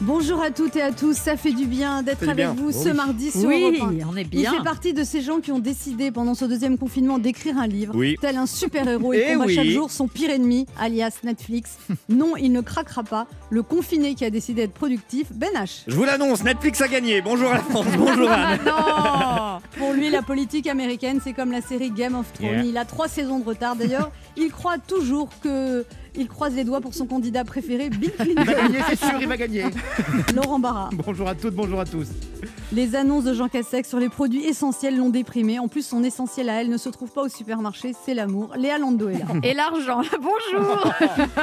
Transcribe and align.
Bonjour 0.00 0.40
à 0.40 0.52
toutes 0.52 0.76
et 0.76 0.82
à 0.82 0.92
tous, 0.92 1.16
ça 1.16 1.36
fait 1.36 1.50
du 1.52 1.66
bien 1.66 2.04
d'être 2.04 2.22
avec 2.22 2.36
bien. 2.36 2.52
vous 2.54 2.68
Oh 2.68 2.72
ce 2.84 2.90
oui. 2.90 2.94
mardi 2.94 3.30
sur 3.32 3.48
Oui, 3.48 3.62
Europe 3.80 3.90
1. 4.00 4.06
on 4.08 4.16
est 4.16 4.26
Il 4.32 4.46
fait 4.46 4.62
partie 4.62 4.92
de 4.92 5.02
ces 5.02 5.20
gens 5.22 5.40
qui 5.40 5.50
ont 5.50 5.58
décidé 5.58 6.12
pendant 6.12 6.34
ce 6.36 6.44
deuxième 6.44 6.78
confinement 6.78 7.18
d'écrire 7.18 7.58
un 7.58 7.66
livre, 7.66 7.94
Oui. 7.96 8.16
tel 8.20 8.36
un 8.36 8.46
super-héros. 8.46 9.12
Il 9.12 9.20
Eh 9.26 9.32
combat 9.32 9.46
oui. 9.46 9.54
chaque 9.56 9.66
jour 9.66 9.90
son 9.90 10.06
pire 10.06 10.30
ennemi, 10.30 10.66
alias 10.78 11.18
Netflix. 11.24 11.78
non, 12.08 12.36
il 12.36 12.52
ne 12.52 12.60
craquera 12.60 13.02
pas. 13.02 13.26
Le 13.50 13.64
confiné 13.64 14.14
qui 14.14 14.24
a 14.24 14.30
décidé 14.30 14.62
d'être 14.62 14.74
productif, 14.74 15.26
Ben 15.32 15.50
H. 15.56 15.82
Je 15.88 15.96
vous 15.96 16.04
l'annonce, 16.04 16.44
Netflix 16.44 16.80
a 16.80 16.86
gagné. 16.86 17.20
Bonjour 17.20 17.50
à 17.50 17.54
la 17.54 17.62
France, 17.62 17.86
bonjour 17.98 18.30
Anne. 18.30 18.60
non 18.64 19.58
Pour 19.78 19.94
lui, 19.94 20.10
la 20.10 20.22
politique 20.22 20.68
américaine, 20.68 21.18
c'est 21.24 21.32
comme 21.32 21.50
la 21.50 21.60
série 21.60 21.90
Game 21.90 22.14
of 22.14 22.32
Thrones. 22.34 22.50
Yeah. 22.50 22.62
Il 22.64 22.78
a 22.78 22.84
trois 22.84 23.08
saisons 23.08 23.40
de 23.40 23.44
retard. 23.44 23.74
D'ailleurs, 23.74 24.12
il 24.36 24.52
croit 24.52 24.78
toujours 24.78 25.28
que. 25.42 25.84
Il 26.20 26.26
croise 26.26 26.52
les 26.56 26.64
doigts 26.64 26.80
pour 26.80 26.94
son 26.94 27.06
candidat 27.06 27.44
préféré, 27.44 27.90
Bill 27.90 28.10
Il 28.26 28.34
va 28.34 28.42
Clinton, 28.44 28.52
gagner, 28.62 28.78
c'est 28.88 28.98
sûr, 28.98 29.18
il 29.20 29.28
va 29.28 29.36
gagner. 29.36 29.64
Laurent 30.34 30.58
Barra. 30.58 30.90
Bonjour 30.92 31.28
à 31.28 31.34
toutes, 31.36 31.54
bonjour 31.54 31.78
à 31.78 31.84
tous. 31.84 32.08
Les 32.72 32.96
annonces 32.96 33.22
de 33.22 33.34
Jean 33.34 33.48
Castex 33.48 33.88
sur 33.88 34.00
les 34.00 34.08
produits 34.08 34.44
essentiels 34.44 34.96
l'ont 34.96 35.10
déprimé. 35.10 35.60
En 35.60 35.68
plus, 35.68 35.86
son 35.86 36.02
essentiel 36.02 36.48
à 36.48 36.60
elle 36.60 36.70
ne 36.70 36.76
se 36.76 36.88
trouve 36.88 37.12
pas 37.12 37.22
au 37.22 37.28
supermarché, 37.28 37.92
c'est 38.04 38.14
l'amour. 38.14 38.52
Léa 38.58 38.78
Lando 38.78 39.08
est 39.08 39.18
là. 39.18 39.26
Et 39.44 39.54
l'argent, 39.54 40.02
bonjour 40.20 40.92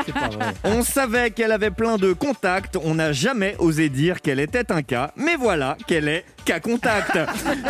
C'est 0.06 0.14
pas 0.14 0.28
vrai. 0.28 0.54
On 0.66 0.82
savait 0.84 1.32
qu'elle 1.32 1.54
avait 1.54 1.72
plein 1.72 1.96
de 1.96 2.12
contacts, 2.12 2.76
on 2.84 2.96
n'a 2.96 3.14
jamais 3.14 3.56
osé 3.60 3.88
dire 3.88 4.22
qu'elle 4.22 4.42
était 4.42 4.74
un 4.74 4.82
cas, 4.82 5.12
mais 5.16 5.38
voilà 5.38 5.78
qu'elle 5.88 6.10
est 6.10 6.26
cas 6.44 6.60
contact. 6.60 7.18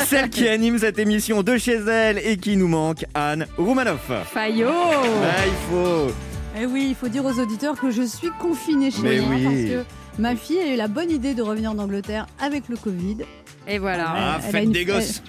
Celle 0.07 0.31
qui 0.31 0.47
anime 0.47 0.79
cette 0.79 0.97
émission 0.97 1.43
de 1.43 1.55
chez 1.57 1.75
elle 1.87 2.17
et 2.17 2.37
qui 2.37 2.57
nous 2.57 2.67
manque, 2.67 3.05
Anne 3.13 3.45
Roumanoff. 3.59 4.11
Fayot 4.33 4.69
Ah, 4.69 5.45
il 5.45 5.53
faut. 5.69 6.11
Eh 6.57 6.65
oui, 6.65 6.87
il 6.89 6.95
faut 6.95 7.09
dire 7.09 7.25
aux 7.25 7.39
auditeurs 7.39 7.77
que 7.79 7.91
je 7.91 8.03
suis 8.03 8.29
confinée 8.39 8.89
chez 8.89 9.19
moi 9.19 9.35
oui. 9.35 9.43
parce 9.43 9.55
que 9.55 10.21
ma 10.21 10.35
fille 10.37 10.59
a 10.59 10.73
eu 10.73 10.77
la 10.77 10.87
bonne 10.87 11.11
idée 11.11 11.33
de 11.33 11.41
revenir 11.41 11.75
d'Angleterre 11.75 12.27
avec 12.39 12.69
le 12.69 12.77
Covid. 12.77 13.17
Et 13.67 13.79
voilà. 13.79 14.05
Ah, 14.07 14.37
elle 14.41 14.47
a 14.47 14.51
faites 14.51 14.63
une- 14.65 14.71
des 14.71 14.85
gosses. 14.85 15.21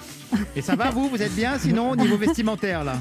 Et 0.57 0.61
ça 0.61 0.75
va 0.75 0.91
vous 0.91 1.09
Vous 1.09 1.23
êtes 1.23 1.35
bien 1.37 1.57
sinon 1.57 1.91
au 1.91 1.97
niveau 1.97 2.17
vestimentaire 2.17 2.83
là 2.83 2.95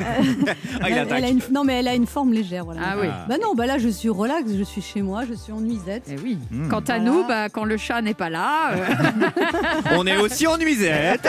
Ah, 0.00 0.04
il 0.20 0.36
Elle- 0.48 0.56
elle 0.92 0.98
attaque. 0.98 1.22
a 1.22 1.28
une- 1.28 1.40
non, 1.52 1.62
mais 1.62 1.74
elle 1.74 1.86
a 1.86 1.94
une 1.94 2.08
forme 2.08 2.32
légère. 2.32 2.64
Voilà. 2.64 2.80
Ah 2.84 2.94
oui. 3.00 3.06
Bah 3.28 3.36
non, 3.40 3.54
bah 3.54 3.66
là 3.66 3.78
je 3.78 3.88
suis 3.88 4.08
relax, 4.08 4.50
je 4.52 4.64
suis 4.64 4.82
chez 4.82 5.00
moi, 5.00 5.22
je 5.28 5.34
suis 5.34 5.52
en 5.52 5.60
nuisette. 5.60 6.10
Eh 6.10 6.16
oui. 6.20 6.38
Hmm. 6.50 6.68
Quant 6.68 6.80
à 6.80 6.98
Voilà. 6.98 7.04
nous, 7.04 7.24
bah, 7.26 7.48
quand 7.50 7.64
le 7.64 7.76
chat 7.76 8.02
n'est 8.02 8.14
pas 8.14 8.30
là, 8.30 8.72
euh, 8.72 8.76
On 9.96 10.06
est 10.08 10.16
aussi 10.16 10.44
en 10.48 10.58
nuisette. 10.58 11.22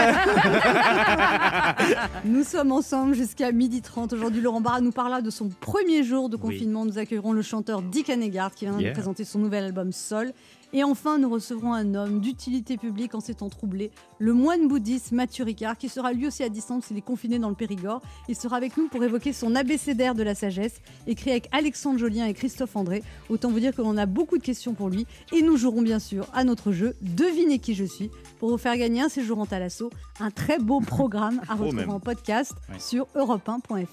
Nous 2.25 2.43
sommes 2.43 2.71
ensemble 2.71 3.15
jusqu'à 3.15 3.51
12h30. 3.51 4.13
Aujourd'hui, 4.15 4.41
Laurent 4.41 4.61
Barra 4.61 4.81
nous 4.81 4.91
parlera 4.91 5.21
de 5.21 5.29
son 5.29 5.49
premier 5.49 6.03
jour 6.03 6.29
de 6.29 6.37
confinement. 6.37 6.85
Nous 6.85 6.97
accueillerons 6.97 7.33
le 7.33 7.41
chanteur 7.41 7.81
Dick 7.81 8.09
Hanegard 8.09 8.53
qui 8.55 8.65
vient 8.65 8.79
Yeah. 8.79 8.89
de 8.89 8.93
présenter 8.95 9.23
son 9.23 9.39
nouvel 9.39 9.65
album 9.65 9.91
Sol. 9.91 10.31
Et 10.75 10.83
enfin, 10.83 11.19
nous 11.19 11.29
recevrons 11.29 11.71
un 11.73 11.93
homme 11.93 12.19
d'utilité 12.19 12.77
publique 12.77 13.13
en 13.13 13.19
ces 13.19 13.35
temps 13.35 13.49
troublés, 13.49 13.91
le 14.17 14.33
moine 14.33 14.67
bouddhiste 14.67 15.11
Mathieu 15.11 15.43
Ricard, 15.45 15.77
qui 15.77 15.87
sera 15.87 16.13
lui 16.13 16.25
aussi 16.27 16.43
à 16.43 16.49
distance, 16.49 16.85
il 16.89 16.97
est 16.97 17.01
confiné 17.01 17.37
dans 17.37 17.49
le 17.49 17.55
Périgord. 17.55 18.01
Il 18.27 18.35
sera 18.35 18.57
avec 18.57 18.75
nous 18.77 18.87
pour 18.87 19.03
évoquer 19.03 19.33
son 19.33 19.55
abécédaire 19.55 20.15
de 20.15 20.23
la 20.23 20.33
sagesse, 20.33 20.81
écrit 21.05 21.29
avec 21.31 21.47
Alexandre 21.51 21.99
Jolien 21.99 22.25
et 22.25 22.33
Christophe 22.33 22.75
André. 22.75 23.03
Autant 23.29 23.49
vous 23.51 23.59
dire 23.59 23.75
que 23.75 23.81
l'on 23.83 23.97
a 23.97 24.05
beaucoup 24.07 24.37
de 24.37 24.43
questions 24.43 24.73
pour 24.73 24.89
lui. 24.89 25.05
Et 25.31 25.41
nous 25.43 25.57
jouerons 25.57 25.81
bien 25.83 25.99
sûr 25.99 26.25
à 26.33 26.43
notre 26.43 26.71
jeu 26.71 26.95
Devinez 27.01 27.59
qui 27.59 27.75
je 27.75 27.83
suis, 27.85 28.09
pour 28.39 28.49
vous 28.49 28.57
faire 28.57 28.75
gagner 28.77 29.01
un 29.01 29.09
séjour 29.09 29.37
en 29.39 29.45
Thalasso, 29.45 29.91
un 30.19 30.31
très 30.31 30.57
beau 30.57 30.79
programme 30.79 31.39
à 31.49 31.53
retrouver 31.55 31.81
même. 31.81 31.89
en 31.91 31.99
podcast 31.99 32.53
Ouais. 32.71 32.79
sur 32.79 33.05
europe1.fr. 33.15 33.85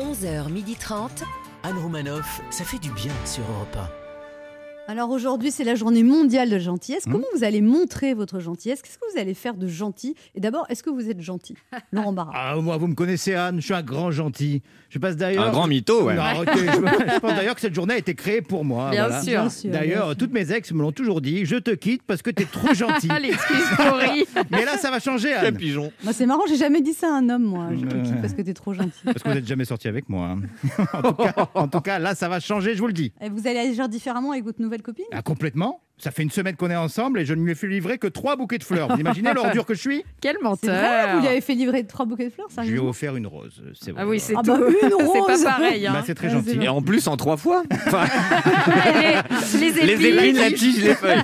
11h30. 0.00 1.08
Anne 1.62 1.78
Romanoff, 1.78 2.40
ça 2.50 2.64
fait 2.64 2.78
du 2.78 2.90
bien 2.92 3.12
sur 3.24 3.42
Europe 3.44 3.78
Alors 4.86 5.10
aujourd'hui, 5.10 5.50
c'est 5.50 5.64
la 5.64 5.76
journée 5.76 6.02
mondiale 6.02 6.48
de 6.50 6.54
la 6.56 6.60
gentillesse. 6.60 7.06
Mmh. 7.06 7.12
Comment 7.12 7.26
vous 7.34 7.42
allez 7.42 7.62
montrer 7.62 8.12
votre 8.12 8.38
gentillesse? 8.38 8.82
Qu'est-ce 8.82 8.98
que 8.98 9.04
vous 9.14 9.18
allez 9.18 9.32
faire 9.32 9.54
de 9.54 9.66
gentil? 9.66 10.14
Et 10.34 10.40
d'abord, 10.40 10.66
est-ce 10.68 10.82
que 10.82 10.90
vous 10.90 11.08
êtes 11.08 11.22
gentil? 11.22 11.54
Laurent 11.90 12.12
Barra. 12.12 12.32
Ah 12.46 12.56
moi 12.60 12.76
vous 12.76 12.88
me 12.88 12.94
connaissez 12.94 13.34
Anne, 13.34 13.60
je 13.60 13.64
suis 13.64 13.74
un 13.74 13.82
grand 13.82 14.10
gentil. 14.10 14.60
Je 14.90 14.98
passe 14.98 15.16
d'ailleurs. 15.16 15.44
Un 15.44 15.50
grand 15.50 15.66
mytho, 15.66 16.04
ouais. 16.04 16.14
Non, 16.14 16.22
je, 16.46 16.60
je 16.60 17.18
pense 17.20 17.34
d'ailleurs 17.34 17.54
que 17.54 17.60
cette 17.62 17.74
journée 17.74 17.94
a 17.94 17.98
été 17.98 18.14
créée 18.14 18.42
pour 18.42 18.64
moi. 18.64 18.90
bien 18.90 19.06
voilà. 19.08 19.22
sûr. 19.22 19.40
Bien 19.40 19.48
sûr, 19.48 19.70
D'ailleurs, 19.70 20.16
toutes 20.16 20.32
mes 20.32 20.52
ex 20.52 20.70
me 20.72 20.82
l'ont 20.82 20.92
toujours 20.92 21.20
dit, 21.22 21.46
je 21.46 21.56
te 21.56 21.70
quitte 21.70 22.02
parce 22.06 22.20
que 22.22 22.30
t'es 22.30 22.44
trop 22.44 22.74
gentil. 22.74 23.08
Mais 24.50 24.64
là, 24.64 24.76
ça 24.76 24.90
va 24.90 25.00
changer, 25.00 25.32
Anne. 25.32 25.56
pigeon. 25.56 25.90
Moi, 26.02 26.12
c'est 26.12 26.26
marrant, 26.26 26.42
j'ai 26.48 26.56
jamais 26.56 26.82
dit 26.82 26.92
ça 26.92 27.08
à 27.08 27.18
un 27.18 27.28
homme, 27.30 27.44
moi. 27.44 27.68
Je 27.74 27.86
te 27.86 27.96
quitte 28.04 28.20
parce 28.20 28.34
que 28.34 28.42
t'es 28.42 28.54
trop 28.54 28.74
gentil. 28.74 29.00
Parce 29.04 29.22
que 29.22 29.28
vous 29.28 29.34
n'êtes 29.34 29.46
jamais 29.46 29.64
sorti 29.64 29.88
avec 29.88 30.08
moi. 30.08 30.26
hein. 30.36 30.84
en, 30.92 31.02
tout 31.02 31.14
cas, 31.14 31.48
en 31.54 31.68
tout 31.68 31.80
cas, 31.80 31.98
là, 31.98 32.14
ça 32.14 32.28
va 32.28 32.38
changer, 32.40 32.74
je 32.74 32.80
vous 32.80 32.86
le 32.88 32.92
dis. 32.92 33.12
Et 33.22 33.30
vous 33.30 33.46
allez 33.48 33.60
agir 33.60 33.88
différemment 33.88 34.32
avec 34.32 34.44
votre 34.44 34.60
nouvelle 34.60 34.73
copine? 34.82 35.04
Ah, 35.12 35.22
complètement. 35.22 35.80
Ça 35.96 36.10
fait 36.10 36.24
une 36.24 36.30
semaine 36.30 36.56
qu'on 36.56 36.70
est 36.70 36.76
ensemble 36.76 37.20
et 37.20 37.24
je 37.24 37.34
ne 37.34 37.42
lui 37.44 37.52
ai 37.52 37.54
fait 37.54 37.68
livrer 37.68 37.98
que 37.98 38.08
trois 38.08 38.34
bouquets 38.34 38.58
de 38.58 38.64
fleurs. 38.64 38.88
Vous 38.88 38.98
imaginez 39.00 39.32
l'ordure 39.34 39.64
que 39.64 39.74
je 39.74 39.80
suis? 39.80 40.04
Quel 40.20 40.32
C'est 40.34 40.42
vrai 40.42 40.50
menteur 40.50 41.14
Vous 41.14 41.20
lui 41.20 41.28
avez 41.28 41.40
fait 41.40 41.54
livrer 41.54 41.84
trois 41.86 42.04
bouquets 42.04 42.26
de 42.26 42.32
fleurs, 42.32 42.48
Je 42.50 42.62
lui 42.70 42.78
ai 42.78 42.80
offert 42.80 43.14
une 43.14 43.28
rose. 43.28 43.62
C'est 43.80 43.92
vrai. 43.92 44.02
Ah 44.02 44.06
oui, 44.08 44.18
c'est 44.18 44.34
Ah 44.36 44.42
bah, 44.42 44.58
une 44.58 44.74
C'est 44.90 45.04
rose 45.20 45.42
pas 45.44 45.50
pareil. 45.50 45.86
Hein. 45.86 45.92
Bah, 45.92 46.02
c'est 46.04 46.14
très 46.16 46.26
Ouais, 46.26 46.32
gentil. 46.34 46.50
c'est 46.58 46.64
Et 46.64 46.68
en 46.68 46.82
plus 46.82 47.06
en 47.06 47.16
trois 47.16 47.36
fois. 47.36 47.62
Enfin, 47.86 48.06
les, 49.60 49.60
les 49.60 49.86
les 49.86 49.92
épines. 49.92 50.18
épines, 50.18 50.36
la 50.38 50.50
tige, 50.52 50.82
les 50.82 50.94
feuilles. 50.94 51.22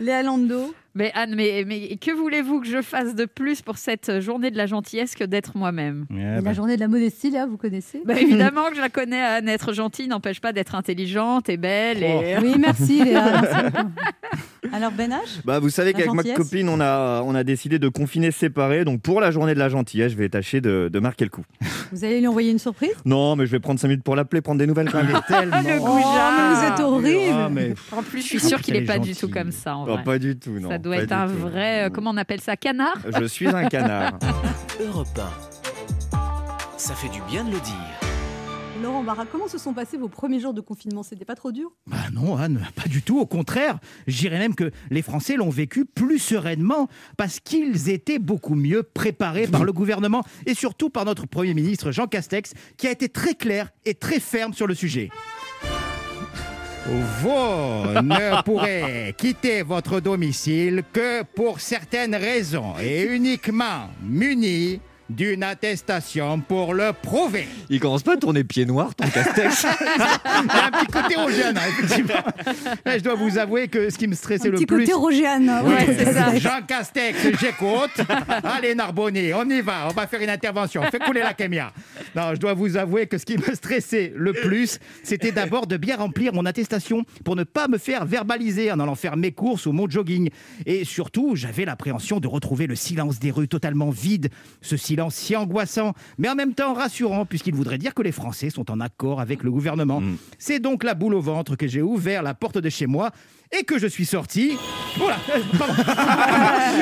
Léa 0.00 0.22
Lando. 0.22 0.74
Mais 0.94 1.12
Anne, 1.14 1.34
mais, 1.36 1.64
mais 1.66 1.96
que 1.96 2.10
voulez-vous 2.10 2.60
que 2.60 2.66
je 2.66 2.82
fasse 2.82 3.14
de 3.14 3.24
plus 3.24 3.62
pour 3.62 3.78
cette 3.78 4.20
journée 4.20 4.50
de 4.50 4.56
la 4.56 4.66
gentillesse 4.66 5.14
que 5.14 5.22
d'être 5.24 5.56
moi-même? 5.56 6.06
Ouais, 6.10 6.16
Et 6.20 6.36
bah, 6.36 6.40
la 6.46 6.52
journée 6.52 6.74
de 6.74 6.80
la 6.80 6.88
modestie, 6.88 7.30
là, 7.30 7.46
vous 7.46 7.56
connaissez? 7.56 8.02
Bah, 8.04 8.14
Évidemment 8.20 8.68
que 8.70 8.76
je 8.76 8.80
la 8.80 8.88
connais, 8.88 9.20
Anne. 9.20 9.48
Être 9.48 9.72
gentille 9.72 10.08
n'empêche 10.08 10.40
pas 10.40 10.52
d'être 10.52 10.74
intelligente 10.74 11.48
et 11.48 11.56
belle. 11.56 12.02
Et... 12.02 12.36
Oui, 12.42 12.54
merci 12.58 13.04
Léa. 13.04 13.40
merci 13.40 13.64
beaucoup. 13.72 13.88
Alors 14.72 14.90
Ben 14.92 15.10
H? 15.10 15.40
Bah, 15.44 15.58
vous 15.58 15.70
savez 15.70 15.92
La 15.92 15.98
qu'avec 16.00 16.12
ma 16.12 16.22
copine, 16.34 16.68
on 16.68 16.80
a, 16.80 17.22
on 17.24 17.34
a 17.34 17.44
décidé 17.44 17.78
de 17.78 17.88
confiner 17.88 18.30
séparés. 18.30 18.84
Donc, 18.84 19.00
pour 19.00 19.20
la 19.20 19.30
journée 19.30 19.54
de 19.54 19.58
la 19.58 19.68
gentillesse, 19.68 20.12
je 20.12 20.16
vais 20.18 20.28
tâcher 20.28 20.60
de, 20.60 20.90
de 20.92 20.98
marquer 20.98 21.24
le 21.24 21.30
coup. 21.30 21.42
Vous 21.92 22.04
allez 22.04 22.20
lui 22.20 22.26
envoyer 22.26 22.50
une 22.52 22.58
surprise? 22.58 22.92
Non, 23.04 23.36
mais 23.36 23.46
je 23.46 23.52
vais 23.52 23.58
prendre 23.60 23.80
5 23.80 23.88
minutes 23.88 24.04
pour 24.04 24.16
l'appeler, 24.16 24.42
prendre 24.42 24.58
des 24.58 24.66
nouvelles 24.66 24.90
quand 24.90 25.02
même. 25.02 25.18
tellement. 25.28 25.60
Le 25.62 25.78
Oh, 25.80 25.86
goujat. 25.86 26.30
mais 26.36 26.54
vous 26.54 26.72
êtes 26.74 26.80
horrible 26.80 27.34
Ah, 27.34 27.48
mais- 27.50 27.74
En 27.96 28.02
plus, 28.02 28.20
je 28.20 28.26
suis 28.26 28.40
Ah, 28.42 28.48
sûre 28.48 28.60
qu'il 28.60 28.74
n'est 28.74 28.84
pas 28.84 28.98
du 28.98 29.14
tout 29.14 29.28
comme 29.28 29.50
ça. 29.50 29.76
En 29.76 29.86
vrai. 29.86 30.02
pas 30.04 30.18
du 30.18 30.36
tout, 30.36 30.58
non. 30.60 30.68
ça 30.68 30.78
doit 30.80 30.96
être 30.98 31.12
un 31.12 31.26
tout. 31.28 31.34
vrai. 31.34 31.86
euh, 31.86 31.90
Comment 31.90 32.10
on 32.10 32.16
appelle 32.16 32.40
ça 32.40 32.56
Canard 32.56 32.98
Je 33.20 33.24
suis 33.24 33.48
un 33.48 33.66
canard. 33.68 34.18
1. 34.80 34.84
Europe 34.84 35.08
1. 36.12 36.18
Ça 36.76 36.94
fait 36.94 37.08
du 37.10 37.20
bien 37.30 37.44
de 37.44 37.50
le 37.50 37.60
dire. 37.60 37.74
Laurent 38.82 39.02
Barra, 39.02 39.26
comment 39.26 39.46
se 39.46 39.58
sont 39.58 39.74
passés 39.74 39.98
vos 39.98 40.08
premiers 40.08 40.40
jours 40.40 40.54
de 40.54 40.62
confinement? 40.62 41.02
C'était 41.02 41.26
pas 41.26 41.34
trop 41.34 41.52
dur? 41.52 41.70
Bah 41.86 41.98
non, 42.14 42.38
Anne, 42.38 42.66
pas 42.74 42.88
du 42.88 43.02
tout. 43.02 43.18
Au 43.20 43.26
contraire, 43.26 43.78
je 44.06 44.16
dirais 44.16 44.38
même 44.38 44.54
que 44.54 44.70
les 44.88 45.02
Français 45.02 45.36
l'ont 45.36 45.50
vécu 45.50 45.84
plus 45.84 46.18
sereinement 46.18 46.88
parce 47.18 47.40
qu'ils 47.40 47.90
étaient 47.90 48.18
beaucoup 48.18 48.54
mieux 48.54 48.82
préparés 48.82 49.46
par 49.48 49.64
le 49.64 49.72
gouvernement 49.74 50.22
et 50.46 50.54
surtout 50.54 50.88
par 50.88 51.04
notre 51.04 51.26
Premier 51.26 51.52
ministre 51.52 51.90
Jean 51.92 52.06
Castex 52.06 52.54
qui 52.78 52.86
a 52.86 52.90
été 52.90 53.10
très 53.10 53.34
clair 53.34 53.68
et 53.84 53.92
très 53.92 54.18
ferme 54.18 54.54
sur 54.54 54.66
le 54.66 54.74
sujet. 54.74 55.10
Vous 56.86 58.00
ne 58.02 58.42
pourrez 58.44 59.14
quitter 59.16 59.62
votre 59.62 60.00
domicile 60.00 60.82
que 60.92 61.22
pour 61.22 61.60
certaines 61.60 62.14
raisons 62.14 62.74
et 62.82 63.02
uniquement 63.02 63.90
munis 64.02 64.80
d'une 65.10 65.42
attestation 65.42 66.40
pour 66.40 66.72
le 66.72 66.92
prouver. 66.92 67.46
Il 67.68 67.80
commence 67.80 68.02
pas 68.02 68.14
à 68.14 68.16
tourner 68.16 68.44
pied 68.44 68.64
noir, 68.64 68.94
ton 68.94 69.08
castex. 69.08 69.66
Il 69.84 70.46
y 70.46 70.50
a 70.58 70.66
un 70.66 70.70
petit 70.70 70.86
côté 70.86 71.16
Rogiane, 71.16 71.58
hein, 71.58 71.60
effectivement. 71.68 72.22
Là, 72.86 72.98
je 72.98 73.02
dois 73.02 73.14
vous 73.14 73.36
avouer 73.38 73.68
que 73.68 73.90
ce 73.90 73.98
qui 73.98 74.06
me 74.06 74.14
stressait 74.14 74.48
Un 74.48 74.52
le 74.52 74.56
petit 74.58 74.66
plus. 74.66 74.78
côté 74.84 74.92
Rogéane. 74.92 75.50
Oui, 75.64 75.70
Ouais, 75.74 75.94
c'est 75.98 76.12
ça. 76.12 76.34
Jean 76.38 76.62
Castex, 76.66 77.18
j'écoute. 77.40 78.06
Allez, 78.44 78.74
Narbonne, 78.74 79.16
on 79.34 79.50
y 79.50 79.60
va, 79.60 79.88
on 79.88 79.92
va 79.92 80.06
faire 80.06 80.22
une 80.22 80.30
intervention. 80.30 80.82
Fais 80.90 80.98
couler 81.00 81.20
la 81.20 81.34
caméra. 81.34 81.72
Non, 82.14 82.34
je 82.34 82.40
dois 82.40 82.54
vous 82.54 82.76
avouer 82.76 83.06
que 83.06 83.18
ce 83.18 83.26
qui 83.26 83.36
me 83.36 83.54
stressait 83.54 84.12
le 84.16 84.32
plus, 84.32 84.78
c'était 85.02 85.32
d'abord 85.32 85.66
de 85.66 85.76
bien 85.76 85.96
remplir 85.96 86.32
mon 86.32 86.46
attestation 86.46 87.04
pour 87.24 87.34
ne 87.36 87.42
pas 87.44 87.66
me 87.68 87.78
faire 87.78 88.04
verbaliser 88.04 88.70
en 88.70 88.78
allant 88.80 88.94
faire 88.94 89.16
mes 89.16 89.32
courses 89.32 89.66
ou 89.66 89.72
mon 89.72 89.88
jogging. 89.90 90.30
Et 90.66 90.84
surtout, 90.84 91.34
j'avais 91.34 91.64
l'appréhension 91.64 92.20
de 92.20 92.28
retrouver 92.28 92.66
le 92.66 92.76
silence 92.76 93.18
des 93.18 93.30
rues 93.32 93.48
totalement 93.48 93.90
vide, 93.90 94.28
ce 94.60 94.76
silence 94.76 94.99
si 95.08 95.36
angoissant, 95.36 95.94
mais 96.18 96.28
en 96.28 96.34
même 96.34 96.52
temps 96.52 96.74
rassurant, 96.74 97.24
puisqu'il 97.24 97.54
voudrait 97.54 97.78
dire 97.78 97.94
que 97.94 98.02
les 98.02 98.12
Français 98.12 98.50
sont 98.50 98.70
en 98.70 98.80
accord 98.80 99.20
avec 99.20 99.42
le 99.42 99.50
gouvernement. 99.50 100.00
Mm. 100.00 100.16
C'est 100.38 100.58
donc 100.58 100.84
la 100.84 100.94
boule 100.94 101.14
au 101.14 101.20
ventre 101.20 101.56
que 101.56 101.66
j'ai 101.66 101.80
ouvert 101.80 102.22
la 102.22 102.34
porte 102.34 102.58
de 102.58 102.68
chez 102.68 102.86
moi 102.86 103.10
et 103.58 103.64
que 103.64 103.78
je 103.78 103.86
suis 103.86 104.04
sorti. 104.04 104.56
Voilà, 104.96 105.16
pardon. 105.58 105.74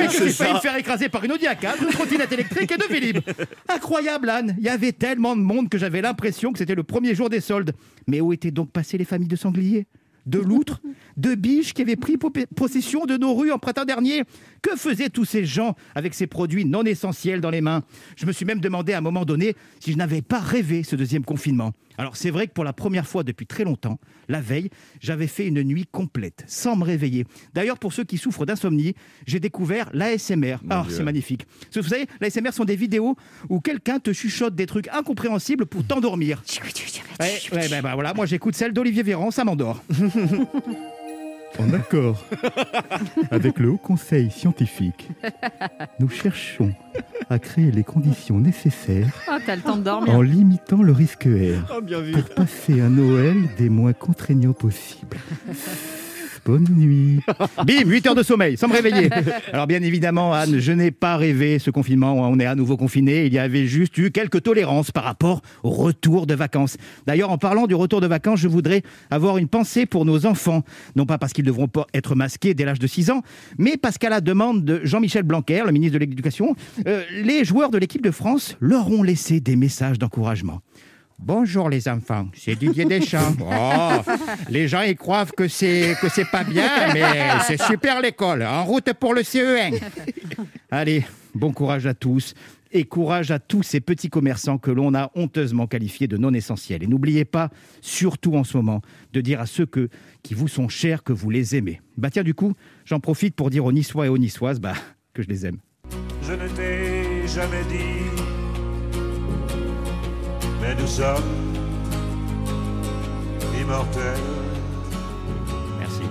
Et 0.03 0.07
que 0.07 0.25
j'ai 0.25 0.31
failli 0.31 0.53
me 0.53 0.59
faire 0.59 0.75
écraser 0.75 1.09
par 1.09 1.23
une 1.23 1.31
Audi 1.31 1.45
A4, 1.45 1.81
une 1.81 1.89
trottinette 1.89 2.31
électrique 2.31 2.71
et 2.71 2.77
deux 2.77 2.87
Vélib. 2.87 3.19
Incroyable, 3.67 4.29
Anne. 4.29 4.55
Il 4.59 4.65
y 4.65 4.69
avait 4.69 4.91
tellement 4.91 5.35
de 5.35 5.41
monde 5.41 5.69
que 5.69 5.77
j'avais 5.77 6.01
l'impression 6.01 6.51
que 6.51 6.57
c'était 6.57 6.75
le 6.75 6.83
premier 6.83 7.15
jour 7.15 7.29
des 7.29 7.39
soldes. 7.39 7.73
Mais 8.07 8.21
où 8.21 8.33
étaient 8.33 8.51
donc 8.51 8.71
passées 8.71 8.97
les 8.97 9.05
familles 9.05 9.27
de 9.27 9.35
sangliers? 9.35 9.87
De 10.29 10.39
loutres, 10.39 10.81
de 11.17 11.35
biches 11.35 11.73
qui 11.73 11.81
avaient 11.81 11.95
pris 11.95 12.17
po- 12.17 12.31
possession 12.55 13.05
de 13.05 13.17
nos 13.17 13.33
rues 13.33 13.51
en 13.51 13.57
printemps 13.57 13.85
dernier. 13.85 14.23
Que 14.61 14.75
faisaient 14.75 15.09
tous 15.09 15.25
ces 15.25 15.45
gens 15.45 15.75
avec 15.95 16.13
ces 16.13 16.27
produits 16.27 16.65
non 16.65 16.83
essentiels 16.83 17.41
dans 17.41 17.49
les 17.49 17.61
mains? 17.61 17.83
Je 18.15 18.25
me 18.25 18.31
suis 18.31 18.45
même 18.45 18.59
demandé 18.59 18.93
à 18.93 18.99
un 18.99 19.01
moment 19.01 19.25
donné 19.25 19.55
si 19.79 19.91
je 19.91 19.97
n'avais 19.97 20.21
pas 20.21 20.39
rêvé 20.39 20.83
ce 20.83 20.95
deuxième 20.95 21.25
confinement. 21.25 21.71
Alors 21.99 22.15
c'est 22.15 22.29
vrai 22.31 22.47
que 22.47 22.53
pour 22.53 22.63
la 22.63 22.71
première 22.71 23.05
fois 23.05 23.23
depuis 23.23 23.45
très 23.45 23.65
longtemps, 23.65 23.99
la 24.29 24.39
veille, 24.39 24.69
j'avais 25.01 25.27
fait 25.27 25.45
une 25.45 25.61
nuit 25.63 25.85
complète, 25.85 26.45
sans 26.47 26.77
me 26.77 26.85
réveiller. 26.85 27.25
D'ailleurs, 27.53 27.77
pour 27.77 27.91
ceux 27.91 28.05
qui 28.05 28.17
souffrent 28.17 28.45
d'insomnie, 28.45 28.95
j'ai 29.27 29.41
découvert 29.41 29.89
l'ASMR. 29.91 30.59
Ah, 30.69 30.85
c'est 30.89 31.03
magnifique. 31.03 31.45
Vous 31.75 31.83
savez, 31.83 32.07
l'ASMR 32.21 32.53
sont 32.53 32.63
des 32.63 32.77
vidéos 32.77 33.17
où 33.49 33.59
quelqu'un 33.59 33.99
te 33.99 34.13
chuchote 34.13 34.55
des 34.55 34.65
trucs 34.65 34.87
incompréhensibles 34.87 35.65
pour 35.65 35.85
t'endormir. 35.85 36.41
Ouais, 37.19 37.37
ouais, 37.51 37.67
bah, 37.67 37.81
bah, 37.81 37.95
voilà, 37.95 38.13
moi 38.13 38.25
j'écoute 38.25 38.55
celle 38.55 38.71
d'Olivier 38.71 39.03
Véran, 39.03 39.29
ça 39.29 39.43
m'endort. 39.43 39.83
En 41.57 41.73
accord 41.73 42.23
avec 43.31 43.59
le 43.59 43.69
Haut 43.71 43.77
Conseil 43.77 44.31
scientifique, 44.31 45.09
nous 45.99 46.07
cherchons 46.09 46.73
à 47.29 47.37
créer 47.39 47.71
les 47.71 47.83
conditions 47.83 48.39
nécessaires 48.39 49.09
Ah, 49.27 49.39
t'as 49.45 49.55
le 49.57 49.61
temps 49.61 49.75
de 49.77 49.83
dormir. 49.83 50.13
en 50.15 50.21
limitant 50.21 50.81
le 50.81 50.91
risque 50.93 51.25
R 51.25 51.73
Oh, 51.75 51.81
bien 51.81 51.99
vu. 51.99 52.11
pour 52.13 52.29
passer 52.35 52.79
un 52.81 52.89
Noël 52.89 53.37
des 53.57 53.69
moins 53.69 53.93
contraignants 53.93 54.53
possibles. 54.53 55.17
Bonne 56.45 56.67
nuit. 56.69 57.19
Bim, 57.65 57.87
8 57.87 58.07
heures 58.07 58.15
de 58.15 58.23
sommeil, 58.23 58.57
sans 58.57 58.67
me 58.67 58.73
réveiller. 58.73 59.09
Alors 59.53 59.67
bien 59.67 59.81
évidemment, 59.81 60.33
Anne, 60.33 60.59
je 60.59 60.71
n'ai 60.71 60.91
pas 60.91 61.17
rêvé 61.17 61.59
ce 61.59 61.71
confinement. 61.71 62.13
On 62.13 62.39
est 62.39 62.45
à 62.45 62.55
nouveau 62.55 62.77
confiné. 62.77 63.25
Il 63.25 63.33
y 63.33 63.39
avait 63.39 63.65
juste 63.65 63.97
eu 63.97 64.11
quelques 64.11 64.43
tolérances 64.43 64.91
par 64.91 65.03
rapport 65.03 65.41
au 65.63 65.69
retour 65.69 66.27
de 66.27 66.33
vacances. 66.33 66.77
D'ailleurs, 67.07 67.31
en 67.31 67.37
parlant 67.37 67.67
du 67.67 67.75
retour 67.75 68.01
de 68.01 68.07
vacances, 68.07 68.39
je 68.39 68.47
voudrais 68.47 68.83
avoir 69.09 69.37
une 69.37 69.47
pensée 69.47 69.85
pour 69.85 70.05
nos 70.05 70.25
enfants. 70.25 70.63
Non 70.95 71.05
pas 71.05 71.17
parce 71.17 71.33
qu'ils 71.33 71.45
devront 71.45 71.67
pas 71.67 71.87
être 71.93 72.15
masqués 72.15 72.53
dès 72.53 72.65
l'âge 72.65 72.79
de 72.79 72.87
6 72.87 73.11
ans, 73.11 73.21
mais 73.57 73.77
parce 73.77 73.97
qu'à 73.97 74.09
la 74.09 74.21
demande 74.21 74.63
de 74.63 74.81
Jean-Michel 74.83 75.23
Blanquer, 75.23 75.63
le 75.65 75.71
ministre 75.71 75.93
de 75.93 75.99
l'Éducation, 75.99 76.55
euh, 76.87 77.03
les 77.23 77.45
joueurs 77.45 77.71
de 77.71 77.77
l'équipe 77.77 78.01
de 78.03 78.11
France 78.11 78.57
leur 78.59 78.89
ont 78.89 79.03
laissé 79.03 79.39
des 79.39 79.55
messages 79.55 79.99
d'encouragement. 79.99 80.61
Bonjour 81.21 81.69
les 81.69 81.89
enfants, 81.89 82.29
c'est 82.33 82.55
Didier 82.57 82.85
Deschamps. 82.85 83.35
Oh, 83.51 84.01
les 84.49 84.67
gens 84.67 84.81
ils 84.81 84.95
croient 84.95 85.25
que 85.25 85.47
c'est 85.47 85.95
que 86.01 86.07
c'est 86.07 86.29
pas 86.29 86.43
bien, 86.43 86.93
mais 86.93 87.03
c'est 87.45 87.61
super 87.61 88.01
l'école. 88.01 88.43
En 88.43 88.63
route 88.63 88.93
pour 88.93 89.13
le 89.13 89.21
CE1. 89.21 89.79
Allez, 90.71 91.05
bon 91.35 91.51
courage 91.51 91.85
à 91.85 91.93
tous 91.93 92.33
et 92.71 92.85
courage 92.85 93.31
à 93.31 93.39
tous 93.39 93.63
ces 93.63 93.81
petits 93.81 94.09
commerçants 94.09 94.57
que 94.57 94.71
l'on 94.71 94.93
a 94.93 95.11
honteusement 95.15 95.67
qualifiés 95.67 96.07
de 96.07 96.17
non 96.17 96.33
essentiels. 96.33 96.83
Et 96.83 96.87
n'oubliez 96.87 97.25
pas, 97.25 97.49
surtout 97.81 98.35
en 98.35 98.43
ce 98.43 98.57
moment, 98.57 98.81
de 99.11 99.21
dire 99.21 99.41
à 99.41 99.45
ceux 99.45 99.65
que, 99.65 99.89
qui 100.23 100.33
vous 100.33 100.47
sont 100.47 100.69
chers 100.69 101.03
que 101.03 101.11
vous 101.13 101.29
les 101.29 101.55
aimez. 101.55 101.81
Bah 101.97 102.09
tiens, 102.09 102.23
du 102.23 102.33
coup, 102.33 102.53
j'en 102.85 102.99
profite 102.99 103.35
pour 103.35 103.49
dire 103.49 103.65
aux 103.65 103.71
Niçois 103.71 104.05
et 104.05 104.09
aux 104.09 104.17
Niçoises 104.17 104.59
bah, 104.59 104.75
que 105.13 105.21
je 105.21 105.27
les 105.27 105.45
aime. 105.45 105.57
je 106.21 106.33
ne 106.33 106.47
t'ai 106.47 107.27
jamais 107.27 107.63
dit. 107.69 108.28
Mais 110.69 110.75
nous 110.79 110.87
sommes 110.87 111.23
immortels. 113.59 114.03
Merci. 115.79 116.01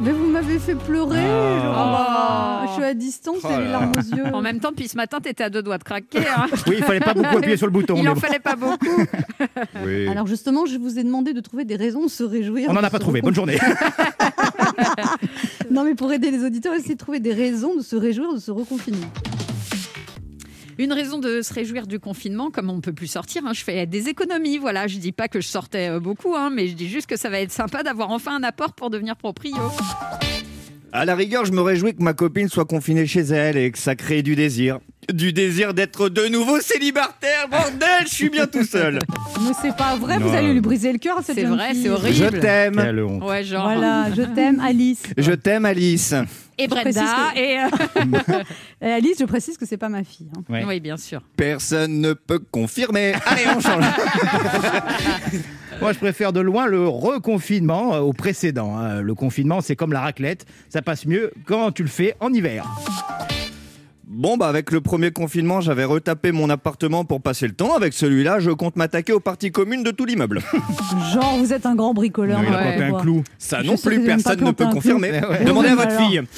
Mais 0.00 0.10
vous 0.10 0.26
m'avez 0.26 0.58
fait 0.58 0.74
pleurer, 0.74 1.20
Ah. 1.20 1.60
Laurent 1.64 1.92
Barra. 1.92 2.60
Oh. 2.64 2.66
Je 2.66 2.72
suis 2.74 2.82
à 2.82 2.94
distance, 2.94 3.36
Oh 3.44 3.48
j'ai 3.48 3.60
les 3.62 3.68
larmes 3.70 3.92
aux 3.96 4.16
yeux. 4.16 4.24
En 4.34 4.40
même 4.42 4.58
temps, 4.58 4.70
depuis 4.70 4.88
ce 4.88 4.96
matin, 4.96 5.18
t'étais 5.22 5.44
à 5.44 5.50
deux 5.50 5.62
doigts 5.62 5.78
de 5.78 5.84
craquer. 5.84 6.18
hein. 6.26 6.46
Oui, 6.66 6.74
il 6.78 6.82
fallait 6.82 6.98
pas 6.98 7.14
beaucoup 7.14 7.36
appuyer 7.36 7.56
sur 7.56 7.66
le 7.68 7.72
bouton. 7.72 7.94
Il 7.96 8.02
mais 8.02 8.08
en 8.10 8.14
bon. 8.14 8.20
fallait 8.20 8.40
pas 8.40 8.56
beaucoup. 8.56 9.04
Oui. 9.86 10.08
Alors 10.08 10.26
justement, 10.26 10.66
je 10.66 10.76
vous 10.76 10.98
ai 10.98 11.04
demandé 11.04 11.32
de 11.32 11.40
trouver 11.40 11.64
des 11.64 11.76
raisons 11.76 12.02
de 12.04 12.08
se 12.10 12.24
réjouir. 12.24 12.70
On 12.70 12.72
n'en 12.72 12.80
de 12.80 12.86
a 12.86 12.90
pas 12.90 12.98
ce 12.98 13.02
trouvé. 13.02 13.22
Bonne 13.22 13.34
journée. 13.34 13.58
Non, 15.70 15.84
mais 15.84 15.94
pour 15.94 16.12
aider 16.12 16.30
les 16.30 16.44
auditeurs, 16.44 16.74
essayez 16.74 16.94
de 16.94 16.98
trouver 16.98 17.18
des 17.20 17.32
raisons 17.32 17.74
de 17.76 17.80
se 17.82 17.96
réjouir 17.96 18.32
de 18.34 18.38
ce 18.38 18.50
reconfinement. 18.50 19.06
Une 20.78 20.92
raison 20.92 21.18
de 21.18 21.42
se 21.42 21.52
réjouir 21.54 21.86
du 21.86 22.00
confinement, 22.00 22.50
comme 22.50 22.70
on 22.70 22.76
ne 22.76 22.80
peut 22.80 22.92
plus 22.92 23.06
sortir, 23.06 23.46
hein, 23.46 23.52
je 23.52 23.62
fais 23.62 23.86
des 23.86 24.08
économies. 24.08 24.58
Voilà, 24.58 24.86
je 24.86 24.98
dis 24.98 25.12
pas 25.12 25.28
que 25.28 25.40
je 25.40 25.46
sortais 25.46 25.88
euh, 25.88 26.00
beaucoup, 26.00 26.34
hein, 26.34 26.50
mais 26.50 26.68
je 26.68 26.74
dis 26.74 26.88
juste 26.88 27.06
que 27.06 27.16
ça 27.16 27.30
va 27.30 27.40
être 27.40 27.52
sympa 27.52 27.82
d'avoir 27.82 28.10
enfin 28.10 28.36
un 28.36 28.42
apport 28.42 28.72
pour 28.74 28.90
devenir 28.90 29.16
proprio. 29.16 29.56
À 30.92 31.04
la 31.04 31.14
rigueur, 31.14 31.44
je 31.44 31.52
me 31.52 31.60
réjouis 31.60 31.94
que 31.94 32.02
ma 32.02 32.14
copine 32.14 32.48
soit 32.48 32.64
confinée 32.64 33.06
chez 33.06 33.22
elle 33.22 33.56
et 33.56 33.70
que 33.70 33.78
ça 33.78 33.96
crée 33.96 34.22
du 34.22 34.36
désir. 34.36 34.78
Du 35.12 35.32
désir 35.32 35.74
d'être 35.74 36.08
de 36.08 36.26
nouveau 36.28 36.60
célibataire, 36.60 37.46
bordel, 37.50 38.04
je 38.06 38.14
suis 38.14 38.30
bien 38.30 38.46
tout 38.46 38.64
seul. 38.64 38.98
Mais 39.42 39.52
c'est 39.60 39.76
pas 39.76 39.96
vrai, 39.96 40.18
vous 40.18 40.32
allez 40.34 40.52
lui 40.52 40.60
briser 40.60 40.92
le 40.92 40.98
cœur 40.98 41.18
à 41.18 41.22
cette 41.22 41.34
C'est 41.36 41.42
jeune 41.42 41.54
vrai, 41.56 41.72
fille. 41.72 41.82
c'est 41.82 41.90
horrible. 41.90 42.14
Je 42.16 42.40
t'aime. 42.40 42.76
Quelle 42.76 43.00
honte. 43.02 43.22
Ouais, 43.22 43.44
genre. 43.44 43.64
Voilà, 43.64 44.06
je 44.16 44.22
t'aime, 44.22 44.60
Alice. 44.60 45.02
Je 45.18 45.32
t'aime, 45.32 45.66
Alice. 45.66 46.14
Et 46.56 46.68
Brenda. 46.68 46.90
que- 47.34 47.38
Et 47.38 47.58
euh, 47.58 48.42
Et 48.82 48.92
Alice, 48.92 49.16
je 49.20 49.24
précise 49.24 49.58
que 49.58 49.66
c'est 49.66 49.76
pas 49.76 49.88
ma 49.88 50.04
fille. 50.04 50.28
hein. 50.36 50.42
Ouais. 50.48 50.64
Oui, 50.66 50.80
bien 50.80 50.96
sûr. 50.96 51.20
Personne 51.36 52.00
ne 52.00 52.12
peut 52.12 52.38
confirmer. 52.50 53.12
Allez, 53.26 53.42
on 53.56 53.60
change. 53.60 53.84
Moi, 55.80 55.92
je 55.92 55.98
préfère 55.98 56.32
de 56.32 56.40
loin 56.40 56.66
le 56.66 56.86
reconfinement 56.88 57.94
euh, 57.94 58.00
au 58.00 58.12
précédent. 58.12 58.76
hein. 58.78 59.00
Le 59.02 59.14
confinement, 59.14 59.60
c'est 59.60 59.76
comme 59.76 59.92
la 59.92 60.00
raclette. 60.00 60.46
Ça 60.70 60.80
passe 60.82 61.04
mieux 61.06 61.32
quand 61.44 61.72
tu 61.72 61.82
le 61.82 61.88
fais 61.88 62.14
en 62.20 62.32
hiver. 62.32 62.64
Bon, 64.14 64.36
bah, 64.36 64.46
avec 64.46 64.70
le 64.70 64.80
premier 64.80 65.10
confinement, 65.10 65.60
j'avais 65.60 65.82
retapé 65.82 66.30
mon 66.30 66.48
appartement 66.48 67.04
pour 67.04 67.20
passer 67.20 67.48
le 67.48 67.52
temps. 67.52 67.74
Avec 67.74 67.92
celui-là, 67.92 68.38
je 68.38 68.52
compte 68.52 68.76
m'attaquer 68.76 69.12
aux 69.12 69.18
parties 69.18 69.50
communes 69.50 69.82
de 69.82 69.90
tout 69.90 70.04
l'immeuble. 70.04 70.40
Genre, 71.12 71.36
vous 71.38 71.52
êtes 71.52 71.66
un 71.66 71.74
grand 71.74 71.94
bricoleur. 71.94 72.40
il 72.40 72.46
a 72.54 72.56
ouais. 72.58 72.76
planté 72.76 72.82
un 72.94 73.00
clou. 73.00 73.24
Ça 73.38 73.64
non 73.64 73.76
plus, 73.76 74.04
personne 74.04 74.40
ne 74.44 74.52
peut 74.52 74.66
confirmer. 74.66 75.10
Ouais. 75.10 75.44
Demandez 75.44 75.70
à 75.70 75.74
votre 75.74 75.90
alors. 75.90 76.08
fille. 76.08 76.22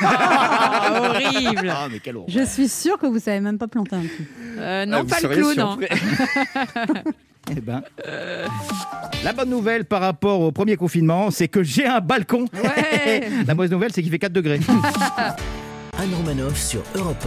Ah, 0.00 1.02
horrible. 1.10 1.70
Ah, 1.70 1.88
mais 1.90 2.00
horreur. 2.14 2.24
Je 2.28 2.44
suis 2.44 2.68
sûre 2.68 2.98
que 2.98 3.06
vous 3.06 3.18
savez 3.18 3.40
même 3.40 3.58
pas 3.58 3.68
planter 3.68 3.96
un 3.96 4.00
clou. 4.00 4.24
Euh, 4.58 4.82
Ah, 4.82 4.86
non, 4.86 5.02
vous 5.02 5.08
pas 5.08 5.20
le 5.20 5.28
clou, 5.28 5.54
non. 5.54 5.76
Eh 7.50 7.60
ben, 7.60 7.82
La 9.24 9.32
bonne 9.32 9.50
nouvelle 9.50 9.84
par 9.84 10.00
rapport 10.00 10.40
au 10.40 10.52
premier 10.52 10.76
confinement, 10.76 11.30
c'est 11.30 11.48
que 11.48 11.62
j'ai 11.62 11.86
un 11.86 12.00
balcon. 12.00 12.46
Ouais. 12.54 13.28
La 13.46 13.54
mauvaise 13.54 13.70
nouvelle, 13.70 13.92
c'est 13.92 14.02
qu'il 14.02 14.10
fait 14.10 14.18
4 14.18 14.32
degrés. 14.32 14.60
Anne 15.98 16.14
Romanoff 16.14 16.56
sur 16.56 16.82
Europe 16.94 17.26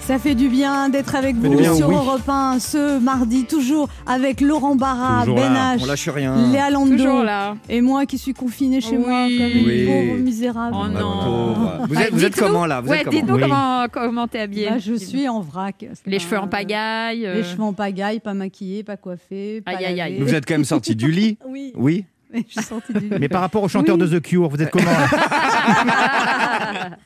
Ça 0.00 0.18
fait 0.18 0.34
du 0.34 0.48
bien 0.48 0.88
d'être 0.88 1.14
avec 1.14 1.36
vous 1.36 1.56
bien, 1.56 1.74
sur 1.74 1.88
oui. 1.88 1.94
Europe 1.94 2.28
1 2.28 2.58
ce 2.58 2.98
mardi, 2.98 3.44
toujours 3.44 3.88
avec 4.06 4.40
Laurent 4.40 4.74
Barra, 4.74 5.20
Toujours 5.22 5.36
Ben 5.36 5.52
là. 5.52 5.76
H, 5.76 5.80
On 5.82 5.86
lâche 5.86 6.08
rien. 6.08 6.50
Léa 6.50 6.68
là. 6.70 7.56
et 7.68 7.80
moi 7.80 8.04
qui 8.06 8.18
suis 8.18 8.34
confinée 8.34 8.80
chez 8.80 8.96
Oui. 8.98 9.04
moi 9.06 9.22
comme 9.28 9.58
une 9.60 9.66
Oui. 9.66 9.86
pauvre 9.86 10.18
misérable. 10.20 10.76
Oh 10.78 10.82
Ma 10.82 10.88
non. 11.00 11.86
Vous 11.88 11.94
Ah, 11.96 12.02
êtes, 12.02 12.12
vous 12.12 12.24
êtes 12.24 12.32
dites-nous. 12.32 12.48
comment 12.48 12.66
là? 12.66 12.80
Vous 12.80 12.90
Ouais, 12.90 12.98
êtes 12.98 13.04
comment? 13.04 13.16
dites-nous 13.18 13.34
Oui. 13.36 13.40
comment, 13.42 13.86
comment 13.92 14.28
t'es 14.28 14.40
habillée. 14.40 14.70
Bah, 14.70 14.78
je 14.78 14.94
suis 14.94 15.28
en 15.28 15.40
vrac. 15.40 15.86
Les 16.06 16.18
cheveux 16.18 16.38
en 16.38 16.48
pagaille. 16.48 17.24
euh, 17.26 17.36
Les 17.36 17.44
cheveux 17.44 17.62
en 17.62 17.72
pagaille, 17.72 18.18
pas 18.20 18.34
maquillés, 18.34 18.82
pas 18.82 18.96
coiffés, 18.96 19.60
pas 19.62 19.72
Aïe, 19.76 19.84
aïe, 19.86 20.00
aïe. 20.00 20.18
Vous 20.20 20.34
êtes 20.34 20.44
quand 20.46 20.54
même 20.54 20.64
sorti 20.64 20.96
du 20.96 21.10
lit? 21.10 21.38
Oui, 21.48 21.72
Oui? 21.76 22.04
Je 22.32 22.40
suis 22.48 22.62
sortie 22.62 22.92
du 22.92 23.00
lit. 23.08 23.16
Mais 23.20 23.28
par 23.28 23.40
rapport 23.40 23.62
au 23.62 23.68
chanteur 23.68 23.96
Oui. 23.96 24.08
de 24.08 24.18
The 24.18 24.22
Cure, 24.22 24.48
vous 24.48 24.60
êtes 24.62 24.70
comment 24.70 24.90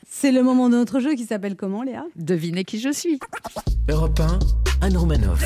C'est 0.09 0.31
le 0.31 0.43
moment 0.43 0.69
de 0.69 0.75
notre 0.75 0.99
jeu 0.99 1.15
qui 1.15 1.25
s'appelle 1.25 1.55
comment, 1.55 1.83
Léa? 1.83 2.03
Devinez 2.15 2.63
qui 2.63 2.79
je 2.79 2.91
suis. 2.91 3.19
Europe 3.89 4.19
1, 4.19 4.85
Anne 4.85 4.97
Romanoff. 4.97 5.41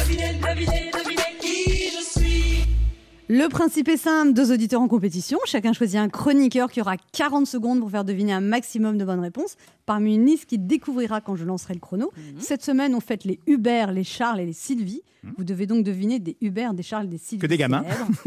Le 3.35 3.47
principe 3.49 3.87
est 3.89 3.97
simple, 3.97 4.31
deux 4.33 4.51
auditeurs 4.51 4.79
en 4.79 4.87
compétition. 4.87 5.39
Chacun 5.45 5.73
choisit 5.73 5.97
un 5.97 6.07
chroniqueur 6.07 6.69
qui 6.69 6.81
aura 6.81 6.97
40 6.97 7.47
secondes 7.47 7.79
pour 7.79 7.89
faire 7.89 8.05
deviner 8.05 8.31
un 8.31 8.41
maximum 8.41 8.95
de 8.99 9.03
bonnes 9.03 9.21
réponses 9.21 9.55
parmi 9.87 10.13
une 10.13 10.27
liste 10.27 10.45
qu'il 10.45 10.67
découvrira 10.67 11.19
quand 11.19 11.35
je 11.35 11.43
lancerai 11.43 11.73
le 11.73 11.79
chrono. 11.79 12.11
Cette 12.37 12.61
semaine, 12.63 12.93
on 12.93 12.99
fête 12.99 13.23
les 13.23 13.39
Hubert, 13.47 13.91
les 13.91 14.03
Charles 14.03 14.39
et 14.41 14.45
les 14.45 14.53
Sylvie. 14.53 15.01
Vous 15.35 15.43
devez 15.43 15.65
donc 15.65 15.83
deviner 15.83 16.19
des 16.19 16.37
Hubert, 16.41 16.75
des 16.75 16.83
Charles, 16.83 17.09
des 17.09 17.17
Sylvie. 17.17 17.41
Que 17.41 17.47
des 17.47 17.57
gamins. 17.57 17.83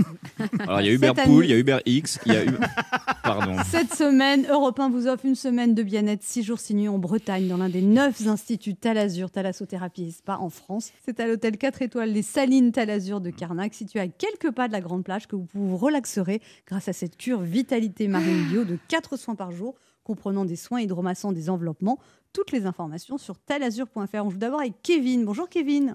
Alors 0.58 0.80
il 0.80 0.98
y 0.98 1.06
a 1.06 1.14
Pool, 1.14 1.20
année- 1.20 1.44
il 1.44 1.50
y 1.50 1.52
a 1.52 1.58
Uber 1.58 1.78
X, 1.86 2.18
il 2.26 2.32
y 2.32 2.36
a 2.36 2.44
Uber... 2.44 2.58
Pardon. 3.26 3.56
Cette 3.64 3.92
semaine, 3.92 4.46
Europe 4.48 4.78
1 4.78 4.88
vous 4.88 5.08
offre 5.08 5.24
une 5.24 5.34
semaine 5.34 5.74
de 5.74 5.82
bien-être, 5.82 6.22
six 6.22 6.44
jours 6.44 6.60
signés 6.60 6.88
en 6.88 6.98
Bretagne, 6.98 7.48
dans 7.48 7.56
l'un 7.56 7.68
des 7.68 7.82
neuf 7.82 8.26
instituts 8.26 8.76
Talazur, 8.76 9.30
Thalassothérapie 9.30 10.04
et 10.04 10.10
Spa 10.12 10.36
en 10.38 10.48
France. 10.48 10.92
C'est 11.04 11.18
à 11.18 11.26
l'hôtel 11.26 11.58
4 11.58 11.82
étoiles 11.82 12.10
Les 12.10 12.22
Salines 12.22 12.70
Talazur 12.70 13.20
de 13.20 13.30
Carnac, 13.30 13.74
situé 13.74 13.98
à 13.98 14.06
quelques 14.06 14.52
pas 14.52 14.68
de 14.68 14.72
la 14.72 14.80
Grande 14.80 15.02
Plage, 15.02 15.26
que 15.26 15.34
vous 15.34 15.48
vous 15.54 15.76
relaxerez 15.76 16.40
grâce 16.66 16.88
à 16.88 16.92
cette 16.92 17.16
cure 17.16 17.40
Vitalité 17.40 18.06
Marine 18.06 18.44
Bio 18.44 18.64
de 18.64 18.78
4 18.88 19.16
soins 19.16 19.34
par 19.34 19.50
jour, 19.50 19.74
comprenant 20.04 20.44
des 20.44 20.56
soins 20.56 20.80
hydromassants, 20.80 21.32
des 21.32 21.50
enveloppements. 21.50 21.98
Toutes 22.32 22.52
les 22.52 22.64
informations 22.66 23.18
sur 23.18 23.38
talazur.fr. 23.38 24.24
On 24.24 24.30
joue 24.30 24.38
d'abord 24.38 24.60
avec 24.60 24.74
Kevin. 24.82 25.24
Bonjour 25.24 25.48
Kevin. 25.48 25.94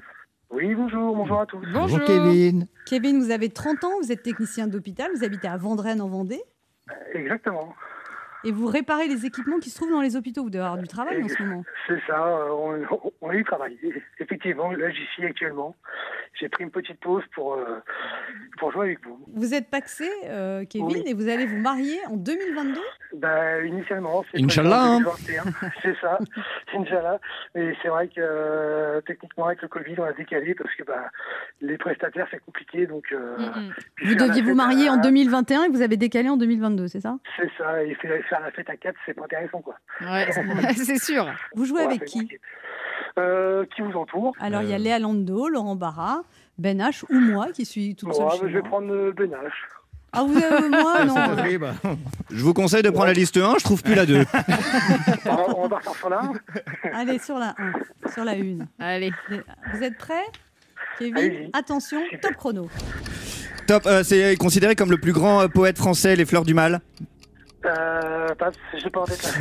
Oui, 0.54 0.76
bonjour, 0.76 1.16
bonjour 1.16 1.40
à 1.40 1.46
tous. 1.46 1.66
Bonjour. 1.72 2.04
Kevin. 2.04 2.68
Kevin, 2.86 3.24
vous 3.24 3.32
avez 3.32 3.50
30 3.50 3.86
ans, 3.86 3.92
vous 4.02 4.12
êtes 4.12 4.22
technicien 4.22 4.68
d'hôpital, 4.68 5.10
vous 5.16 5.24
habitez 5.24 5.48
à 5.48 5.56
Vendrennes 5.56 6.02
en 6.02 6.10
Vendée. 6.10 6.42
Exactement. 7.14 7.76
Et 8.44 8.52
vous 8.52 8.66
réparez 8.68 9.08
les 9.08 9.26
équipements 9.26 9.60
qui 9.60 9.70
se 9.70 9.76
trouvent 9.78 9.92
dans 9.92 10.02
les 10.02 10.16
hôpitaux. 10.16 10.44
Vous 10.44 10.50
devez 10.50 10.64
avoir 10.64 10.78
du 10.82 10.88
travail 10.88 11.24
en 11.24 11.28
ce 11.28 11.42
moment. 11.44 11.64
C'est 11.88 12.00
ça, 12.08 12.26
euh, 12.26 12.50
on, 12.52 13.12
on 13.22 13.32
y 13.32 13.44
travaille. 13.44 13.78
Effectivement, 14.20 14.72
là 14.72 14.90
j'y 14.92 15.06
suis 15.14 15.26
actuellement. 15.26 15.76
J'ai 16.40 16.48
pris 16.50 16.64
une 16.64 16.72
petite 16.72 17.00
pause 17.00 17.24
pour, 17.36 17.54
euh, 17.56 17.80
pour 18.58 18.72
jouer 18.72 18.86
avec 18.88 19.06
vous. 19.06 19.20
Vous 19.36 19.54
êtes 19.54 19.70
paxé, 19.70 20.10
euh, 20.26 20.64
Kevin, 20.66 20.88
Oui. 20.88 21.04
et 21.06 21.14
vous 21.14 21.28
allez 21.28 21.46
vous 21.46 21.58
marier 21.60 22.00
en 22.10 22.16
2022 22.16 22.80
Bah, 23.16 23.62
initialement, 23.64 24.24
c'est 24.32 24.42
Inch'Allah, 24.42 24.82
hein. 24.84 25.02
prévu 25.04 25.40
en 25.40 25.44
2021. 25.44 25.72
c'est 25.82 25.96
ça, 26.00 26.18
Inch'Allah. 26.74 27.20
Mais 27.54 27.76
c'est 27.82 27.90
vrai 27.90 28.08
que 28.08 28.14
euh, 28.20 29.02
techniquement, 29.02 29.48
avec 29.48 29.62
le 29.62 29.68
Covid, 29.68 29.96
on 30.00 30.04
a 30.04 30.14
décalé 30.14 30.56
parce 30.56 30.74
que 30.76 30.84
bah, 30.84 31.10
les 31.60 31.78
prestataires, 31.78 32.28
c'est 32.32 32.40
compliqué. 32.44 32.88
Donc, 32.88 33.06
euh, 33.12 33.38
Mm, 33.38 33.44
mm. 33.68 33.74
Vous 34.06 34.16
deviez 34.16 34.42
vous 34.42 34.56
marier 34.56 34.88
à- 34.88 34.94
en 34.94 34.98
2021 34.98 35.64
et 35.66 35.70
vous 35.70 35.82
avez 35.82 35.98
décalé 35.98 36.30
en 36.30 36.38
2022, 36.38 36.88
c'est 36.88 37.02
ça? 37.02 37.18
C'est 37.38 37.50
ça, 37.58 37.84
et 37.84 37.96
faire 38.32 38.40
la 38.42 38.52
fête 38.52 38.70
à 38.70 38.76
4, 38.78 38.96
c'est 39.06 39.14
pas 39.14 39.26
intéressant, 39.26 39.62
quoi. 39.62 39.76
Ouais, 40.02 40.28
c'est 40.76 40.98
sûr. 41.04 41.28
Vous 41.56 41.66
jouez 41.66 41.82
Ouais, 41.82 41.86
avec 41.86 42.06
qui 42.06 42.28
euh, 43.20 43.66
Qui 43.76 43.82
vous 43.82 43.94
entoure 43.98 44.34
Alors, 44.40 44.62
il 44.64 44.70
y 44.70 44.74
a 44.74 44.78
Euh. 44.78 44.80
Léa 44.80 45.00
Lando, 45.00 45.48
Laurent 45.50 45.76
Barra, 45.76 46.24
Ben 46.58 46.80
H 46.82 47.04
ou 47.10 47.20
moi 47.20 47.48
qui 47.54 47.66
suis 47.66 47.94
toute 47.96 48.14
seule 48.14 48.24
Moi, 48.24 48.34
chez 48.36 48.40
Je 48.42 48.46
vais 48.48 48.60
moi. 48.62 48.70
prendre 48.70 48.92
euh, 48.94 49.14
Ben 49.16 49.30
H. 49.30 49.36
Ah, 50.14 50.24
vous 50.24 50.38
avez 50.38 50.68
moi 50.70 51.06
Non. 51.06 51.16
Oui, 51.44 51.58
bah, 51.58 51.74
Je 52.32 52.44
vous 52.44 52.54
conseille 52.54 52.84
de 52.84 52.90
prendre 52.90 53.08
la 53.08 53.14
liste 53.14 53.38
1, 53.38 53.56
je 53.60 53.64
trouve 53.64 53.84
plus 53.84 53.96
la 53.96 54.06
2. 54.06 54.24
on 55.26 55.36
va- 55.36 55.58
on 55.58 55.62
va 55.64 55.70
partir 55.70 55.94
sur 55.96 56.10
là. 56.10 56.22
Allez, 56.94 57.20
sur 57.20 57.38
la 57.38 57.54
1, 58.06 58.10
sur 58.12 58.24
la 58.26 58.34
1. 58.34 58.58
Allez. 58.80 59.12
Vous 59.74 59.84
êtes 59.84 59.98
prêts 59.98 60.24
Kevin, 61.00 61.50
attention, 61.54 62.00
top 62.22 62.34
chrono. 62.36 62.70
Top, 63.68 63.86
euh, 63.86 64.04
c'est 64.04 64.36
considéré 64.36 64.76
comme 64.76 64.92
le 64.92 64.98
plus 64.98 65.14
grand 65.14 65.42
euh, 65.42 65.48
poète 65.48 65.78
français, 65.78 66.16
Les 66.16 66.26
Fleurs 66.26 66.44
du 66.44 66.54
Mal. 66.54 66.82
Euh, 67.66 68.34
pas. 68.36 68.52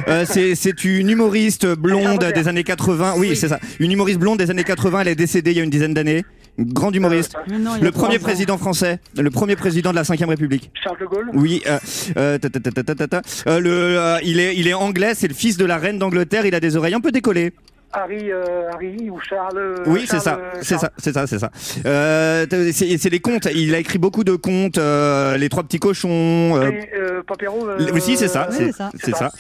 Euh, 0.08 0.24
c'est 0.28 0.54
c'est 0.54 0.84
une 0.84 1.08
humoriste 1.10 1.66
blonde 1.66 2.24
des 2.34 2.48
années 2.48 2.64
80. 2.64 3.14
Oui, 3.16 3.34
c'est 3.36 3.48
ça. 3.48 3.58
Une 3.78 3.92
humoriste 3.92 4.18
blonde 4.18 4.38
des 4.38 4.50
années 4.50 4.64
80. 4.64 5.00
Elle 5.00 5.08
est 5.08 5.14
décédée 5.14 5.52
il 5.52 5.56
y 5.56 5.60
a 5.60 5.64
une 5.64 5.70
dizaine 5.70 5.94
d'années. 5.94 6.24
Une 6.58 6.72
grande 6.72 6.94
humoriste. 6.94 7.34
Non, 7.50 7.76
y 7.76 7.78
a 7.78 7.82
Le 7.82 7.90
premier 7.92 8.16
ans. 8.16 8.20
président 8.20 8.58
français. 8.58 8.98
Le 9.16 9.30
premier 9.30 9.56
président 9.56 9.90
de 9.90 9.96
la 9.96 10.04
5 10.04 10.20
République. 10.20 10.70
Charles 10.82 10.98
de 11.00 11.06
Gaulle 11.06 11.30
Oui. 11.32 11.62
Euh, 11.66 11.78
euh, 12.16 12.38
ta, 12.38 12.50
ta, 12.50 12.60
ta, 12.60 12.70
ta, 12.70 12.82
ta, 12.82 12.94
ta, 12.94 13.08
ta. 13.08 13.22
Euh, 13.46 13.60
le, 13.60 13.70
euh, 13.70 14.18
il, 14.22 14.38
est, 14.40 14.54
il 14.56 14.68
est 14.68 14.74
anglais. 14.74 15.12
C'est 15.14 15.28
le 15.28 15.34
fils 15.34 15.56
de 15.56 15.64
la 15.64 15.78
reine 15.78 15.98
d'Angleterre. 15.98 16.44
Il 16.44 16.54
a 16.54 16.60
des 16.60 16.76
oreilles 16.76 16.94
un 16.94 17.00
peu 17.00 17.12
décollées. 17.12 17.52
Harry, 17.92 18.30
euh, 18.30 18.70
Harry 18.72 19.10
ou 19.10 19.18
Charles 19.20 19.58
euh, 19.58 19.84
Oui, 19.86 20.04
c'est 20.08 20.20
ça, 20.20 20.36
euh, 20.40 20.58
c'est 20.62 20.78
ça, 20.78 20.90
c'est 20.96 21.12
ça, 21.12 21.26
c'est 21.26 21.38
ça. 21.40 21.50
Euh, 21.86 22.46
t- 22.46 22.72
c'est 22.72 22.96
c'est 22.98 23.10
les 23.10 23.18
contes. 23.20 23.48
Il 23.54 23.74
a 23.74 23.78
écrit 23.78 23.98
beaucoup 23.98 24.22
de 24.22 24.36
contes. 24.36 24.78
euh, 24.78 25.36
les 25.36 25.48
trois 25.48 25.64
petits 25.64 25.80
cochons. 25.80 26.08
euh, 26.56 26.70
euh, 26.96 27.22
Papéro, 27.26 27.66
euh, 27.68 27.78
oui, 27.92 28.00
si, 28.00 28.16
c'est 28.16 28.28
ça, 28.28 28.48
c'est 28.50 28.66
c'est 28.66 28.72
ça. 28.72 28.90
c'est 29.02 29.14
ça. 29.14 29.30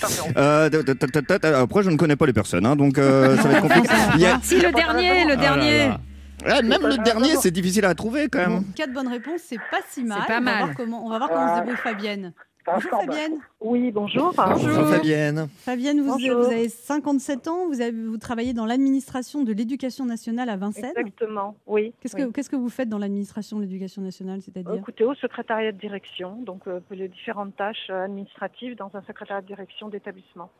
Après, 1.60 1.82
je 1.82 1.90
ne 1.90 1.96
connais 1.96 2.16
pas 2.16 2.26
les 2.26 2.32
personnes, 2.32 2.66
hein, 2.66 2.76
donc 2.76 2.98
euh, 2.98 3.36
ça 3.36 3.42
va 3.48 3.52
être 3.54 3.60
compliqué. 3.62 3.88
Il 4.16 4.20
y 4.20 4.26
a- 4.26 4.40
Si, 4.42 4.60
le 4.60 4.72
dernier, 4.72 5.24
le 5.24 5.32
Ah 5.34 5.36
dernier. 5.36 5.88
même 6.64 6.86
le 6.86 7.02
dernier, 7.04 7.36
c'est 7.36 7.50
difficile 7.50 7.84
à 7.84 7.94
trouver 7.94 8.28
quand 8.28 8.38
même. 8.40 8.64
Quatre 8.74 8.92
bonnes 8.92 9.08
réponses, 9.08 9.42
c'est 9.48 9.58
pas 9.70 9.80
si 9.88 10.02
mal. 10.04 10.22
pas 10.26 10.38
on 10.38 10.40
mal. 10.42 10.54
Va 10.58 10.64
voir 10.64 10.76
comment, 10.76 11.06
on 11.06 11.10
va 11.10 11.18
voir 11.18 11.30
comment 11.30 11.54
se 11.54 11.60
débrouille 11.60 11.76
Fabienne. 11.76 12.32
Bonjour 12.66 12.90
bah. 12.90 12.98
Fabienne. 13.00 13.38
Oui, 13.60 13.90
bonjour. 13.90 14.32
Bonjour 14.36 14.88
Fabienne. 14.88 15.48
Fabienne, 15.58 16.00
vous, 16.00 16.12
Bonjour. 16.12 16.42
vous 16.42 16.46
avez 16.46 16.68
57 16.68 17.48
ans, 17.48 17.66
vous, 17.66 17.80
avez, 17.80 17.90
vous 17.90 18.18
travaillez 18.18 18.52
dans 18.52 18.66
l'administration 18.66 19.42
de 19.42 19.52
l'éducation 19.52 20.04
nationale 20.04 20.48
à 20.48 20.56
Vincennes. 20.56 20.92
Exactement, 20.96 21.56
oui. 21.66 21.94
Qu'est-ce 22.00 22.16
oui. 22.16 22.26
que 22.26 22.30
qu'est-ce 22.32 22.50
que 22.50 22.56
vous 22.56 22.68
faites 22.68 22.88
dans 22.88 22.98
l'administration 22.98 23.56
de 23.58 23.62
l'éducation 23.62 24.02
nationale, 24.02 24.42
c'est-à-dire 24.42 24.74
Écoutez, 24.74 25.04
au 25.04 25.14
secrétariat 25.14 25.72
de 25.72 25.78
direction, 25.78 26.36
donc 26.42 26.66
euh, 26.66 26.80
pour 26.80 26.96
les 26.96 27.08
différentes 27.08 27.56
tâches 27.56 27.90
administratives 27.90 28.76
dans 28.76 28.90
un 28.94 29.02
secrétariat 29.02 29.42
de 29.42 29.46
direction 29.46 29.88
d'établissement. 29.88 30.50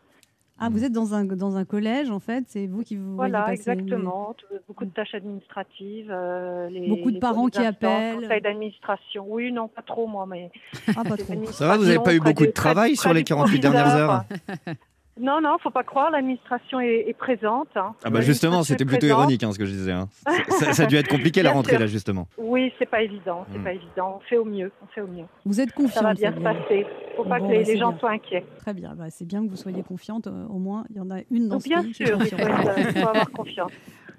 Ah, 0.63 0.69
vous 0.69 0.85
êtes 0.85 0.93
dans 0.93 1.15
un 1.15 1.25
dans 1.25 1.57
un 1.57 1.65
collège 1.65 2.11
en 2.11 2.21
fait, 2.21 2.45
c'est 2.49 2.67
vous 2.67 2.83
qui 2.83 2.97
vous 2.97 3.15
voyez 3.17 3.31
Voilà, 3.33 3.47
passer 3.47 3.71
exactement. 3.71 4.37
Beaucoup 4.69 4.85
de 4.85 4.91
tâches 4.91 5.15
administratives. 5.15 6.11
euh, 6.11 6.69
les, 6.69 6.87
Beaucoup 6.87 7.09
de 7.11 7.15
les 7.15 7.21
parents 7.21 7.47
qui 7.49 7.65
appellent. 7.65 8.21
Conseil 8.21 8.43
d'administration. 8.43 9.25
Oui, 9.27 9.51
non, 9.53 9.69
pas 9.69 9.83
trop 9.83 10.07
moi, 10.07 10.27
mais. 10.27 10.51
Ah, 10.89 11.03
pas 11.03 11.17
trop. 11.17 11.45
Ça 11.47 11.67
va, 11.67 11.77
vous 11.79 11.85
n'avez 11.87 11.99
pas 11.99 12.15
eu 12.15 12.21
beaucoup 12.21 12.45
de 12.45 12.51
travail 12.51 12.95
sur 12.97 13.13
les 13.15 13.21
du 13.21 13.25
48 13.25 13.61
proviseur. 13.61 13.73
dernières 13.73 13.97
heures 13.97 14.25
Non, 15.21 15.41
non, 15.43 15.57
faut 15.63 15.71
pas 15.71 15.83
croire, 15.85 16.11
l'administration 16.11 16.81
est, 16.81 17.05
est 17.09 17.13
présente. 17.17 17.69
hein. 17.77 17.95
Ah 18.05 18.11
bah 18.11 18.21
justement, 18.23 18.63
c'était 18.63 18.85
plutôt 18.85 19.01
présente. 19.07 19.19
ironique 19.21 19.43
hein, 19.45 19.53
ce 19.53 19.59
que 19.59 19.67
je 19.67 19.73
disais. 19.73 19.93
hein. 19.93 20.09
Ça, 20.49 20.73
ça 20.73 20.83
a 20.85 20.87
dû 20.87 20.97
être 20.97 21.09
compliqué 21.11 21.43
la 21.43 21.53
rentrée 21.53 21.73
sûr. 21.73 21.81
là 21.81 21.87
justement. 21.87 22.27
Oui, 22.39 22.73
c'est 22.79 22.87
pas 22.89 23.03
évident, 23.03 23.45
c'est 23.53 23.59
Mm. 23.59 23.65
pas 23.65 23.73
évident. 23.75 24.17
On 24.17 24.21
fait 24.29 24.37
au 24.39 24.45
mieux, 24.45 24.73
on 24.83 24.87
fait 24.87 25.01
au 25.03 25.07
mieux. 25.07 25.25
Vous 25.45 25.61
êtes 25.61 25.71
Ça 25.71 25.75
confiante. 25.77 26.05
va 26.05 26.15
bien 26.15 26.33
se 26.35 26.41
passer. 26.41 26.87
Faut 27.17 27.25
pas 27.25 27.39
Bon, 27.39 27.49
que 27.49 27.53
les, 27.53 27.59
bah, 27.65 27.65
les 27.73 27.77
gens 27.79 27.91
bien. 27.91 27.99
soient 27.99 28.11
inquiets. 28.13 28.45
Très 28.59 28.73
bien, 28.75 28.95
bah, 28.97 29.11
c'est 29.11 29.27
bien 29.27 29.45
que 29.45 29.51
vous 29.51 29.57
soyez 29.57 29.83
confiante. 29.83 30.27
euh, 30.27 30.47
au 30.49 30.59
moins, 30.59 30.85
il 30.91 30.97
y 30.97 31.01
en 31.01 31.11
a 31.11 31.19
une 31.31 31.49
dans 31.49 31.57
Donc, 31.57 31.63
ce 31.63 31.69
bien 31.69 31.83
pays 31.83 31.93
qui 31.93 32.03
est 32.03 32.07
sûr, 32.07 32.19
il 32.21 32.27
faut, 32.31 32.37
il 32.79 32.93
faut 33.03 33.09
avoir 33.09 33.31
confiance. 33.31 33.73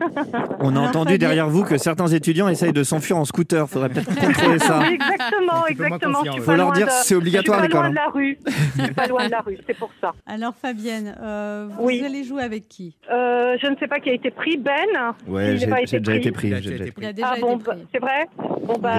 On 0.59 0.69
a 0.75 0.79
Alors, 0.79 0.83
entendu 0.89 1.13
Fabienne- 1.13 1.17
derrière 1.19 1.49
vous 1.49 1.63
que 1.63 1.77
certains 1.77 2.07
étudiants 2.07 2.47
essayent 2.47 2.73
de 2.73 2.83
s'enfuir 2.83 3.17
en 3.17 3.25
scooter. 3.25 3.67
Faudrait 3.69 3.89
peut-être 3.89 4.13
contrôler 4.19 4.59
ça. 4.59 4.81
Exactement, 4.91 5.67
exactement. 5.67 6.21
ouais. 6.21 6.39
Faut 6.41 6.53
leur 6.55 6.71
dire 6.71 6.87
de- 6.87 6.91
c'est 6.91 7.15
obligatoire 7.15 7.59
à 7.59 7.63
Je 7.63 7.67
suis 7.67 7.73
pas 7.73 7.83
l'école. 7.83 7.83
loin 7.83 7.87
hein. 7.87 7.89
de 7.89 7.95
la 7.95 8.07
rue. 8.11 8.37
Je 8.77 8.83
suis 8.83 8.93
pas 8.93 9.07
loin 9.07 9.25
de 9.25 9.31
la 9.31 9.41
rue, 9.41 9.57
c'est 9.67 9.77
pour 9.77 9.91
ça. 10.01 10.13
Alors 10.27 10.53
Fabienne, 10.59 11.15
euh, 11.21 11.67
vous 11.77 11.85
Oui. 11.85 12.03
allez 12.05 12.23
jouer 12.23 12.43
avec 12.43 12.67
qui? 12.67 12.95
Euh, 13.11 13.55
je 13.61 13.67
ne 13.67 13.75
sais 13.77 13.87
pas 13.87 13.99
qui 13.99 14.09
a 14.09 14.13
été 14.13 14.31
pris, 14.31 14.57
Ben. 14.57 14.71
Ouais, 15.27 15.53
Il 15.53 15.57
j'ai 15.59 15.65
n'a 15.67 15.75
pas 15.75 15.81
j'ai 15.85 15.97
été 15.97 15.99
déjà 15.99 16.11
pris. 16.11 16.19
été 16.19 16.31
pris. 16.31 16.47
Il 16.47 16.53
a 17.05 17.13
déjà 17.13 17.33
Il 17.37 17.37
Ah 17.37 17.41
bon, 17.41 17.57
bah, 17.57 17.75
c'est 17.93 17.99
vrai? 17.99 18.27
Bon, 18.65 18.77
bah, 18.79 18.91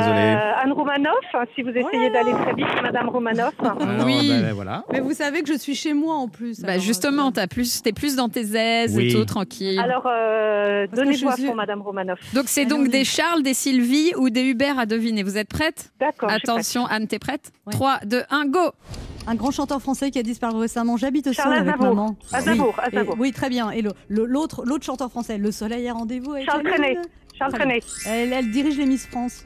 Anne 0.62 0.72
Roumanoff, 0.72 1.14
si 1.54 1.62
vous 1.62 1.70
essayez 1.70 2.10
d'aller 2.10 2.32
très 2.32 2.54
vite, 2.54 2.66
Madame 2.82 3.08
Roumanoff. 3.08 3.54
Alors, 3.60 3.78
Oui. 4.06 4.30
bah, 4.42 4.52
voilà. 4.54 4.84
Mais 4.92 5.00
vous 5.00 5.12
savez 5.12 5.42
que 5.42 5.52
je 5.52 5.58
suis 5.58 5.74
chez 5.74 5.92
moi 5.94 6.14
en 6.16 6.28
plus. 6.28 6.60
Bah 6.60 6.78
justement, 6.78 7.28
euh, 7.28 7.32
t'as 7.32 7.46
plus, 7.46 7.82
t'es 7.82 7.92
plus 7.92 8.16
dans 8.16 8.28
tes 8.28 8.56
aises 8.56 8.96
Oui. 8.96 9.08
et 9.08 9.12
tout, 9.14 9.24
tranquille. 9.24 9.78
Alors, 9.78 10.06
euh, 10.06 10.86
Parce 10.92 11.00
que 11.00 11.06
donnez 11.06 11.16
je 11.18 11.24
voix 11.24 11.34
suis- 11.34 11.46
pour 11.46 11.54
Madame 11.56 11.82
Roumanoff. 11.82 12.18
donc 12.34 12.44
c'est 12.48 12.64
donc 12.66 12.88
des 12.88 13.04
Charles, 13.04 13.42
des 13.42 13.54
Sylvie 13.54 14.12
ou 14.16 14.30
des 14.30 14.42
Hubert 14.42 14.78
à 14.78 14.86
deviner. 14.86 15.22
Vous 15.22 15.36
êtes 15.38 15.48
prête? 15.48 15.92
D'accord. 15.98 16.28
prête. 16.28 16.40
Attention, 16.48 16.86
Anne, 16.86 17.06
t'es 17.08 17.18
prête? 17.18 17.50
Ouais. 17.66 17.72
3, 17.72 18.00
2, 18.04 18.22
1, 18.30 18.46
go 18.46 18.60
Un 19.26 19.34
grand 19.36 19.50
chanteur 19.50 19.80
français 19.80 20.10
qui 20.10 20.18
a 20.18 20.22
disparu 20.22 20.58
récemment. 20.58 20.96
J'habite 20.96 21.26
au 21.28 21.32
Charles 21.32 21.54
sol 21.56 21.68
avec 21.68 21.80
maman. 21.80 22.16
Aznavour, 22.32 22.74
oui. 22.76 22.84
Aznavour. 22.84 23.14
Et- 23.14 23.20
oui, 23.20 23.32
très 23.32 23.48
bien. 23.48 23.70
Et 23.70 23.82
l'autre, 24.08 24.64
l'autre 24.66 24.84
chanteur 24.84 25.10
français, 25.10 25.38
Le 25.38 25.50
Soleil 25.52 25.88
a 25.88 25.92
rendez-vous 25.94 26.32
avec 26.32 26.44
Charles 26.46 26.64
Trenet. 26.64 26.98
Charles. 27.38 27.52
Trenet. 27.54 27.80
Elle, 28.06 28.32
elle 28.32 28.50
dirige 28.50 28.76
les 28.78 28.86
Miss 28.86 29.06
France. 29.06 29.44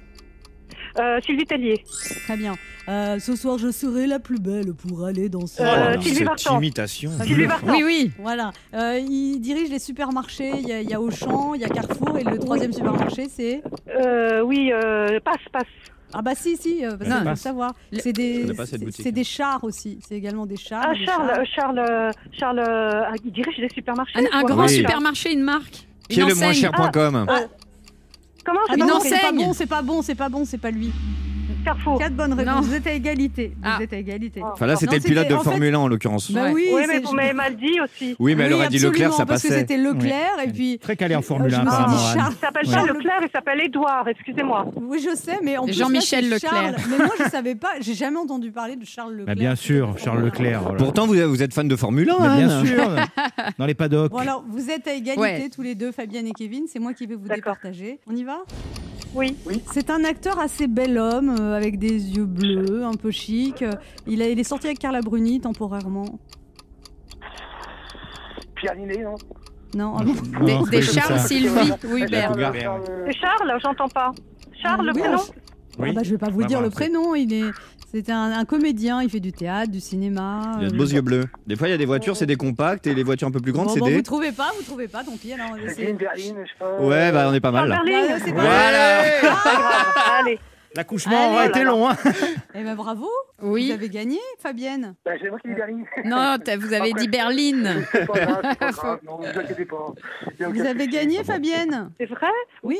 Euh, 0.99 1.21
Sylvie 1.25 1.45
Tellier. 1.45 1.85
Très 2.25 2.37
bien. 2.37 2.55
Euh, 2.89 3.19
ce 3.19 3.35
soir, 3.35 3.59
je 3.59 3.71
serai 3.73 4.07
la 4.07 4.19
plus 4.21 4.39
belle 4.39 4.73
pour 4.73 5.05
aller 5.05 5.29
danser. 5.29 5.63
Euh, 5.63 6.01
Sylvie 6.01 6.17
cette 6.19 6.27
Vartan. 6.27 6.57
imitation. 6.59 7.11
Sylvie 7.23 7.45
Vartan. 7.47 7.73
Oui, 7.75 7.83
oui. 7.85 8.11
Voilà. 8.19 8.53
Euh, 8.75 8.99
il 9.01 9.41
dirige 9.41 9.71
les 9.71 9.79
supermarchés. 9.81 10.53
Il 10.61 10.69
y, 10.69 10.73
a, 10.73 10.81
il 10.81 10.89
y 10.89 10.95
a 10.95 11.01
Auchan, 11.01 11.55
il 11.55 11.61
y 11.63 11.65
a 11.65 11.69
Carrefour. 11.69 12.17
Et 12.19 12.23
le 12.25 12.39
troisième 12.39 12.73
supermarché, 12.73 13.29
c'est. 13.29 13.63
Euh, 14.01 14.41
oui, 14.43 14.71
euh, 14.73 15.19
passe, 15.21 15.37
passe. 15.53 15.65
Ah, 16.15 16.23
bah 16.23 16.37
si, 16.37 16.57
si, 16.57 16.85
euh, 16.87 16.97
parce 16.97 17.11
Non. 17.11 17.17
que 17.19 17.23
faut 17.25 17.31
le 17.31 17.37
savoir. 17.37 17.73
C'est 17.93 18.13
des, 18.13 18.35
Je 18.35 18.41
connais 18.43 18.55
pas 18.55 18.65
cette 18.67 18.79
c'est- 18.79 18.85
boutique. 18.87 19.03
c'est 19.05 19.13
des 19.13 19.25
chars 19.25 19.65
aussi. 19.65 19.99
C'est 20.07 20.15
également 20.15 20.47
des 20.47 20.57
chars. 20.57 20.85
Ah, 20.89 20.95
des 20.95 21.05
Charles, 21.05 21.27
chars. 21.29 21.39
euh, 21.39 21.45
Charles, 21.57 21.79
euh, 21.81 22.11
Charles, 22.33 22.59
euh, 22.61 23.03
ah, 23.09 23.13
il 23.25 23.33
dirige 23.33 23.59
les 23.59 23.69
supermarchés. 23.71 24.21
Un, 24.21 24.39
un 24.39 24.41
quoi. 24.43 24.51
grand 24.51 24.63
Oui. 24.67 24.77
supermarché, 24.77 25.33
une 25.33 25.43
marque. 25.43 25.89
Qui 26.09 26.21
est 26.21 26.23
une 26.23 26.29
le 26.29 26.35
moins 26.37 26.51
enseigne. 26.51 26.61
cher.com 26.61 27.27
Comment 28.47 28.61
Ah 28.69 28.77
non, 28.77 29.01
c'est 29.01 29.21
pas 29.21 29.33
bon, 29.33 29.53
c'est 29.53 29.67
pas 29.67 29.83
bon, 29.83 30.03
c'est 30.03 30.15
pas 30.15 30.29
bon, 30.29 30.45
c'est 30.45 30.59
pas 30.59 30.71
lui. 30.71 30.93
Carrefour. 31.67 31.99
Quatre 31.99 32.15
bonnes 32.15 32.31
Non. 32.31 32.37
réponses. 32.37 32.67
Vous 32.67 32.75
êtes 32.75 32.87
à 32.87 32.93
égalité. 32.93 33.49
Vous 33.57 33.63
Ah. 33.65 33.79
êtes 33.83 33.93
à 33.93 33.97
égalité. 33.97 34.41
Ah. 34.45 34.51
Enfin 34.53 34.67
là, 34.67 34.77
c'était 34.77 34.97
le 34.97 35.03
pilote 35.03 35.29
de 35.29 35.35
en 35.35 35.39
fait- 35.43 35.51
Formule 35.51 35.75
1 35.75 35.79
en 35.81 35.89
l'occurrence. 35.89 36.31
Bah 36.31 36.45
Ouais. 36.45 36.53
oui, 36.53 36.69
Oui, 36.73 36.83
mais 36.87 37.01
vous 37.01 37.13
m'avez 37.13 37.33
mal 37.33 37.57
dit 37.57 37.81
aussi. 37.83 38.15
Oui, 38.21 38.35
mais 38.37 38.45
elle 38.45 38.53
Oui, 38.53 38.55
aurait 38.59 38.69
dit 38.69 38.77
Leclerc, 38.79 39.09
absolument, 39.09 39.17
ça 39.17 39.27
parce 39.27 39.43
que 39.43 39.49
passait. 39.49 39.61
c'était 39.61 39.77
Leclerc 39.77 40.37
et 40.45 40.49
puis 40.53 40.79
Très 40.79 40.95
calé 40.97 41.17
en 41.17 41.19
euh, 41.19 41.23
Formule 41.23 41.51
je 41.51 41.57
1, 41.57 41.65
me 41.65 41.69
suis 41.69 41.75
apparemment. 41.77 41.99
Charles. 42.15 42.33
Il 42.33 42.39
s'appelle 42.41 42.67
Charles 42.71 42.87
pas 42.89 42.93
Leclerc, 42.95 43.21
il 43.23 43.31
s'appelle 43.33 43.61
Édouard, 43.63 44.09
excusez-moi. 44.09 44.67
Oui, 44.77 45.05
je 45.05 45.17
sais, 45.17 45.39
mais 45.43 45.57
en 45.57 45.65
plus 45.65 45.73
Jean-Michel 45.77 46.31
Leclerc. 46.31 46.51
Charles. 46.53 46.75
Mais 46.91 46.99
moi, 46.99 47.15
je 47.25 47.31
savais 47.31 47.55
pas. 47.57 47.71
J'ai 47.81 47.95
jamais 47.95 48.19
entendu 48.19 48.53
parler 48.53 48.77
de 48.77 48.85
Charles 48.85 49.13
Leclerc. 49.15 49.27
Bah, 49.27 49.41
bien 49.41 49.57
sûr, 49.57 49.95
Charles 49.99 50.23
Leclerc. 50.25 50.77
Pourtant, 50.79 51.07
vous, 51.07 51.43
êtes 51.43 51.53
fan 51.53 51.67
de 51.67 51.75
Formule 51.77 52.11
1, 52.11 52.17
Mais 52.37 52.37
bien 52.47 52.65
sûr, 52.65 52.91
dans 53.59 53.67
les 53.67 53.75
paddocks. 53.75 54.13
Bon 54.13 54.19
alors, 54.19 54.45
vous 54.49 54.71
êtes 54.71 54.87
à 54.87 54.95
égalité 54.95 55.51
tous 55.51 55.63
les 55.63 55.75
deux, 55.75 55.91
Fabienne 55.91 56.29
et 56.29 56.33
Kevin. 56.33 56.67
C'est 56.69 56.79
moi 56.79 56.93
qui 56.95 57.07
vais 57.07 57.17
vous 57.17 57.27
départager. 57.29 57.99
On 58.07 58.15
y 58.15 58.23
va? 58.23 58.39
Oui. 59.15 59.37
C'est 59.73 59.91
un 59.91 60.05
acteur 60.05 60.39
assez 60.39 60.67
bel 60.67 60.99
homme, 60.99 61.35
euh, 61.41 61.57
avec 61.57 61.79
des 61.79 62.17
yeux 62.17 62.27
bleus, 62.27 62.85
un 62.85 62.95
peu 62.95 63.11
chic. 63.11 63.65
Il, 64.07 64.21
a, 64.23 64.29
il 64.29 64.39
est 64.39 64.45
sorti 64.45 64.67
avec 64.67 64.79
Carla 64.79 65.01
Bruni 65.01 65.41
temporairement. 65.41 66.19
Pierre 68.57 68.77
Ninet, 68.77 69.03
non? 69.03 69.15
Non. 69.75 69.97
Des, 69.99 70.55
Non, 70.55 70.63
des 70.63 70.83
Charles. 70.83 71.21
Sylvie. 71.21 71.49
Charles, 71.49 71.79
C'est 73.07 73.13
Charles, 73.19 73.59
j'entends 73.63 73.89
pas. 73.89 74.13
Charles, 74.63 74.87
le 74.87 74.93
Oui, 74.95 75.01
prénom? 75.01 75.19
Oui. 75.79 75.89
Ah 75.91 75.93
bah, 75.95 76.03
je 76.03 76.11
vais 76.11 76.19
pas 76.19 76.31
vous 76.31 76.45
dire 76.45 76.61
le 76.63 76.71
prénom. 76.71 77.15
Il 77.15 77.33
est, 77.33 77.51
c'est 78.05 78.13
un, 78.13 78.33
un 78.33 78.45
comédien. 78.45 79.03
Il 79.03 79.11
fait 79.11 79.21
du 79.21 79.33
théâtre, 79.33 79.71
du 79.71 79.81
cinéma. 79.81 80.57
Il 80.61 80.67
a 80.67 80.69
de 80.71 80.75
euh, 80.75 80.79
beaux 80.79 80.85
yeux 80.85 81.01
bleus. 81.01 81.25
Des 81.47 81.57
fois, 81.57 81.69
il 81.69 81.71
y 81.71 81.75
a 81.75 81.79
des 81.79 81.87
voitures, 81.87 82.17
c'est 82.17 82.27
des 82.27 82.37
compacts, 82.37 82.87
et 82.87 82.95
les 82.95 83.03
voitures 83.03 83.29
un 83.29 83.31
peu 83.33 83.41
plus 83.41 83.53
grandes, 83.53 83.67
Bon, 83.69 83.75
c'est 83.75 83.81
bon, 83.81 83.87
des. 83.87 83.95
vous 83.97 84.03
trouvez 84.03 84.33
pas, 84.33 84.51
vous 84.57 84.63
trouvez 84.65 84.89
pas, 84.89 85.03
tant 85.05 85.17
pis. 85.17 85.33
Alors, 85.33 85.57
C'est 85.67 85.75
c'est- 85.75 85.87
Jane 85.87 85.97
Berlin, 85.97 86.15
je 86.45 86.49
sais 86.49 86.59
pas. 86.59 86.79
Ouais, 86.81 87.13
bah 87.13 87.27
on 87.31 87.35
est 87.35 87.41
pas 87.41 87.51
mal 87.51 87.69
là. 87.69 87.81
Bah, 87.85 88.19
c'est 88.25 88.33
pas- 88.33 88.41
Voilà 88.41 89.01
Allez. 90.21 90.39
L'accouchement 90.75 91.17
Allez, 91.17 91.33
aura 91.33 91.47
été 91.47 91.65
long. 91.65 91.89
hein. 91.89 91.97
Eh 92.55 92.63
ben 92.63 92.75
bravo, 92.75 93.09
Oui. 93.41 93.69
vous 93.69 93.73
avez 93.73 93.89
gagné, 93.89 94.19
Fabienne. 94.39 94.95
Bah, 95.07 95.13
c'est 95.19 95.31
moi 95.31 95.39
qui 95.39 95.49
l'ai 95.49 95.55
gagné. 95.55 95.85
Non, 96.05 96.37
vous 96.59 96.75
avez 96.75 96.91
Après, 96.91 96.93
dit 97.01 97.09
Berlin. 97.09 97.83
C'est 97.93 98.07
pas 98.07 98.13
grave, 98.27 98.41
c'est 98.51 98.59
pas 98.59 98.71
grave. 98.73 98.99
Non, 99.07 100.51
vous 100.53 100.61
avez 100.67 100.87
gagné, 100.89 101.25
Fabienne. 101.25 101.91
C'est 101.99 102.05
vrai? 102.07 102.27
Oui. 102.63 102.79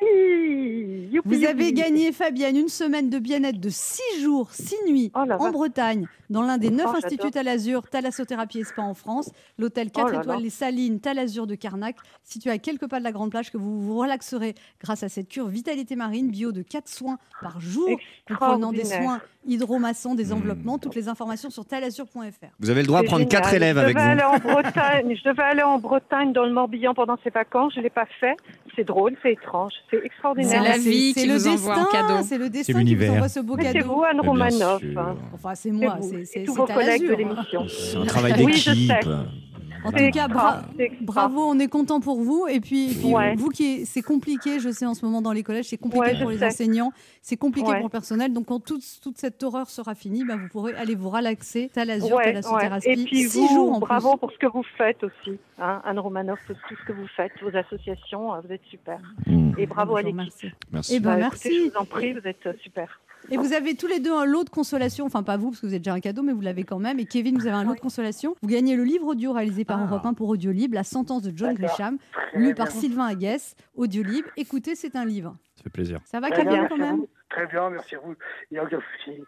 Youpi 0.00 1.08
Youpi, 1.12 1.28
Vous 1.28 1.44
avez 1.44 1.72
gagné, 1.72 2.12
Fabienne, 2.12 2.56
une 2.56 2.68
semaine 2.68 3.08
de 3.10 3.18
bien-être 3.18 3.60
de 3.60 3.68
6 3.70 4.20
jours, 4.20 4.50
6 4.52 4.76
nuits 4.88 5.10
Oh 5.14 5.20
en. 5.20 5.50
Bretagne, 5.50 6.06
dans 6.30 6.42
l'un 6.42 6.58
des 6.58 6.70
9 6.70 6.86
Oh, 6.88 6.96
instituts 6.96 7.16
j'adore. 7.18 7.30
Thalazur, 7.32 7.88
Thalassothérapie 7.88 8.58
et 8.60 8.64
Spa 8.64 8.82
en 8.82 8.94
France, 8.94 9.30
l'hôtel 9.58 9.90
4 9.90 10.06
Oh 10.08 10.10
là 10.12 10.20
étoiles 10.20 10.36
là. 10.38 10.42
Les 10.42 10.50
Salines, 10.50 11.00
Thalazur 11.00 11.46
de 11.46 11.54
Carnac, 11.54 11.96
situé 12.24 12.50
à 12.50 12.58
quelques 12.58 12.88
pas 12.88 12.98
de 12.98 13.04
la 13.04 13.12
Grande 13.12 13.30
Plage, 13.30 13.50
que 13.50 13.56
vous 13.56 13.80
vous 13.80 13.96
relaxerez 13.98 14.54
grâce 14.82 15.02
à 15.02 15.08
cette 15.08 15.28
cure 15.28 15.48
Vitalité 15.48 15.96
Marine, 15.96 16.30
bio 16.30 16.52
de 16.52 16.62
4 16.62 16.88
soins 16.88 17.18
par 17.40 17.60
jour, 17.60 17.88
comprenant 18.28 18.72
des 18.72 18.84
soins 18.84 19.20
hydromassants, 19.46 20.14
Hmm. 20.14 20.16
des 20.16 20.32
enveloppements. 20.32 20.78
Toutes 20.78 20.94
les 20.96 21.08
informations 21.08 21.50
sur 21.50 21.64
thalasur.fr. 21.64 22.46
Vous 22.58 22.70
avez 22.70 22.80
le 22.82 22.86
droit 22.88 23.02
de 23.02 23.06
prendre 23.06 23.26
quatre 23.28 23.50
génial. 23.50 23.62
élèves 23.62 23.76
je 23.76 23.80
avec 23.82 23.96
vous. 23.96 24.02
Aller 24.02 24.22
en 24.24 24.38
Bretagne, 24.38 25.16
je 25.16 25.28
devais 25.28 25.42
aller 25.42 25.62
en 25.62 25.78
Bretagne 25.78 26.32
dans 26.32 26.44
le 26.44 26.52
Morbihan 26.52 26.94
pendant 26.94 27.16
ces 27.22 27.30
vacances. 27.30 27.72
Je 27.74 27.78
ne 27.78 27.84
l'ai 27.84 27.90
pas 27.90 28.06
fait. 28.20 28.34
C'est 28.74 28.84
drôle, 28.84 29.16
c'est 29.22 29.32
étrange, 29.32 29.72
c'est 29.90 30.04
extraordinaire. 30.04 30.62
C'est 30.64 30.68
la 30.68 30.78
vie 30.78 31.12
c'est 31.14 31.20
qui 31.22 31.26
le 31.28 31.34
vous 31.36 31.48
envoie 31.48 31.74
en 31.74 31.82
destin, 31.84 31.88
cadeau. 32.08 32.14
C'est 32.28 32.38
le 32.38 32.50
destin 32.50 32.64
qui 32.66 32.72
vous 32.72 32.78
l'univers. 32.78 33.12
envoie 33.14 33.28
ce 33.28 33.40
beau 33.40 33.56
Mais 33.56 33.64
c'est 33.66 33.72
cadeau. 33.74 33.94
vous, 33.94 34.02
Anne 34.04 34.20
Romanoff. 34.20 34.82
hein. 34.96 35.16
Enfin, 35.34 35.54
c'est 35.54 35.70
moi, 35.70 35.98
c'est 36.24 36.44
tous 36.44 36.54
vos 36.54 36.66
collègues 36.66 37.02
de 37.02 37.06
Thalazur. 37.14 37.16
l'émission. 37.18 37.66
C'est 37.68 37.96
un 37.96 38.04
travail 38.04 38.34
Oui, 38.44 38.54
je 38.54 38.70
d'équipe. 38.70 38.92
En 39.84 39.92
tout 39.92 40.10
cas, 40.12 40.28
bra- 40.28 40.62
bravo, 41.00 41.40
on 41.42 41.58
est 41.58 41.68
content 41.68 42.00
pour 42.00 42.20
vous. 42.22 42.46
Et 42.48 42.60
puis, 42.60 42.92
et 42.92 42.94
puis, 42.94 43.12
Ouais. 43.14 43.34
vous 43.36 43.48
qui, 43.50 43.64
est- 43.64 43.84
c'est 43.84 44.02
compliqué, 44.02 44.58
je 44.60 44.70
sais, 44.70 44.86
en 44.86 44.94
ce 44.94 45.04
moment 45.04 45.22
dans 45.22 45.32
les 45.32 45.42
collèges, 45.42 45.66
c'est 45.66 45.76
compliqué 45.76 46.06
Ouais, 46.12 46.20
pour 46.20 46.30
les 46.30 46.38
sais. 46.38 46.46
enseignants, 46.46 46.92
c'est 47.22 47.36
compliqué 47.36 47.68
Ouais. 47.68 47.76
pour 47.76 47.86
le 47.86 47.90
personnel. 47.90 48.32
Donc, 48.32 48.46
quand 48.46 48.60
toute, 48.60 48.82
toute 49.02 49.18
cette 49.18 49.42
horreur 49.42 49.68
sera 49.70 49.94
finie, 49.94 50.24
bah, 50.24 50.36
vous 50.36 50.48
pourrez 50.48 50.74
aller 50.74 50.94
vous 50.94 51.10
relaxer. 51.10 51.70
Thalazur, 51.72 52.08
Ouais, 52.10 52.16
ouais. 52.16 52.24
thalassothérapie. 52.24 52.88
Et 52.88 53.04
puis 53.04 53.28
six 53.28 53.48
jours 53.48 53.72
en 53.74 53.78
bravo 53.80 54.12
plus. 54.12 54.18
pour 54.20 54.32
ce 54.32 54.38
que 54.38 54.46
vous 54.46 54.64
faites 54.76 55.02
aussi, 55.04 55.38
hein, 55.58 55.80
Anne 55.84 55.98
Romanoff, 55.98 56.38
pour 56.46 56.56
tout 56.68 56.74
ce 56.80 56.86
que 56.86 56.92
vous 56.92 57.06
faites, 57.16 57.32
vos 57.42 57.56
associations, 57.56 58.30
vous 58.40 58.52
êtes 58.52 58.64
super. 58.70 58.98
Mmh. 59.26 59.52
Et 59.58 59.66
bravo 59.66 59.96
à 59.96 60.02
Je 60.02 60.06
vous 60.08 60.16
l'équipe. 60.18 60.52
Merci. 60.72 60.94
Eh 60.96 61.00
ben, 61.00 61.10
Bah, 61.10 61.16
merci. 61.16 61.48
écoutez, 61.48 61.64
je 61.66 61.70
vous 61.70 61.76
en 61.76 61.84
prie, 61.84 62.12
vous 62.12 62.26
êtes 62.26 62.48
super. 62.62 63.00
Et 63.30 63.36
vous 63.36 63.52
avez 63.52 63.74
tous 63.74 63.86
les 63.86 63.98
deux 64.00 64.12
un 64.12 64.24
lot 64.24 64.44
de 64.44 64.50
consolation, 64.50 65.04
enfin 65.06 65.22
pas 65.22 65.36
vous 65.36 65.50
parce 65.50 65.60
que 65.60 65.66
vous 65.66 65.74
êtes 65.74 65.82
déjà 65.82 65.94
un 65.94 66.00
cadeau, 66.00 66.22
mais 66.22 66.32
vous 66.32 66.40
l'avez 66.40 66.64
quand 66.64 66.78
même. 66.78 66.98
Et 66.98 67.06
Kevin, 67.06 67.36
vous 67.38 67.46
avez 67.46 67.56
un 67.56 67.64
lot 67.64 67.74
de 67.74 67.80
consolation. 67.80 68.36
Vous 68.42 68.48
gagnez 68.48 68.76
le 68.76 68.84
livre 68.84 69.06
audio 69.08 69.32
réalisé 69.32 69.64
par 69.64 69.80
Ah. 69.80 69.86
Europe 69.88 70.06
1 70.06 70.14
pour 70.14 70.28
Audio 70.28 70.52
Libre, 70.52 70.74
La 70.74 70.84
sentence 70.84 71.22
de 71.22 71.32
John. 71.36 71.54
Grisham, 71.54 71.98
lu 72.34 72.54
par 72.54 72.70
Sylvain 72.70 73.06
Aguès, 73.06 73.54
Audio 73.74 74.02
Libre. 74.02 74.28
Écoutez, 74.36 74.74
c'est 74.74 74.94
un 74.96 75.04
livre. 75.04 75.36
Ça 75.56 75.62
fait 75.64 75.70
plaisir. 75.70 76.00
Ça 76.04 76.20
va 76.20 76.30
Kevin 76.30 76.66
quand 76.68 76.76
même. 76.76 77.06
Très 77.30 77.46
bien, 77.46 77.70
merci 77.70 77.96
à 77.96 77.98
vous. 77.98 78.14
Il 78.50 78.54
n'y 78.54 78.58
a 78.58 78.64
aucun 78.64 78.78
souci. 79.04 79.20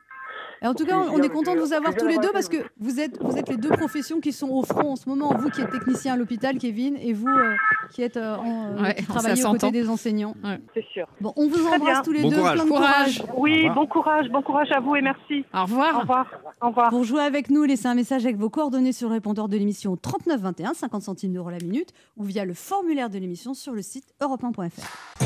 Et 0.63 0.67
en 0.67 0.75
tout 0.75 0.85
cas, 0.85 0.99
on 1.13 1.23
est 1.23 1.29
content 1.29 1.55
de 1.55 1.61
vous 1.61 1.73
avoir 1.73 1.95
tous 1.95 2.07
les 2.07 2.19
deux 2.19 2.31
parce 2.33 2.49
que 2.49 2.57
vous 2.81 3.01
êtes, 3.01 3.23
vous 3.23 3.37
êtes 3.37 3.49
les 3.49 3.57
deux 3.57 3.69
professions 3.71 4.21
qui 4.21 4.33
sont 4.33 4.49
au 4.49 4.63
front 4.65 4.93
en 4.93 4.97
ce 4.97 5.09
moment. 5.09 5.33
Vous 5.39 5.51
qui 5.51 5.61
êtes 5.61 5.71
technicien 5.71 6.15
à 6.15 6.17
l'hôpital, 6.17 6.59
Kevin, 6.59 6.97
et 6.97 7.13
vous 7.13 7.29
euh, 7.29 7.55
qui 7.93 8.03
êtes 8.03 8.17
euh, 8.17 8.37
en, 8.37 8.73
euh, 8.77 8.83
Ouais, 8.83 8.95
qui 8.97 9.07
travaillez 9.07 9.45
aux 9.45 9.51
côtés 9.53 9.71
des 9.71 9.89
enseignants. 9.89 10.35
C'est 10.75 10.85
sûr. 10.93 11.07
Bon, 11.21 11.33
on 11.37 11.49
vous 11.49 11.67
embrasse 11.67 12.03
tous 12.03 12.13
les 12.13 12.23
Bon 12.23 12.31
deux. 12.31 12.37
courage. 12.37 12.55
Plein 12.57 12.65
de 12.65 12.69
Courage. 12.71 13.23
Oui, 13.37 13.59
revoir. 13.69 13.75
bon 13.75 13.87
courage, 13.87 14.29
bon 14.31 14.43
courage 14.43 14.73
à 14.73 14.81
vous 14.81 14.97
et 14.97 15.03
merci. 15.03 15.45
Au 15.55 15.59
Au 15.59 15.63
revoir. 15.63 16.01
revoir. 16.01 16.27
Au 16.61 16.69
revoir. 16.69 16.91
Pour 16.91 17.05
jouer 17.05 17.23
avec 17.23 17.51
nous, 17.51 17.65
laissez 17.65 17.87
un 17.87 17.95
message 17.95 18.25
avec 18.25 18.37
vos 18.37 18.51
coordonnées 18.51 18.93
sur 18.93 19.09
le 19.09 19.15
répondeur 19.15 19.49
de 19.49 19.57
l'émission 19.57 19.93
au 19.93 19.97
39 19.97 20.41
21, 20.41 20.75
50 20.75 21.03
centimes 21.03 21.33
d'euros 21.33 21.51
la 21.51 21.59
minute, 21.59 21.91
ou 22.17 22.25
via 22.25 22.45
le 22.45 22.55
formulaire 22.55 23.11
de 23.11 23.19
l'émission 23.19 23.55
sur 23.55 23.73
le 23.73 23.83
site 23.83 24.07
europe1.fr. 24.21 25.25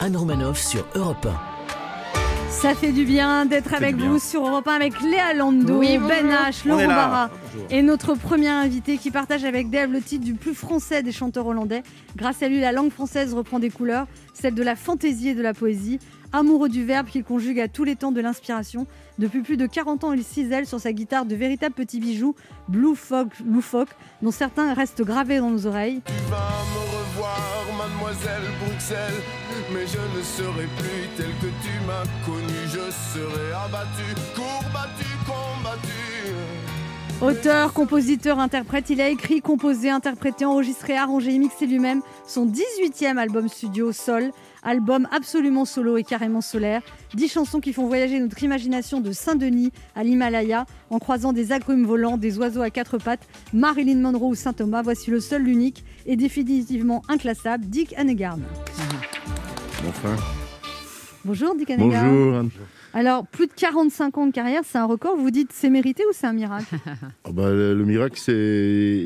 Anne 0.00 0.16
Romanoff 0.16 0.58
sur 0.58 0.84
Europe 0.94 1.26
Ça 2.60 2.74
fait 2.76 2.92
du 2.92 3.04
bien 3.04 3.44
d'être 3.46 3.74
avec 3.74 3.96
vous 3.96 4.18
sur 4.18 4.46
Europe 4.46 4.68
1 4.68 4.72
avec 4.72 5.00
Léa 5.00 5.34
Lando, 5.34 5.78
Oui. 5.78 5.98
Ben 5.98 6.28
H, 6.28 6.66
Laurent. 6.68 6.86
Barra 6.86 7.30
et 7.70 7.82
notre 7.82 8.14
premier 8.14 8.48
invité 8.48 8.98
qui 8.98 9.10
partage 9.10 9.44
avec 9.44 9.68
Dave 9.70 9.90
le 9.90 10.00
titre 10.00 10.24
du 10.24 10.34
plus 10.34 10.54
français 10.54 11.02
des 11.02 11.12
chanteurs 11.12 11.46
hollandais. 11.46 11.82
Grâce 12.16 12.42
à 12.42 12.48
lui, 12.48 12.60
la 12.60 12.72
langue 12.72 12.92
française 12.92 13.34
reprend 13.34 13.58
des 13.58 13.70
couleurs, 13.70 14.06
celle 14.32 14.54
de 14.54 14.62
la 14.62 14.76
fantaisie 14.76 15.30
et 15.30 15.34
de 15.34 15.42
la 15.42 15.54
poésie. 15.54 15.98
Amoureux 16.34 16.70
du 16.70 16.84
verbe 16.84 17.08
qu'il 17.08 17.24
conjugue 17.24 17.60
à 17.60 17.68
tous 17.68 17.84
les 17.84 17.94
temps 17.94 18.10
de 18.10 18.20
l'inspiration. 18.20 18.86
Depuis 19.18 19.42
plus 19.42 19.58
de 19.58 19.66
40 19.66 20.04
ans, 20.04 20.12
il 20.12 20.24
cisèle 20.24 20.66
sur 20.66 20.80
sa 20.80 20.92
guitare 20.92 21.26
de 21.26 21.34
véritables 21.34 21.74
petits 21.74 22.00
bijoux, 22.00 22.34
Blue 22.68 22.96
Fog, 22.96 23.28
loufoques, 23.44 23.94
dont 24.22 24.30
certains 24.30 24.72
restent 24.72 25.02
gravés 25.02 25.38
dans 25.38 25.50
nos 25.50 25.66
oreilles. 25.66 26.00
Tu 26.06 26.12
vas 26.30 26.64
me 26.72 26.80
revoir, 26.96 27.64
mademoiselle 27.76 28.42
Bruxelles, 28.64 29.22
mais 29.74 29.86
je 29.86 30.18
ne 30.18 30.22
serai 30.22 30.66
plus 30.78 31.08
tel 31.16 31.30
que 31.40 31.52
tu 31.62 31.86
m'as 31.86 32.04
connu. 32.24 32.54
Je 32.64 32.90
serai 33.12 33.52
abattu, 33.52 34.14
courbattu, 34.34 35.04
combattu. 35.26 36.61
Auteur, 37.22 37.72
compositeur, 37.72 38.40
interprète, 38.40 38.90
il 38.90 39.00
a 39.00 39.08
écrit, 39.08 39.40
composé, 39.40 39.90
interprété, 39.90 40.44
enregistré, 40.44 40.96
arrangé 40.96 41.32
et 41.32 41.38
mixé 41.38 41.68
lui-même 41.68 42.02
son 42.26 42.46
18e 42.46 43.16
album 43.16 43.48
studio 43.48 43.92
Sol, 43.92 44.32
album 44.64 45.06
absolument 45.12 45.64
solo 45.64 45.96
et 45.96 46.02
carrément 46.02 46.40
solaire. 46.40 46.82
10 47.14 47.28
chansons 47.28 47.60
qui 47.60 47.72
font 47.72 47.86
voyager 47.86 48.18
notre 48.18 48.42
imagination 48.42 49.00
de 49.00 49.12
Saint-Denis 49.12 49.70
à 49.94 50.02
l'Himalaya 50.02 50.66
en 50.90 50.98
croisant 50.98 51.32
des 51.32 51.52
agrumes 51.52 51.86
volants, 51.86 52.16
des 52.16 52.38
oiseaux 52.38 52.62
à 52.62 52.70
quatre 52.70 52.98
pattes, 52.98 53.28
Marilyn 53.52 54.00
Monroe 54.00 54.30
ou 54.30 54.34
Saint-Thomas. 54.34 54.82
Voici 54.82 55.12
le 55.12 55.20
seul, 55.20 55.44
l'unique 55.44 55.84
et 56.06 56.16
définitivement 56.16 57.02
inclassable, 57.08 57.66
Dick 57.66 57.94
Hanegard. 57.96 58.38
Enfin. 59.88 60.16
Bonjour 61.24 61.54
Dick 61.54 61.70
Hanegard. 61.70 62.04
Bonjour. 62.04 62.50
Alors, 62.94 63.26
plus 63.26 63.46
de 63.46 63.52
45 63.52 64.18
ans 64.18 64.26
de 64.26 64.32
carrière, 64.32 64.62
c'est 64.64 64.78
un 64.78 64.84
record. 64.84 65.16
Vous 65.16 65.30
dites 65.30 65.50
c'est 65.52 65.70
mérité 65.70 66.02
ou 66.04 66.12
c'est 66.12 66.26
un 66.26 66.32
miracle? 66.34 66.74
Ah 67.24 67.30
bah, 67.32 67.50
le, 67.50 67.74
le 67.74 67.84
miracle, 67.84 68.18
c'est 68.18 68.32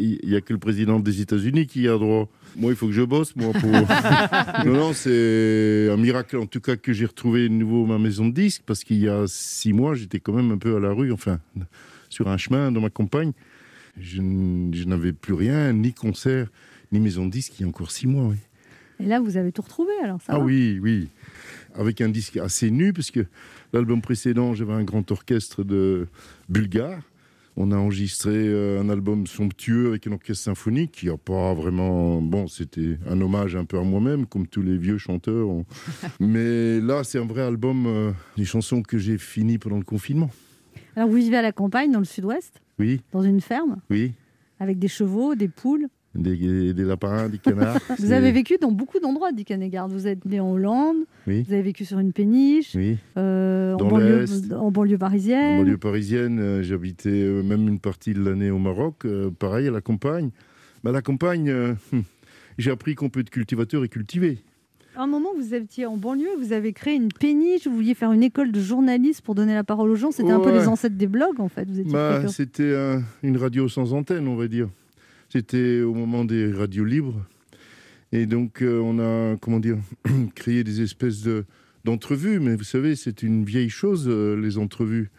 il 0.00 0.18
n'y 0.28 0.34
a 0.34 0.40
que 0.40 0.52
le 0.52 0.58
président 0.58 0.98
des 0.98 1.20
États-Unis 1.20 1.66
qui 1.66 1.86
a 1.88 1.96
droit. 1.96 2.28
Moi, 2.56 2.72
il 2.72 2.76
faut 2.76 2.86
que 2.86 2.92
je 2.92 3.02
bosse, 3.02 3.36
moi. 3.36 3.52
Pour... 3.52 3.70
non, 4.64 4.72
non, 4.72 4.92
c'est 4.92 5.88
un 5.92 5.96
miracle, 5.98 6.38
en 6.38 6.46
tout 6.46 6.60
cas, 6.60 6.76
que 6.76 6.92
j'ai 6.92 7.04
retrouvé 7.06 7.48
de 7.48 7.54
nouveau 7.54 7.84
ma 7.86 7.98
maison 7.98 8.26
de 8.26 8.32
disques, 8.32 8.62
parce 8.66 8.82
qu'il 8.82 8.98
y 8.98 9.08
a 9.08 9.24
six 9.26 9.72
mois, 9.72 9.94
j'étais 9.94 10.20
quand 10.20 10.32
même 10.32 10.50
un 10.50 10.58
peu 10.58 10.76
à 10.76 10.80
la 10.80 10.90
rue, 10.92 11.12
enfin, 11.12 11.38
sur 12.08 12.28
un 12.28 12.38
chemin 12.38 12.72
dans 12.72 12.80
ma 12.80 12.90
campagne. 12.90 13.32
Je, 14.00 14.20
n'avais 14.20 15.12
plus 15.12 15.34
rien, 15.34 15.72
ni 15.72 15.92
concert, 15.92 16.48
ni 16.92 16.98
maison 17.00 17.26
de 17.26 17.30
disques, 17.30 17.52
il 17.58 17.62
y 17.62 17.64
a 17.66 17.68
encore 17.68 17.90
six 17.90 18.06
mois, 18.06 18.24
oui. 18.24 18.36
Et 19.00 19.04
là, 19.06 19.20
vous 19.20 19.36
avez 19.36 19.52
tout 19.52 19.62
retrouvé, 19.62 19.92
alors 20.02 20.20
ça 20.22 20.32
Ah 20.34 20.38
va? 20.38 20.44
oui, 20.44 20.78
oui. 20.82 21.08
Avec 21.78 22.00
un 22.00 22.08
disque 22.08 22.36
assez 22.38 22.70
nu, 22.70 22.92
parce 22.92 23.10
que 23.10 23.26
l'album 23.72 24.00
précédent, 24.00 24.54
j'avais 24.54 24.72
un 24.72 24.84
grand 24.84 25.10
orchestre 25.10 25.62
de 25.64 26.06
bulgares. 26.48 27.02
On 27.58 27.72
a 27.72 27.76
enregistré 27.76 28.32
euh, 28.34 28.80
un 28.82 28.90
album 28.90 29.26
somptueux 29.26 29.88
avec 29.88 30.06
un 30.06 30.12
orchestre 30.12 30.44
symphonique 30.44 30.92
qui 30.92 31.08
a 31.08 31.16
pas 31.16 31.54
vraiment. 31.54 32.20
Bon, 32.20 32.46
c'était 32.48 32.98
un 33.08 33.18
hommage 33.20 33.56
un 33.56 33.64
peu 33.64 33.78
à 33.78 33.82
moi-même, 33.82 34.26
comme 34.26 34.46
tous 34.46 34.60
les 34.62 34.76
vieux 34.76 34.98
chanteurs. 34.98 35.48
ont. 35.48 35.64
Mais 36.20 36.80
là, 36.80 37.02
c'est 37.02 37.18
un 37.18 37.24
vrai 37.26 37.42
album 37.42 37.86
euh, 37.86 38.12
des 38.36 38.44
chansons 38.44 38.82
que 38.82 38.98
j'ai 38.98 39.16
fini 39.16 39.56
pendant 39.58 39.78
le 39.78 39.84
confinement. 39.84 40.30
Alors, 40.96 41.08
vous 41.08 41.16
vivez 41.16 41.36
à 41.38 41.42
la 41.42 41.52
campagne, 41.52 41.90
dans 41.92 41.98
le 41.98 42.04
sud-ouest, 42.04 42.60
Oui, 42.78 43.00
dans 43.12 43.22
une 43.22 43.40
ferme, 43.40 43.78
oui. 43.90 44.12
avec 44.60 44.78
des 44.78 44.88
chevaux, 44.88 45.34
des 45.34 45.48
poules? 45.48 45.88
Des, 46.16 46.72
des 46.72 46.84
lapins, 46.84 47.28
des 47.28 47.38
canards. 47.38 47.78
Vous 47.98 48.12
avez 48.12 48.32
vécu 48.32 48.56
dans 48.60 48.72
beaucoup 48.72 48.98
d'endroits, 48.98 49.32
Dick 49.32 49.50
Hanegard. 49.50 49.88
Vous 49.88 50.06
êtes 50.06 50.24
né 50.24 50.40
en 50.40 50.50
Hollande, 50.52 50.96
Oui, 51.26 51.42
vous 51.46 51.52
avez 51.52 51.62
vécu 51.62 51.84
sur 51.84 51.98
une 51.98 52.12
péniche, 52.12 52.74
oui. 52.74 52.96
euh, 53.18 53.74
en, 53.74 53.76
banlieue, 53.88 54.24
en 54.54 54.70
banlieue 54.70 54.96
En 54.96 54.98
parisienne. 54.98 55.58
banlieue 55.58 55.78
parisienne, 55.78 56.38
euh, 56.40 56.62
j'habitais 56.62 57.10
euh, 57.10 57.42
même 57.42 57.68
une 57.68 57.78
partie 57.78 58.14
de 58.14 58.22
l'année 58.24 58.50
au 58.50 58.58
Maroc, 58.58 59.04
euh, 59.04 59.30
pareil 59.30 59.68
à 59.68 59.70
la 59.70 59.80
campagne. 59.80 60.30
Mais 60.82 60.90
à 60.90 60.92
la 60.92 61.02
campagne, 61.02 61.52
j'ai 62.58 62.70
appris 62.70 62.94
qu'on 62.94 63.08
peut 63.08 63.20
être 63.20 63.30
cultivateur 63.30 63.84
et 63.84 63.88
cultiver. 63.88 64.38
À 64.96 65.02
un 65.02 65.06
moment, 65.06 65.28
vous 65.36 65.52
étiez 65.54 65.84
en 65.84 65.98
banlieue, 65.98 66.30
vous 66.38 66.52
avez 66.54 66.72
créé 66.72 66.94
une 66.94 67.08
péniche, 67.12 67.66
vous 67.66 67.74
vouliez 67.74 67.94
faire 67.94 68.12
une 68.12 68.22
école 68.22 68.50
de 68.50 68.60
journalisme 68.60 69.22
pour 69.22 69.34
donner 69.34 69.52
la 69.54 69.64
parole 69.64 69.90
aux 69.90 69.94
gens. 69.96 70.10
C'était 70.10 70.30
un 70.32 70.40
peu 70.40 70.52
les 70.52 70.68
ancêtres 70.68 70.96
des 70.96 71.06
blogs, 71.06 71.38
en 71.38 71.48
fait. 71.48 71.68
Bah. 71.90 72.26
C'était 72.28 72.74
une 73.22 73.36
radio 73.36 73.68
sans 73.68 73.92
antenne, 73.92 74.26
on 74.26 74.36
va 74.36 74.48
dire. 74.48 74.68
C'était 75.28 75.80
au 75.80 75.94
moment 75.94 76.24
des 76.24 76.52
radios 76.52 76.84
libres. 76.84 77.24
Et 78.12 78.26
donc, 78.26 78.62
euh, 78.62 78.80
on 78.80 78.98
a, 78.98 79.36
comment 79.36 79.60
dire, 79.60 79.78
créé 80.34 80.64
des 80.64 80.80
espèces 80.80 81.22
de, 81.22 81.44
d'entrevues. 81.84 82.40
Mais 82.40 82.56
vous 82.56 82.64
savez, 82.64 82.94
c'est 82.96 83.22
une 83.22 83.44
vieille 83.44 83.70
chose, 83.70 84.06
euh, 84.08 84.36
les 84.36 84.58
entrevues. 84.58 85.10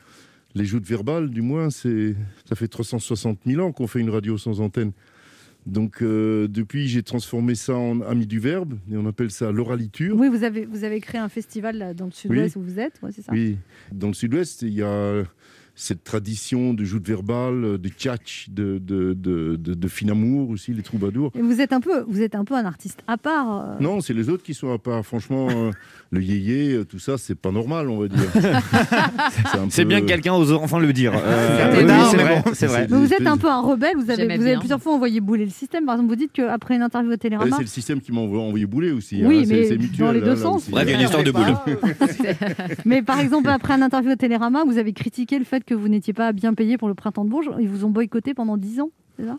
Les 0.55 0.65
joutes 0.65 0.85
verbales, 0.85 1.29
du 1.29 1.41
moins, 1.41 1.69
c'est, 1.69 2.15
ça 2.47 2.55
fait 2.55 2.67
360 2.67 3.39
000 3.45 3.61
ans 3.61 3.71
qu'on 3.71 3.87
fait 3.87 3.99
une 3.99 4.09
radio 4.09 4.37
sans 4.37 4.61
antenne. 4.61 4.91
Donc, 5.67 6.01
euh, 6.01 6.47
depuis, 6.47 6.87
j'ai 6.87 7.03
transformé 7.03 7.53
ça 7.53 7.75
en 7.75 7.99
ami 8.01 8.25
du 8.25 8.39
verbe, 8.39 8.75
et 8.89 8.95
on 8.95 9.05
appelle 9.05 9.29
ça 9.29 9.51
l'oraliture. 9.51 10.15
Oui, 10.17 10.29
vous 10.29 10.45
avez, 10.45 10.65
vous 10.65 10.85
avez 10.85 11.01
créé 11.01 11.19
un 11.19 11.27
festival 11.27 11.77
là, 11.77 11.93
dans 11.93 12.05
le 12.05 12.11
sud-ouest 12.11 12.55
où 12.55 12.61
vous 12.61 12.79
êtes, 12.79 12.99
ouais, 13.03 13.11
c'est 13.11 13.21
ça? 13.21 13.33
Oui, 13.33 13.57
dans 13.91 14.07
le 14.07 14.13
sud-ouest, 14.13 14.61
il 14.61 14.73
y 14.73 14.81
a 14.81 15.25
cette 15.79 16.03
tradition 16.03 16.73
de 16.73 16.83
joute 16.83 17.07
verbale, 17.07 17.77
de 17.77 17.89
tchatch, 17.89 18.47
de, 18.49 18.79
de, 18.79 19.13
de, 19.13 19.55
de, 19.57 19.75
de 19.75 19.87
fin 19.87 20.09
amour 20.09 20.49
aussi, 20.49 20.73
les 20.73 20.81
troubadours. 20.81 21.31
Et 21.37 21.41
vous 21.41 21.61
êtes 21.61 21.71
un 21.71 21.79
peu, 21.81 22.03
vous 22.07 22.21
êtes 22.23 22.33
un 22.33 22.43
peu 22.43 22.55
un 22.55 22.65
artiste 22.65 23.03
à 23.07 23.15
part. 23.17 23.61
euh. 23.61 23.75
Non, 23.79 24.01
c'est 24.01 24.15
les 24.15 24.27
autres 24.27 24.41
qui 24.41 24.55
sont 24.55 24.73
à 24.73 24.79
part. 24.79 25.05
Franchement, 25.05 25.47
euh, 25.51 25.69
le 26.11 26.23
yéyé, 26.23 26.73
euh, 26.73 26.83
tout 26.83 26.97
ça, 26.97 27.19
c'est 27.19 27.35
pas 27.35 27.51
normal, 27.51 27.89
on 27.89 27.99
va 27.99 28.07
dire. 28.07 28.17
C'est 29.69 29.83
peu- 29.83 29.89
bien 29.89 30.01
que 30.01 30.05
quelqu'un 30.07 30.33
ose 30.33 30.51
enfin 30.51 30.79
le 30.79 30.91
dire. 30.93 31.13
Euh, 31.27 31.83
C'est 32.11 32.17
oui, 32.17 32.23
vrai, 32.23 32.41
bon. 32.45 32.51
c'est 32.53 32.67
vrai. 32.67 32.87
Mais 32.89 32.97
vous 32.97 33.13
êtes 33.13 33.27
un 33.27 33.37
peu 33.37 33.47
un 33.49 33.61
rebelle. 33.61 33.95
Vous 33.97 34.09
avez, 34.09 34.25
vous 34.37 34.45
avez 34.45 34.57
plusieurs 34.57 34.81
fois 34.81 34.93
envoyé 34.93 35.19
bouler 35.19 35.45
le 35.45 35.51
système. 35.51 35.85
Par 35.85 35.95
exemple, 35.95 36.09
vous 36.09 36.15
dites 36.15 36.31
qu'après 36.31 36.75
une 36.75 36.81
interview 36.81 37.11
Ouais, 37.11 37.17
Télérama. 37.17 37.55
c'est 37.55 37.61
le 37.63 37.67
système 37.67 38.01
qui 38.01 38.11
m'a 38.11 38.21
envoyé, 38.21 38.65
bouler 38.65 38.91
aussi. 38.91 39.21
Oui, 39.23 39.39
hein, 39.39 39.43
c'est- 39.45 39.53
mais 39.53 39.63
c'est 39.67 39.75
dans 39.77 39.81
mutuel, 39.83 40.13
les 40.15 40.21
deux 40.21 40.31
hein, 40.31 40.35
là 40.35 40.41
sens. 40.41 40.69
Bref, 40.69 40.85
il 40.87 40.91
y 40.91 40.93
a 40.93 40.97
une 40.97 41.03
histoire 41.03 41.23
de 41.23 41.31
boule. 41.31 41.43
Mais 42.85 43.01
par 43.01 43.19
exemple, 43.19 43.49
après 43.49 43.73
un 43.73 43.81
interview 43.81 44.11
à 44.11 44.15
Télérama, 44.15 44.63
vous 44.65 44.77
avez 44.77 44.93
critiqué 44.93 45.37
le 45.37 45.45
fait 45.45 45.63
que 45.67 45.75
vous 45.75 45.87
n'étiez 45.87 46.13
pas 46.13 46.31
bien 46.31 46.53
payé 46.55 46.77
pour 46.77 46.87
le 46.87 46.95
printemps 46.95 47.25
de 47.25 47.29
Bourges. 47.29 47.51
Ils 47.59 47.69
vous 47.69 47.85
ont 47.85 47.89
boycotté 47.91 48.33
pendant 48.33 48.57
10 48.57 48.79
ans, 48.81 48.91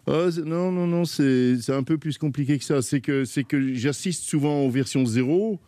Ah, 0.07 0.29
non, 0.45 0.71
non, 0.71 0.87
non, 0.87 1.05
c'est 1.05 1.59
un 1.71 1.83
peu 1.83 1.99
plus 1.99 2.19
compliqué 2.19 2.59
que 2.59 2.65
ça. 2.65 2.83
C'est 2.83 3.01
que, 3.01 3.25
que 3.43 3.75
j'assiste 3.75 4.23
souvent 4.23 4.61
aux 4.63 4.71
versions 4.71 5.05
zéro, 5.07 5.59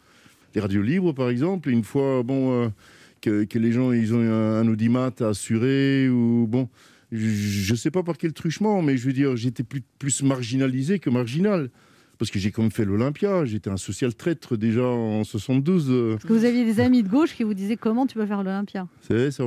les 0.55 0.61
radios 0.61 0.83
libres 0.83 1.13
par 1.13 1.31
exemple. 1.31 1.71
Une 1.71 1.83
fois, 1.85 2.23
bon, 2.23 2.53
euh, 2.65 2.69
que, 3.21 3.45
que 3.45 3.59
les 3.59 3.73
gens 3.73 3.91
ils 3.93 4.15
ont 4.15 4.21
un, 4.21 4.61
un 4.61 4.69
audimat 4.69 5.11
à 5.21 5.27
assurer 5.29 6.09
ou 6.09 6.47
bon, 6.49 6.69
je 7.13 7.73
ne 7.73 7.77
sais 7.77 7.91
pas 7.91 8.03
par 8.05 8.17
quel 8.19 8.33
truchement, 8.33 8.83
mais 8.83 8.97
je 8.97 9.07
veux 9.07 9.13
dire, 9.13 9.37
j'étais 9.37 9.65
plus, 9.65 9.83
plus 9.99 10.23
marginalisé 10.23 10.99
que 11.01 11.11
marginal. 11.11 11.71
Parce 12.19 12.31
que 12.31 12.39
j'ai 12.39 12.51
quand 12.51 12.61
même 12.61 12.71
fait 12.71 12.85
l'Olympia, 12.85 13.47
j'étais 13.47 13.71
un 13.71 13.79
social 13.79 14.15
traître 14.15 14.55
déjà 14.59 14.85
en 14.85 15.25
72. 15.25 15.87
euh, 15.89 16.13
Parce 16.17 16.25
que 16.25 16.33
vous 16.35 16.45
aviez 16.45 16.67
des 16.67 16.79
amis 16.81 17.03
de 17.03 17.09
gauche 17.09 17.35
qui 17.35 17.45
vous 17.45 17.55
disaient 17.55 17.79
comment 17.79 18.07
tu 18.07 18.17
peux 18.19 18.27
faire 18.27 18.43
l'Olympia? 18.43 18.87
c'est 19.09 19.31
ça. 19.31 19.45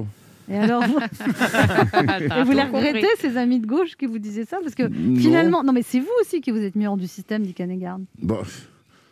Et 0.50 0.58
alors, 0.58 0.84
vous, 0.84 0.98
et 1.00 2.44
vous 2.44 2.52
les 2.52 2.64
regrettez, 2.64 3.08
ces 3.20 3.38
amis 3.38 3.60
de 3.60 3.66
gauche 3.68 3.96
qui 3.98 4.06
vous 4.06 4.20
disaient 4.20 4.46
ça 4.46 4.58
Parce 4.62 4.76
que 4.76 4.84
Non. 4.84 5.16
finalement, 5.20 5.64
non, 5.64 5.74
mais 5.74 5.84
c'est 5.84 6.00
vous 6.00 6.08
aussi 6.22 6.42
qui 6.42 6.52
vous 6.52 6.58
êtes 6.62 6.76
mis 6.76 6.86
hors 6.88 6.98
du 6.98 7.08
système, 7.08 7.44
dit 7.44 7.54
Canegard. 7.54 8.00
Bah, 8.22 8.42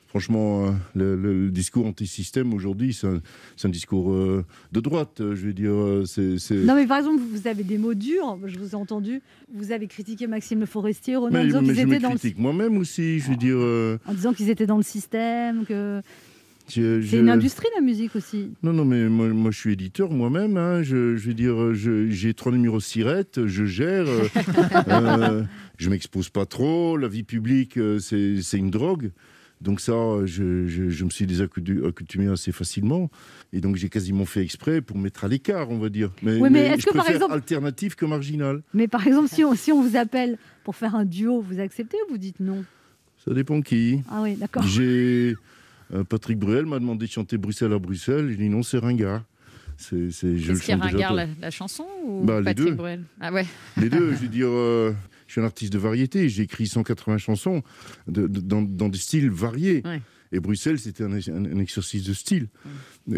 franchement, 0.08 0.65
euh, 0.65 0.72
le, 0.94 1.15
le- 1.15 1.46
le 1.46 1.50
discours 1.52 1.86
anti-système 1.86 2.54
aujourd'hui, 2.54 2.94
c'est 2.94 3.08
un, 3.08 3.22
c'est 3.56 3.67
un 3.70 3.72
discours 3.72 4.12
euh, 4.12 4.44
de 4.74 4.80
droite. 4.82 5.22
euh, 5.22 5.36
Je 5.36 5.46
veux 5.48 5.54
dire, 5.54 5.72
euh, 5.72 6.04
c'est. 6.06 6.38
c'est- 6.38 6.56
Non, 6.56 6.76
mais 6.76 6.86
par 6.86 6.98
exemple, 6.98 7.22
vous 7.22 7.48
avez 7.48 7.63
des 7.63 7.78
mots 7.78 7.94
durs. 7.94 8.38
Je 8.46 8.60
vous 8.60 8.72
ai 8.72 8.76
entendu. 8.76 9.22
Vous 9.54 9.72
avez 9.72 9.88
critiqué 9.88 10.28
Maxime 10.28 10.60
Le 10.60 10.65
Forestier, 10.65 11.15
en 11.15 11.30
mais 11.30 11.46
disant 11.46 11.62
mais 11.62 11.67
qu'ils 11.70 11.76
je 11.78 11.86
me 11.88 11.94
étaient 11.94 12.02
dans 12.04 12.10
le 12.10 12.17
critique 12.17 12.38
moi-même 12.39 12.78
aussi. 12.78 13.20
Je 13.20 13.30
veux 13.30 13.38
dire, 13.38 13.56
euh, 13.58 13.98
en 14.06 14.13
disant 14.13 14.34
qu'ils 14.34 14.50
étaient 14.50 14.67
dans 14.67 14.78
le 14.78 14.84
système, 14.84 15.65
que 15.65 16.02
je- 16.69 17.02
c'est 17.02 17.19
une 17.19 17.30
industrie 17.30 17.67
la 17.76 17.82
musique 17.82 18.15
aussi. 18.15 18.52
Non, 18.63 18.74
non, 18.74 18.86
mais 18.86 19.08
moi, 19.10 19.28
moi, 19.30 19.52
je 19.52 19.58
suis 19.60 19.74
éditeur 19.74 20.12
moi-même. 20.12 20.58
hein. 20.58 20.84
Je, 20.84 21.15
je 21.17 21.28
veux 21.28 21.34
dire, 21.34 21.74
j'ai 21.74 22.34
trois 22.34 22.52
numéros 22.52 22.78
de 22.78 22.84
Sirette, 22.84 23.45
je 23.47 23.65
gère. 23.65 24.06
euh, 24.08 24.24
euh, 24.88 25.43
je 25.78 25.89
m'expose 25.89 26.30
pas 26.30 26.45
trop. 26.45 26.97
La 26.97 27.08
vie 27.08 27.24
publique, 27.24 27.78
euh, 27.78 28.00
c'est 28.00 28.58
une 28.58 28.69
drogue. 28.71 29.12
Donc 29.62 29.80
ça, 29.80 29.93
je, 30.26 30.65
je- 30.65 30.89
je 30.89 31.06
me 31.06 31.10
suis 31.12 31.28
désaccoutumé 31.28 32.28
assez 32.28 32.52
facilement. 32.52 33.12
Et 33.54 33.62
donc 33.62 33.76
j'ai 33.76 33.89
quasiment 33.89 34.26
fait 34.26 34.41
exprès 34.41 34.82
pour 34.82 34.97
me 34.97 35.04
mettre 35.04 35.24
à 35.24 35.28
l'écart, 35.28 35.69
on 35.69 35.78
va 35.78 35.89
dire. 35.89 36.12
Mais, 36.24 36.38
Oui, 36.39 36.50
mais 36.52 36.62
est-ce 36.67 36.88
que, 36.88 36.93
par 36.97 37.08
exemple- 37.08 37.34
alternatif 37.34 37.95
que 37.95 38.06
marginal. 38.06 38.63
Mais 38.74 38.88
par 38.88 39.06
exemple, 39.06 39.30
si 39.30 39.43
on, 39.43 39.54
si 39.54 39.71
on 39.71 39.82
vous 39.84 39.95
appelle 39.97 40.39
pour 40.63 40.76
faire 40.76 40.95
un 40.95 41.06
duo, 41.06 41.41
vous 41.41 41.60
acceptez 41.60 41.97
ou 42.08 42.13
vous 42.13 42.17
dites 42.17 42.39
non? 42.39 42.63
Ça 43.24 43.36
dépend 43.36 43.62
qui. 43.62 44.02
Ah 44.10 44.21
oui, 44.24 44.34
d'accord. 44.36 44.63
J'ai 44.63 45.36
Patrick 46.10 46.38
Bruel 46.39 46.65
m'a 46.65 46.80
demandé 46.80 47.06
de 47.06 47.12
chanter 47.12 47.38
Bruxelles 47.38 47.73
à 47.73 47.80
Bruxelles. 47.80 48.30
J'ai 48.32 48.38
dit 48.38 48.49
non, 48.49 48.63
c'est 48.63 48.77
ringard. 48.77 49.23
C'est, 49.77 50.10
je 50.12 50.51
Est-ce 50.51 50.62
qu'il 50.63 50.75
Ringard, 50.75 51.13
la, 51.13 51.25
la 51.41 51.49
chanson 51.49 51.86
ou 52.06 52.23
Bah, 52.23 52.39
les 52.39 52.45
Patrick 52.45 52.67
deux. 52.69 52.75
Bruel? 52.75 53.04
Ah 53.19 53.34
ouais. 53.34 53.45
Les 53.77 53.89
deux, 53.89 54.12
je 54.13 54.17
veux 54.17 54.27
dire, 54.27 54.47
euh, 54.47 54.93
je 55.27 55.32
suis 55.34 55.41
un 55.41 55.43
artiste 55.45 55.73
de 55.73 55.80
variété. 55.80 56.30
J'ai 56.30 56.43
écrit 56.43 56.67
180 56.67 57.17
chansons 57.17 57.63
de- 58.08 58.27
de- 58.27 58.41
dans, 58.41 58.62
dans 58.62 58.89
des 58.89 58.99
styles 58.99 59.32
variés. 59.32 59.82
Ouais. 59.84 60.01
Et 60.32 60.39
Bruxelles, 60.39 60.77
c'était 60.80 61.04
un, 61.04 61.13
exercice 61.60 62.04
de 62.04 62.13
style 62.13 62.47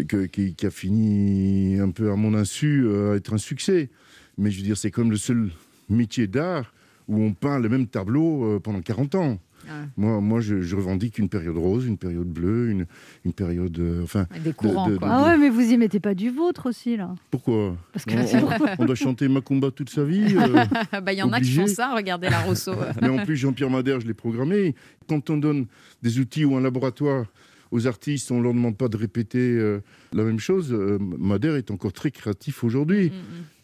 que- 0.08 0.24
qui, 0.26 0.54
qui 0.54 0.66
a 0.66 0.70
fini 0.70 1.78
un 1.78 1.90
peu 1.90 2.10
à 2.10 2.16
mon 2.16 2.34
insu 2.34 2.84
euh, 2.86 3.12
à 3.12 3.16
être 3.16 3.34
un 3.34 3.38
succès. 3.38 3.90
Mais 4.38 4.50
je 4.50 4.56
veux 4.58 4.64
dire, 4.64 4.76
c'est 4.78 4.90
comme 4.90 5.10
le 5.10 5.16
seul 5.18 5.50
métier 5.90 6.26
d'art 6.26 6.72
où 7.08 7.22
on 7.22 7.32
peint 7.34 7.60
le 7.60 7.68
même 7.68 7.86
tableau 7.86 8.54
euh, 8.56 8.58
pendant 8.58 8.80
40 8.80 9.14
ans. 9.16 9.38
Ah. 9.68 9.84
Moi, 9.96 10.20
moi 10.20 10.40
je, 10.40 10.60
je 10.62 10.76
revendique 10.76 11.18
une 11.18 11.28
période 11.28 11.56
rose, 11.56 11.86
une 11.86 11.98
période 11.98 12.26
bleue, 12.28 12.70
une, 12.70 12.86
une 13.24 13.32
période. 13.32 13.78
euh, 13.78 14.02
enfin, 14.02 14.26
Des 14.42 14.52
courants, 14.52 14.88
de- 14.88 14.96
quoi. 14.96 15.08
Ah 15.10 15.24
ouais, 15.26 15.38
mais 15.38 15.48
vous 15.50 15.60
y 15.62 15.76
mettez 15.76 16.00
pas 16.00 16.14
du 16.14 16.30
vôtre 16.30 16.68
aussi 16.68 16.96
là. 16.96 17.14
pourquoi 17.30 17.76
Parce 17.92 18.04
que 18.04 18.12
on, 18.14 18.46
on- 18.46 18.74
on 18.78 18.84
doit 18.84 18.94
chanter 18.94 19.28
Macumba 19.28 19.70
toute 19.70 19.90
sa 19.90 20.04
vie. 20.04 20.34
euh, 20.36 20.64
Bah, 21.00 21.12
Il 21.12 21.18
y 21.18 21.22
en 21.22 21.32
a 21.32 21.40
qui 21.40 21.52
font 21.52 21.66
ça, 21.66 21.94
regardez 21.94 22.28
la 22.28 22.40
Rousseau. 22.40 22.74
Mais 23.02 23.08
en 23.08 23.24
plus, 23.24 23.36
Jean-Pierre 23.36 23.70
Madère, 23.70 24.00
je 24.00 24.06
l'ai 24.06 24.14
programmé. 24.14 24.74
Quand 25.08 25.30
on 25.30 25.36
donne 25.36 25.66
des 26.02 26.18
outils 26.18 26.44
ou 26.44 26.56
un 26.56 26.60
laboratoire 26.60 27.26
aux 27.70 27.86
artistes, 27.88 28.30
on 28.30 28.38
ne 28.38 28.42
leur 28.44 28.54
demande 28.54 28.76
pas 28.76 28.88
de 28.88 28.96
répéter 28.96 29.38
euh, 29.40 29.80
la 30.12 30.22
même 30.22 30.38
chose. 30.38 30.72
Euh, 30.72 30.96
Madère 31.00 31.56
est 31.56 31.72
encore 31.72 31.92
très 31.92 32.10
créatif 32.12 32.62
aujourd'hui. 32.62 33.10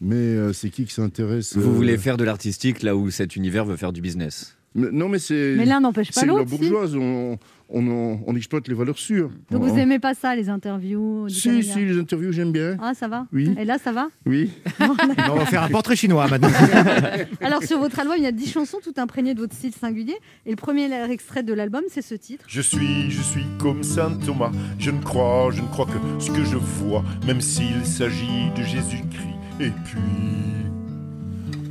Mais 0.01 0.15
euh, 0.15 0.51
c'est 0.53 0.69
qui 0.69 0.83
qui 0.85 0.93
s'intéresse 0.93 1.55
Vous 1.55 1.69
euh, 1.69 1.73
voulez 1.73 1.97
faire 1.97 2.17
de 2.17 2.23
l'artistique 2.25 2.83
là 2.83 2.95
où 2.95 3.09
cet 3.09 3.35
univers 3.37 3.63
veut 3.63 3.77
faire 3.77 3.93
du 3.93 4.01
business 4.01 4.57
mais- 4.57 4.60
Non, 4.73 5.09
mais 5.09 5.19
c'est. 5.19 5.55
Mais 5.57 5.65
l'un 5.65 5.81
n'empêche 5.81 6.11
pas 6.11 6.21
C'est 6.21 6.25
la 6.25 6.33
l'autre. 6.33 6.49
si. 6.49 6.57
bourgeoise. 6.57 6.95
On, 6.95 7.37
on, 7.73 7.87
on- 7.87 8.19
on 8.27 8.35
exploite 8.35 8.67
les 8.69 8.73
valeurs 8.73 8.97
sûres. 8.97 9.29
Donc 9.49 9.63
On- 9.63 9.67
vous 9.67 9.77
aimez 9.77 9.99
pas 9.99 10.13
ça, 10.13 10.33
les 10.35 10.47
interviews 10.49 11.27
Si, 11.29 11.61
si, 11.63 11.85
les 11.85 11.97
interviews, 11.99 12.31
j'aime 12.31 12.51
bien. 12.53 12.77
Ah, 12.81 12.93
ça 12.93 13.07
va 13.09 13.27
Oui. 13.33 13.53
Et 13.59 13.65
là, 13.65 13.77
ça 13.77 13.91
va 13.91 14.07
Oui. 14.25 14.49
On 14.79 15.35
va 15.35 15.45
faire 15.45 15.63
un 15.63 15.69
portrait 15.69 15.95
chinois 15.95 16.27
maintenant. 16.29 16.49
Alors, 17.41 17.63
sur 17.63 17.79
votre 17.79 17.99
album, 17.99 18.15
il 18.17 18.23
y 18.23 18.27
a 18.27 18.31
10 18.31 18.51
chansons 18.51 18.79
tout 18.83 18.93
imprégnées 18.97 19.33
de 19.33 19.39
votre 19.41 19.53
style 19.55 19.73
singulier. 19.73 20.15
Et 20.45 20.49
le 20.51 20.55
premier 20.57 20.89
extrait 21.09 21.43
de 21.43 21.53
l'album, 21.53 21.83
c'est 21.89 22.01
ce 22.01 22.15
titre. 22.15 22.43
Je 22.47 22.61
suis, 22.61 23.09
je 23.11 23.21
suis 23.21 23.45
comme 23.59 23.83
saint 23.83 24.11
Thomas. 24.25 24.51
Je 24.79 24.91
ne 24.91 25.01
crois, 25.01 25.49
je 25.53 25.61
ne 25.61 25.67
crois 25.67 25.85
que 25.85 26.21
ce 26.23 26.31
que 26.31 26.43
je 26.43 26.57
vois, 26.57 27.03
même 27.27 27.41
s'il 27.41 27.85
s'agit 27.85 28.49
de 28.57 28.63
Jésus-Christ. 28.63 29.27
Et 29.59 29.69
puis, 29.85 29.99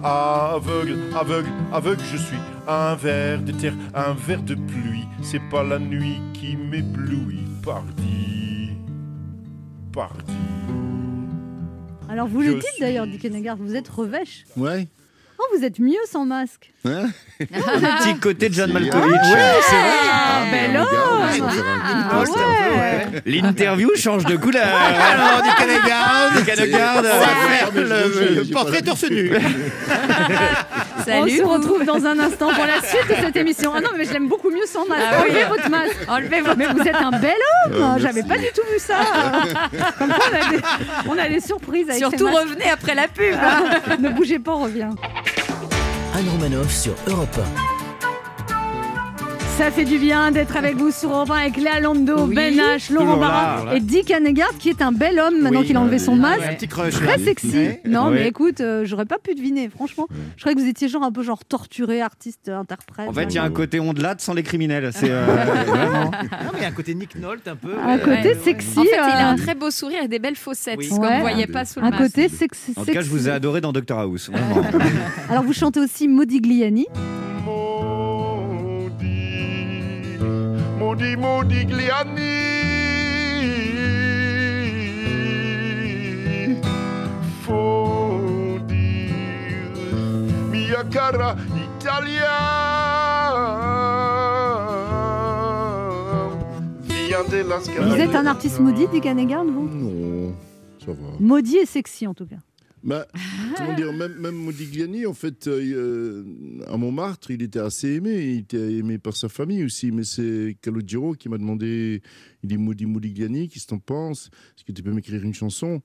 aveugle, 0.02 0.98
aveugle, 1.14 1.48
aveugle, 1.72 2.02
je 2.10 2.16
suis 2.16 2.36
un 2.66 2.94
ver 2.94 3.42
de 3.42 3.52
terre, 3.52 3.74
un 3.94 4.14
ver 4.14 4.42
de 4.42 4.54
pluie. 4.54 5.04
C'est 5.22 5.42
pas 5.50 5.62
la 5.62 5.78
nuit 5.78 6.18
qui 6.32 6.56
m'éblouit. 6.56 7.38
Pardi, 7.62 8.70
pardi. 9.92 10.32
Alors, 12.08 12.26
vous 12.26 12.42
Je 12.42 12.48
le 12.48 12.54
dites 12.54 12.64
suis- 12.72 12.80
d'ailleurs, 12.80 13.06
Dick 13.06 13.24
vous 13.58 13.76
êtes 13.76 13.88
revêche. 13.88 14.44
Ouais. 14.56 14.88
Oh, 15.42 15.56
vous 15.56 15.64
êtes 15.64 15.78
mieux 15.78 15.96
sans 16.10 16.26
masque. 16.26 16.70
Hein 16.84 17.06
Petit 17.38 18.18
côté 18.20 18.48
de 18.50 18.54
John 18.54 18.70
Ah, 18.74 18.78
Malkovich. 18.78 19.16
c'est 19.22 19.76
Ah, 20.12 20.40
va 20.42 20.50
faire 20.50 20.76
un 20.76 22.08
Ah, 22.10 22.24
peu, 22.24 22.30
ouais. 22.76 23.22
L'interview 23.24 23.88
change 23.96 24.24
de 24.26 24.36
couleur. 24.36 24.66
Alors, 24.76 25.42
du 25.42 25.48
Canada, 25.56 26.30
Du 26.36 26.44
Canada. 26.44 26.92
on 26.96 27.02
va 27.02 27.10
faire 27.48 27.70
le, 27.74 28.34
le 28.34 28.44
portrait 28.52 28.82
torse 28.82 29.04
nu. 29.10 29.32
On 31.12 31.26
se 31.26 31.42
retrouve 31.42 31.84
dans 31.84 32.04
un 32.06 32.18
instant 32.18 32.52
pour 32.52 32.66
la 32.66 32.80
suite 32.86 33.08
de 33.08 33.14
cette 33.24 33.36
émission. 33.36 33.72
Ah 33.74 33.80
non, 33.80 33.88
mais 33.96 34.04
je 34.04 34.12
l'aime 34.12 34.28
beaucoup 34.28 34.50
mieux 34.50 34.66
sans 34.66 34.86
masque. 34.86 35.02
Ah 35.10 35.22
oui. 35.24 35.30
Enlevez 35.30 35.44
votre 35.48 35.70
masque. 35.70 35.96
Enlevez 36.08 36.40
votre 36.42 36.56
Mais 36.58 36.66
vous 36.66 36.80
êtes 36.82 36.94
un 36.94 37.10
bel 37.10 37.34
homme. 37.66 37.72
Euh, 37.72 37.98
J'avais 37.98 38.22
pas 38.22 38.36
du 38.36 38.46
tout 38.54 38.62
vu 38.70 38.78
ça. 38.78 38.96
Comme 39.98 40.08
quoi, 40.08 40.18
on 40.30 40.36
a 40.36 40.50
des, 40.50 40.60
on 41.08 41.18
a 41.18 41.28
des 41.28 41.40
surprises 41.40 41.88
avec 41.88 41.98
Surtout 42.00 42.26
revenez 42.26 42.68
après 42.70 42.94
la 42.94 43.08
pub. 43.08 43.34
Ah, 43.42 43.96
ne 43.98 44.08
bougez 44.10 44.38
pas, 44.38 44.52
on 44.52 44.64
revient. 44.64 44.90
Anne 46.14 46.28
Romanoff 46.28 46.74
sur 46.74 46.94
Europe 47.06 47.38
Ça 49.60 49.70
fait 49.70 49.84
du 49.84 49.98
bien 49.98 50.30
d'être 50.30 50.56
avec 50.56 50.76
vous 50.76 50.90
sur 50.90 51.10
Europe 51.10 51.30
1 51.30 51.34
avec 51.34 51.56
Léa 51.58 51.80
Lando, 51.80 52.24
Oui. 52.26 52.34
Ben 52.34 52.54
H, 52.56 52.90
Laurent 52.90 53.18
Barra 53.18 53.76
et 53.76 53.80
Dick 53.80 54.10
Hannegard 54.10 54.56
qui 54.58 54.70
est 54.70 54.80
un 54.80 54.90
bel 54.90 55.18
homme 55.18 55.42
maintenant 55.42 55.60
Oui, 55.60 55.66
qu'il 55.66 55.76
a 55.76 55.80
enlevé 55.82 55.98
son 55.98 56.16
masque. 56.16 56.40
Un 56.42 56.54
petit 56.54 56.66
crush. 56.66 56.94
Très 56.94 57.18
là. 57.18 57.22
sexy. 57.22 57.48
Ouais. 57.54 57.80
Non, 57.84 58.06
Ouais. 58.08 58.14
mais 58.14 58.28
écoute, 58.28 58.62
euh, 58.62 58.86
j'aurais 58.86 59.04
pas 59.04 59.18
pu 59.18 59.34
deviner, 59.34 59.68
franchement. 59.68 60.06
Je 60.36 60.40
croyais 60.40 60.56
que 60.56 60.62
vous 60.62 60.66
étiez 60.66 60.88
genre 60.88 61.02
un 61.02 61.12
peu 61.12 61.22
genre 61.22 61.44
torturé, 61.44 62.00
artiste, 62.00 62.48
interprète. 62.48 63.06
En 63.10 63.12
fait, 63.12 63.24
il 63.24 63.34
y 63.34 63.38
a 63.38 63.42
un 63.44 63.50
côté 63.50 63.80
ondelade 63.80 64.22
sans 64.22 64.32
les 64.32 64.42
criminels. 64.42 64.90
C'est 64.94 65.10
euh, 65.10 65.26
vraiment. 65.66 66.04
Non, 66.06 66.50
mais 66.54 66.58
il 66.60 66.62
y 66.62 66.64
a 66.64 66.68
un 66.68 66.72
côté 66.72 66.94
Nick 66.94 67.16
Nolte 67.16 67.46
un 67.46 67.56
peu. 67.56 67.74
Un 67.84 67.96
euh, 67.96 67.98
côté 67.98 68.10
ouais, 68.10 68.26
ouais. 68.28 68.38
sexy. 68.42 68.78
En 68.78 68.82
fait, 68.84 68.88
il 68.94 68.98
a 68.98 69.28
euh, 69.28 69.32
un 69.32 69.36
très 69.36 69.54
beau 69.54 69.70
sourire 69.70 70.02
et 70.02 70.08
des 70.08 70.18
belles 70.18 70.36
faussettes, 70.36 70.78
Oui. 70.78 70.86
ce 70.86 70.94
qu'on 70.94 71.02
Ouais. 71.02 71.16
ne 71.16 71.20
voyait 71.20 71.46
pas 71.46 71.66
sous 71.66 71.80
le 71.80 71.86
un 71.86 71.90
masque. 71.90 72.02
côté 72.04 72.30
sexy. 72.30 72.72
En 72.76 72.84
tout 72.86 72.92
cas, 72.92 73.02
je 73.02 73.10
vous 73.10 73.28
ai 73.28 73.32
adoré 73.32 73.60
dans 73.60 73.72
Doctor 73.72 73.98
House. 74.00 74.30
Vraiment. 74.30 74.62
Alors, 75.28 75.42
vous 75.42 75.52
chantez 75.52 75.80
aussi 75.80 76.08
Modigliani. 76.08 76.86
Maudit, 80.90 81.16
maudit, 81.16 81.66
Gliani. 81.66 82.18
Faut 87.42 88.58
dire, 88.66 89.14
mia 90.50 90.82
cara 90.90 91.36
Italia. 91.78 92.38
Vous 97.78 97.94
êtes 97.94 98.16
un 98.16 98.26
artiste 98.26 98.58
maudit, 98.58 98.88
Dick 98.88 99.06
Hannegard, 99.06 99.44
vous? 99.44 99.68
Non, 99.68 100.34
ça 100.84 100.90
va. 100.90 101.08
Maudit 101.20 101.58
et 101.58 101.66
sexy, 101.66 102.08
en 102.08 102.14
tout 102.14 102.26
cas. 102.26 102.38
Bah, 102.82 103.06
comment 103.56 103.74
dire, 103.74 103.92
même, 103.92 104.14
même 104.14 104.34
Modigliani, 104.34 105.06
en 105.06 105.12
fait, 105.12 105.46
euh, 105.48 106.24
à 106.66 106.76
Montmartre, 106.76 107.30
il 107.30 107.42
était 107.42 107.58
assez 107.58 107.94
aimé. 107.94 108.34
Il 108.34 108.38
était 108.40 108.72
aimé 108.74 108.98
par 108.98 109.16
sa 109.16 109.28
famille 109.28 109.64
aussi. 109.64 109.90
Mais 109.90 110.04
c'est 110.04 110.56
Calogero 110.62 111.14
qui 111.14 111.28
m'a 111.28 111.38
demandé, 111.38 112.02
il 112.42 112.48
dit 112.48 112.56
Modi 112.56 112.86
Modigliani, 112.86 113.48
qu'est-ce 113.48 113.66
que 113.66 113.70
t'en 113.70 113.78
penses? 113.78 114.30
Est-ce 114.56 114.64
que 114.64 114.72
tu 114.72 114.82
peux 114.82 114.92
m'écrire 114.92 115.22
une 115.22 115.34
chanson? 115.34 115.82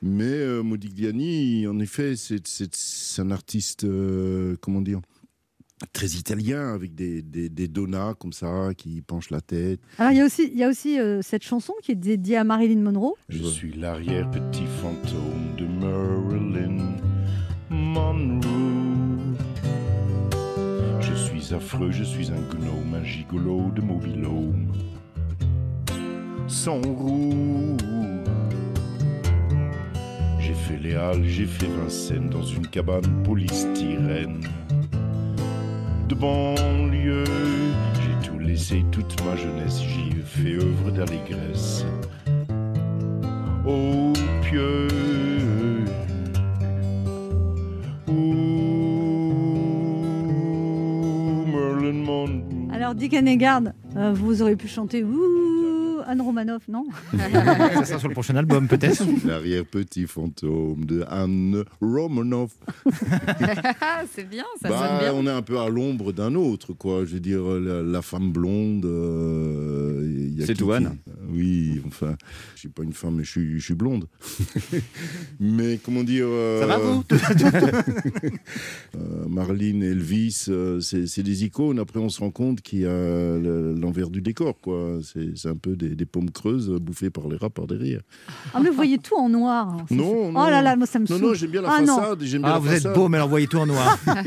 Mais 0.00 0.24
euh, 0.24 0.62
Modigliani, 0.62 1.66
en 1.66 1.78
effet, 1.80 2.14
c'est 2.16 3.20
un 3.20 3.30
artiste, 3.30 3.84
euh, 3.84 4.56
comment 4.60 4.80
dire 4.80 5.00
très 5.92 6.08
italien 6.08 6.74
avec 6.74 6.94
des, 6.94 7.22
des, 7.22 7.48
des 7.48 7.68
donas 7.68 8.14
comme 8.14 8.32
ça 8.32 8.70
qui 8.76 9.00
penchent 9.02 9.30
la 9.30 9.40
tête. 9.40 9.80
Alors, 9.98 10.12
il 10.12 10.18
y 10.18 10.20
a 10.20 10.24
aussi, 10.24 10.50
il 10.52 10.58
y 10.58 10.64
a 10.64 10.68
aussi 10.68 10.98
euh, 10.98 11.20
cette 11.22 11.44
chanson 11.44 11.72
qui 11.82 11.92
est 11.92 11.96
dédiée 11.96 12.36
à 12.36 12.44
Marilyn 12.44 12.80
Monroe. 12.80 13.14
Je 13.28 13.44
suis 13.44 13.72
l'arrière-petit 13.72 14.66
fantôme 14.80 15.54
de 15.56 15.66
Marilyn 15.66 16.96
Monroe. 17.70 18.40
Je 21.00 21.14
suis 21.14 21.54
affreux, 21.54 21.90
je 21.90 22.04
suis 22.04 22.30
un 22.30 22.40
gnome, 22.54 22.94
un 22.94 23.04
gigolo 23.04 23.70
de 23.74 23.80
mobilhome. 23.80 24.72
Sans 26.46 26.80
roue. 26.80 27.76
J'ai 30.40 30.54
fait 30.54 30.78
les 30.78 30.94
Halles, 30.94 31.24
j'ai 31.24 31.46
fait 31.46 31.66
Vincennes 31.66 32.30
dans 32.30 32.42
une 32.42 32.66
cabane 32.66 33.22
polystyrène. 33.22 34.40
De 36.08 36.14
banlieue, 36.14 37.24
j'ai 37.94 38.26
tout 38.26 38.38
laissé, 38.38 38.82
toute 38.90 39.22
ma 39.26 39.36
jeunesse, 39.36 39.82
j'y 39.82 40.08
ai 40.18 40.22
fait 40.22 40.54
œuvre 40.54 40.90
d'allégresse 40.90 41.84
au 43.66 44.14
pieux. 44.42 44.88
Ouh, 48.08 48.14
Merlin 51.46 51.92
Monroe. 51.92 52.72
Alors, 52.72 52.94
Dick 52.94 53.12
Hennegarn, 53.12 53.74
euh, 53.96 54.14
vous 54.14 54.40
auriez 54.40 54.56
pu 54.56 54.66
chanter 54.66 55.04
Ouh, 55.04 55.67
Anne 56.10 56.22
Romanoff, 56.22 56.62
non 56.68 56.86
Ça 57.18 57.84
sera 57.84 57.98
sur 57.98 58.08
le 58.08 58.14
prochain 58.14 58.34
album, 58.36 58.66
peut-être. 58.66 59.04
L'arrière-petit 59.26 60.06
fantôme 60.06 60.86
de 60.86 61.04
Anne 61.06 61.64
Romanoff. 61.82 62.52
c'est 64.14 64.26
bien, 64.28 64.44
ça 64.62 64.70
Bah, 64.70 64.78
sonne 64.88 64.98
bien. 65.00 65.12
on 65.14 65.26
est 65.26 65.36
un 65.36 65.42
peu 65.42 65.58
à 65.58 65.68
l'ombre 65.68 66.12
d'un 66.12 66.34
autre, 66.34 66.72
quoi. 66.72 67.04
Je 67.04 67.12
veux 67.14 67.20
dire, 67.20 67.42
la, 67.44 67.82
la 67.82 68.00
femme 68.02 68.32
blonde. 68.32 68.86
euh, 68.86 70.30
C'est 70.46 70.62
Anne. 70.72 70.96
Oui, 71.30 71.82
enfin, 71.86 72.16
je 72.54 72.60
suis 72.60 72.68
pas 72.70 72.84
une 72.84 72.94
femme, 72.94 73.16
mais 73.16 73.24
je 73.24 73.30
suis, 73.30 73.58
je 73.60 73.64
suis 73.66 73.74
blonde. 73.74 74.06
mais 75.40 75.78
comment 75.84 76.04
dire 76.04 76.26
Ça 76.60 76.66
va, 76.66 76.78
vous? 76.78 77.04
Euh, 78.96 79.26
Marlene, 79.28 79.82
Elvis, 79.82 80.46
euh, 80.48 80.80
c'est 80.80 81.22
des 81.22 81.44
icônes. 81.44 81.78
Après, 81.78 82.00
on 82.00 82.08
se 82.08 82.20
rend 82.20 82.30
compte 82.30 82.60
qu'il 82.62 82.80
y 82.80 82.86
a 82.86 82.88
le- 83.38 83.74
l'envers 83.78 84.10
du 84.10 84.20
décor, 84.22 84.58
quoi. 84.60 84.98
C'est 85.02 85.48
un 85.48 85.56
peu 85.56 85.76
des, 85.76 85.94
des 85.98 86.06
pommes 86.06 86.30
creuses 86.30 86.70
bouffées 86.80 87.10
par 87.10 87.28
les 87.28 87.36
rats 87.36 87.50
par 87.50 87.66
derrière. 87.66 88.00
Ah, 88.54 88.60
mais 88.62 88.70
vous 88.70 88.76
voyez 88.76 88.96
tout 88.96 89.16
en 89.16 89.28
noir. 89.28 89.68
hein. 89.68 89.84
Non, 89.90 90.32
non. 90.32 90.40
Oh 90.46 90.48
là 90.50 90.62
là, 90.62 90.76
moi, 90.76 90.86
ça 90.86 90.98
me 90.98 91.04
Non, 91.04 91.18
saoule. 91.18 91.20
non, 91.28 91.34
j'aime 91.34 91.50
bien 91.50 91.60
la 91.60 91.68
Ah, 91.70 91.80
façade. 91.80 92.18
bien 92.22 92.40
Ah, 92.44 92.48
la 92.48 92.58
vous 92.58 92.72
êtes 92.72 92.92
beau, 92.94 93.08
mais 93.08 93.18
alors 93.18 93.28
voyez 93.28 93.46
tout 93.46 93.58
en 93.58 93.66
noir. 93.66 93.98
J'aime 94.06 94.22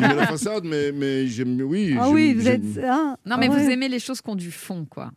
bien 0.00 0.14
la 0.14 0.26
façade, 0.26 0.64
mais, 0.64 0.90
mais 0.90 1.26
j'aime, 1.28 1.60
oui. 1.62 1.94
Ah 2.00 2.10
oui, 2.10 2.34
vous 2.34 2.48
êtes. 2.48 2.62
hein, 2.82 3.16
Non, 3.24 3.36
mais 3.38 3.46
ah 3.46 3.52
vous 3.54 3.64
ouais. 3.66 3.72
aimez 3.72 3.88
les 3.88 4.00
choses 4.00 4.20
qui 4.20 4.28
ont 4.30 4.34
du 4.34 4.50
fond, 4.50 4.84
quoi. 4.90 5.12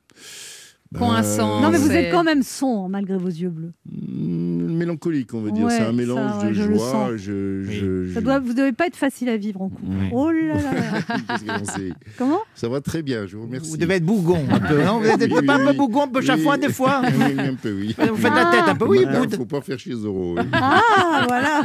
Un 1.00 1.24
sens. 1.24 1.62
Non, 1.62 1.70
mais 1.70 1.78
vous 1.78 1.92
êtes 1.92 2.12
quand 2.12 2.24
même 2.24 2.44
sombre 2.44 2.88
malgré 2.90 3.18
vos 3.18 3.28
yeux 3.28 3.50
bleus. 3.50 3.74
Mm, 3.92 4.78
mélancolique, 4.78 5.34
on 5.34 5.42
va 5.42 5.52
dire. 5.52 5.66
Ouais, 5.66 5.72
c'est 5.76 5.84
un 5.84 5.88
ça, 5.88 5.92
mélange 5.92 6.44
ouais, 6.44 6.50
de 6.50 6.54
je 6.54 6.64
joie. 6.64 7.10
Je, 7.18 7.68
Oui. 7.68 7.74
je- 7.76 8.14
Ça 8.14 8.22
doit, 8.22 8.40
vous 8.40 8.54
devez 8.54 8.72
pas 8.72 8.88
être 8.88 8.96
facile 8.96 9.28
à 9.30 9.38
vivre 9.38 9.62
en 9.62 9.70
couple. 9.70 9.82
Oui. 9.90 10.08
Oh 10.14 10.32
là 10.32 10.54
là 10.56 11.54
Comment? 12.18 12.40
Ça 12.56 12.70
va 12.70 12.80
très 12.82 13.02
bien, 13.02 13.26
je 13.28 13.36
vous 13.38 13.44
remercie. 13.44 13.70
Vous 13.70 13.78
devez 13.78 13.96
être 13.96 14.06
bougon 14.06 14.40
un 14.50 14.60
peu, 14.60 14.82
non 14.84 15.00
Vous 15.00 15.08
êtes 15.08 15.32
Oui, 15.32 15.46
pas 15.46 15.58
oui, 15.58 15.64
un 15.64 15.68
peu 15.68 15.74
bougon, 15.74 16.04
un 16.04 16.08
peu 16.08 16.22
chafouin 16.22 16.56
Oui. 16.60 16.68
des 16.68 16.74
fois 16.74 17.02
Oui, 17.04 17.36
un 17.40 17.54
peu, 17.56 17.74
oui. 17.74 17.96
Vous 18.10 18.16
faites 18.18 18.34
la 18.34 18.46
tête 18.46 18.64
un 18.68 18.76
peu, 18.76 18.86
oui, 18.86 19.00
Il 19.02 19.28
bout. 19.30 19.36
faut 19.36 19.46
pas 19.46 19.62
faire 19.62 19.80
chez 19.80 19.94
Zoro. 19.94 20.36
oui. 20.38 20.44
Ah, 20.54 21.26
voilà. 21.28 21.64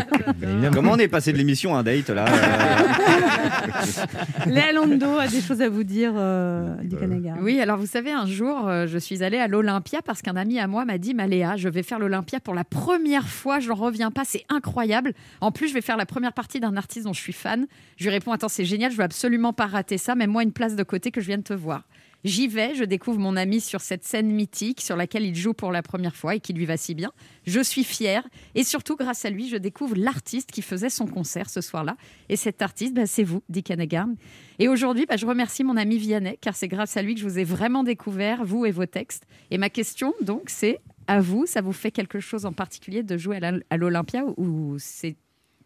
Comment 0.73 0.93
on 0.93 0.97
est 0.99 1.09
passé 1.09 1.33
de 1.33 1.39
l'émission 1.39 1.77
à 1.77 1.81
un 1.81 1.83
date 1.83 2.11
là 2.11 2.25
euh, 2.29 4.47
Léa 4.47 4.73
Lando 4.73 5.19
a 5.19 5.27
des 5.29 5.41
choses 5.41 5.61
à 5.63 5.69
vous 5.69 5.85
dire, 5.85 6.13
euh, 6.17 6.75
Dick 6.83 7.01
Hennegarn. 7.03 7.39
Oui, 7.43 7.61
alors 7.61 7.79
vous 7.79 7.87
savez, 7.87 8.11
un 8.11 8.27
jour, 8.27 8.69
euh, 8.69 8.87
je 8.87 8.99
suis 8.99 9.12
allée 9.21 9.37
à 9.37 9.49
l'Olympia 9.49 10.01
parce 10.01 10.23
qu'un 10.23 10.37
ami 10.37 10.59
à 10.59 10.67
moi 10.67 10.87
m'a 10.87 10.97
dit 10.97 11.13
Maléa, 11.13 11.57
je 11.57 11.69
vais 11.69 11.83
faire 11.83 11.99
l'Olympia 11.99 12.41
pour 12.41 12.55
la 12.55 12.65
première 12.65 13.29
fois, 13.29 13.61
j'en 13.61 13.75
reviens 13.75 14.11
pas, 14.11 14.25
c'est 14.25 14.47
incroyable. 14.49 15.13
En 15.43 15.53
plus, 15.53 15.69
je 15.69 15.75
vais 15.75 15.83
faire 15.83 15.99
la 15.99 16.07
première 16.07 16.33
partie 16.33 16.61
d'un 16.61 16.77
artiste 16.77 17.05
dont 17.05 17.13
je 17.13 17.21
suis 17.21 17.35
fan. 17.35 17.67
Je 17.97 18.05
lui 18.05 18.11
réponds 18.11 18.33
Attends, 18.33 18.49
c'est 18.49 18.65
génial, 18.65 18.91
je 18.91 18.97
veux 18.97 19.03
absolument 19.03 19.53
pas 19.53 19.67
rater 19.67 19.99
ça, 19.99 20.15
même 20.15 20.31
moi 20.31 20.43
une 20.43 20.53
place 20.53 20.77
de 20.77 20.83
côté 20.83 21.11
que 21.11 21.21
je 21.21 21.27
viens 21.27 21.37
de 21.37 21.43
te 21.43 21.53
voir. 21.53 21.83
J'y 22.25 22.47
vais, 22.47 22.75
je 22.75 22.85
découvre 22.85 23.19
mon 23.19 23.37
ami 23.37 23.61
sur 23.61 23.81
cette 23.81 24.05
scène 24.05 24.31
mythique 24.31 24.81
sur 24.81 24.97
laquelle 24.97 25.25
il 25.25 25.35
joue 25.35 25.55
pour 25.55 25.73
la 25.73 25.83
première 25.83 26.15
fois 26.15 26.37
et 26.37 26.41
qui 26.41 26.53
lui 26.53 26.67
va 26.67 26.77
si 26.77 26.95
bien. 26.95 27.13
Je 27.47 27.61
suis 27.61 27.83
fière 27.83 28.27
et 28.55 28.63
surtout 28.63 28.97
grâce 28.97 29.25
à 29.25 29.31
lui, 29.31 29.49
je 29.49 29.57
découvre 29.57 29.97
l'artiste 29.97 30.53
qui 30.53 30.63
faisait 30.63 30.91
son 30.91 31.07
concert 31.07 31.51
ce 31.51 31.61
soir-là. 31.61 31.97
Et 32.29 32.37
cet 32.37 32.63
artiste, 32.63 32.95
bah, 32.95 33.07
c'est 33.07 33.25
vous, 33.25 33.43
Dick 33.49 33.71
Hennegarn. 33.71 34.15
Et 34.61 34.69
aujourd'hui, 34.69 35.05
bah, 35.07 35.17
je 35.17 35.27
remercie 35.27 35.65
mon 35.65 35.77
ami 35.77 35.99
Vianney 35.99 36.39
car 36.41 36.55
c'est 36.55 36.69
grâce 36.69 36.97
à 36.97 37.03
lui 37.03 37.15
que 37.15 37.21
je 37.21 37.29
vous 37.29 37.39
ai 37.39 37.45
vraiment 37.45 37.83
découvert, 37.83 38.45
vous 38.45 38.67
et 38.67 38.71
vos 38.71 38.87
textes. 38.87 39.27
Et 39.51 39.59
ma 39.59 39.69
question, 39.69 40.15
donc, 40.21 40.45
c'est 40.47 40.79
à 41.09 41.21
vous, 41.21 41.47
ça 41.47 41.61
vous 41.61 41.73
fait 41.73 41.91
quelque 41.91 42.21
chose 42.21 42.47
en 42.47 42.53
particulier 42.53 43.03
de 43.03 43.17
jouer 43.17 43.41
à 43.71 43.77
l'Olympia 43.77 44.25
ou 44.37 44.77
c'est 44.79 45.17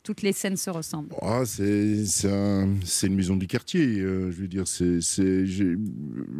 toutes 0.06 0.22
les 0.22 0.32
scènes 0.32 0.56
se 0.56 0.70
ressemblent 0.70 1.08
Ah, 1.20 1.42
c'est 1.44 2.06
c'est 2.06 2.30
un- 2.32 2.76
c'est 2.84 3.08
une 3.08 3.16
maison 3.16 3.34
du 3.36 3.48
quartier. 3.48 3.98
euh, 3.98 4.30
je 4.30 4.36
veux 4.40 4.46
dire, 4.46 4.68
c'est 4.68 5.00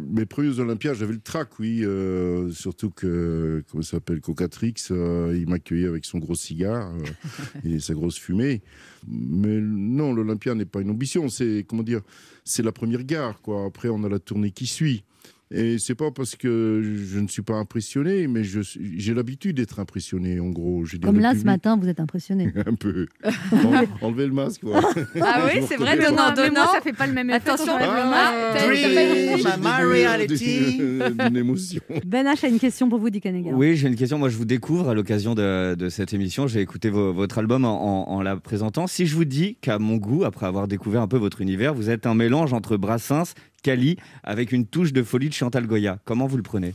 mes 0.09 0.25
premiers 0.25 0.57
Olympiades, 0.59 0.95
j'avais 0.95 1.11
le 1.13 1.19
trac, 1.19 1.59
oui. 1.59 1.81
euh, 1.83 2.49
surtout 2.51 2.89
que, 2.91 3.61
comment 3.69 3.83
ça 3.83 3.91
s'appelle, 3.97 4.21
Cocatrix, 4.21 4.73
euh, 4.91 5.35
il 5.37 5.49
m'accueillait 5.49 5.87
avec 5.87 6.05
son 6.05 6.19
gros 6.19 6.35
cigare 6.35 6.93
et 7.65 7.79
sa 7.79 7.93
grosse 7.93 8.17
fumée. 8.17 8.61
Mais 9.07 9.59
non, 9.61 10.13
l'Olympia 10.13 10.55
n'est 10.55 10.65
pas 10.65 10.81
une 10.81 10.89
ambition. 10.89 11.27
C'est 11.29 11.65
comment 11.67 11.83
dire, 11.83 12.01
c'est 12.45 12.63
la 12.63 12.71
première 12.71 13.03
gare, 13.03 13.41
quoi. 13.41 13.65
Après, 13.65 13.89
on 13.89 14.03
a 14.05 14.09
la 14.09 14.19
tournée 14.19 14.51
qui 14.51 14.65
suit. 14.65 15.03
Et 15.49 15.77
c'est 15.79 15.95
pas 15.95 16.11
parce 16.11 16.35
que 16.35 16.81
je 17.09 17.19
ne 17.19 17.27
suis 17.29 17.41
pas 17.41 17.55
impressionné, 17.55 18.27
mais 18.27 18.41
j'ai 18.43 19.13
l'habitude 19.13 19.55
d'être 19.55 19.79
impressionné, 19.79 20.39
en 20.41 20.49
gros. 20.49 20.83
Je 20.83 20.97
Comme 20.97 21.19
là, 21.21 21.33
ce 21.39 21.45
matin, 21.45 21.77
vous 21.77 21.87
êtes 21.87 22.01
impressionné. 22.01 22.51
Un 22.65 22.73
peu. 22.75 23.07
En- 23.53 24.07
Enlevez 24.07 24.25
le 24.27 24.33
masque, 24.33 24.61
quoi. 24.61 24.81
Ah 25.21 25.45
oui, 25.45 25.61
c'est 25.69 25.77
vrai, 25.77 25.95
donnant, 25.97 26.15
pas. 26.17 26.33
Mais 26.35 26.41
moi, 26.41 26.49
donnant. 26.49 26.73
ça 26.73 26.81
fait 26.81 26.91
pas 26.91 27.07
le 27.07 27.13
même 27.13 27.29
effet. 27.29 27.37
Attention, 27.49 27.71
Ah, 27.79 28.53
Dream, 28.67 29.37
my 29.61 29.83
reality. 29.83 30.77
D'une 30.77 31.37
émotion. 31.37 31.81
Ben 32.05 32.25
H 32.25 32.45
a 32.45 32.49
une 32.49 32.59
question 32.59 32.89
pour 32.89 32.99
vous, 32.99 33.09
Dick. 33.09 33.27
Oui, 33.53 33.75
j'ai 33.77 33.87
une 33.87 33.95
question. 33.95 34.17
Moi, 34.19 34.29
je 34.29 34.37
vous 34.37 34.45
découvre 34.45 34.89
à 34.89 34.93
l'occasion 34.93 35.33
de, 35.35 35.75
de 35.75 35.89
cette 35.89 36.13
émission. 36.13 36.47
J'ai 36.47 36.61
écouté 36.61 36.89
vo- 36.89 37.13
votre 37.13 37.37
album 37.37 37.65
en, 37.65 38.05
en- 38.09 38.13
en 38.15 38.21
la 38.21 38.35
présentant. 38.37 38.87
Si 38.87 39.05
je 39.05 39.15
vous 39.15 39.25
dis 39.25 39.55
qu'à 39.61 39.79
mon 39.79 39.95
goût, 39.97 40.23
après 40.23 40.45
avoir 40.45 40.67
découvert 40.67 41.01
un 41.01 41.07
peu 41.07 41.17
votre 41.17 41.41
univers, 41.41 41.73
vous 41.73 41.89
êtes 41.89 42.05
un 42.05 42.13
mélange 42.15 42.53
entre 42.53 42.77
Brassens, 42.77 43.33
Cali, 43.63 43.97
avec 44.23 44.51
une 44.51 44.65
touche 44.65 44.93
de 44.93 45.03
folie 45.03 45.29
de 45.29 45.33
Chantal 45.33 45.67
Goya, 45.67 45.99
comment 46.05 46.27
vous 46.27 46.37
le 46.37 46.43
prenez? 46.43 46.73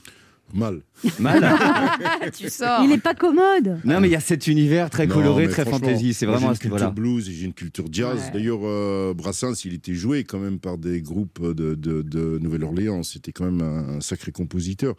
Mal. 0.54 0.82
Mal 1.18 1.42
tu 2.36 2.50
sors. 2.50 2.84
Il 2.84 2.92
est 2.92 2.98
pas 3.02 3.14
commode. 3.14 3.80
Non, 3.84 4.00
mais 4.00 4.08
il 4.08 4.12
y 4.12 4.16
a 4.16 4.20
cet 4.20 4.46
univers 4.48 4.90
très 4.90 5.06
Non, 5.06 5.14
coloré, 5.14 5.48
très 5.48 5.64
fantaisie. 5.64 6.12
C'est 6.12 6.26
moi, 6.26 6.36
vraiment 6.36 6.50
à 6.50 6.54
J'ai 6.54 6.64
une 6.64 6.70
culture 6.70 6.92
blues 6.92 7.28
et 7.28 7.32
j'ai 7.32 7.46
une 7.46 7.54
culture 7.54 7.86
jazz. 7.90 8.24
Ouais. 8.26 8.30
D'ailleurs, 8.34 8.60
euh, 8.64 9.14
Brassens, 9.14 9.64
il 9.64 9.72
était 9.72 9.94
joué 9.94 10.24
quand 10.24 10.38
même 10.38 10.58
par 10.58 10.76
des 10.76 11.00
groupes 11.00 11.42
de, 11.42 11.74
de- 11.74 12.02
de 12.02 12.38
Nouvelle-Orléans. 12.38 13.02
C'était 13.02 13.32
quand 13.32 13.46
même 13.46 13.62
un, 13.62 13.96
un 13.96 14.00
sacré 14.02 14.30
compositeur. 14.30 14.94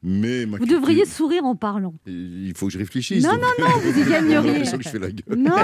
Mais 0.00 0.46
ma 0.46 0.58
Vous 0.58 0.64
culture- 0.64 0.78
devriez 0.80 1.04
sourire 1.06 1.44
en 1.44 1.56
parlant. 1.56 1.92
Il 2.06 2.52
faut 2.56 2.66
que 2.66 2.72
je 2.72 2.78
réfléchisse. 2.78 3.24
Non, 3.24 3.32
donc. 3.32 3.40
non, 3.58 3.64
non, 3.66 3.78
vous 3.82 3.98
y 3.98 4.04
J'ai 4.04 4.10
gagneriez. 4.10 4.50
l'impression 4.52 4.78
que 4.78 4.84
je 4.84 4.88
fais 4.90 4.98
la 5.00 5.10
gueule. 5.10 5.36
Non, 5.38 5.56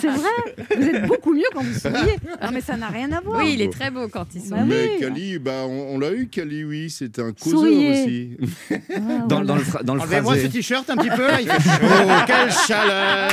c'est 0.00 0.08
vrai. 0.08 0.76
Vous 0.78 0.82
êtes 0.82 1.06
beaucoup 1.06 1.34
mieux 1.34 1.44
quand 1.52 1.62
vous 1.62 1.78
souriez. 1.78 2.16
Non, 2.42 2.48
mais 2.54 2.62
ça 2.62 2.76
n'a 2.78 2.88
rien 2.88 3.12
à 3.12 3.20
voir. 3.20 3.38
Oui, 3.38 3.52
il 3.52 3.60
est 3.60 3.70
très 3.70 3.90
beau 3.90 4.08
quand 4.08 4.24
il 4.34 4.48
Bah 4.48 4.56
sort. 4.58 4.66
Mais 4.66 4.90
oui. 4.94 5.00
Cali, 5.00 5.38
bah, 5.38 5.64
on, 5.66 5.94
on 5.94 5.98
l'a 5.98 6.12
eu, 6.12 6.26
Cali, 6.28 6.64
oui. 6.64 6.88
C'était 6.88 7.20
un 7.20 7.32
causeur 7.32 7.60
Souriez. 7.60 7.90
aussi. 8.02 8.36
Ah, 8.70 9.26
Dans, 9.28 9.42
dans 9.42 9.56
le, 9.56 9.62
dans 9.84 9.94
le 9.94 10.00
Enlevez-moi 10.00 10.36
ce 10.38 10.46
t-shirt 10.46 10.88
un 10.88 10.96
petit 10.96 11.10
peu, 11.10 11.26
là, 11.26 11.40
il 11.42 11.48
fait 11.48 11.60
chaud, 11.70 12.12
quelle 12.26 12.52
chaleur 12.66 13.30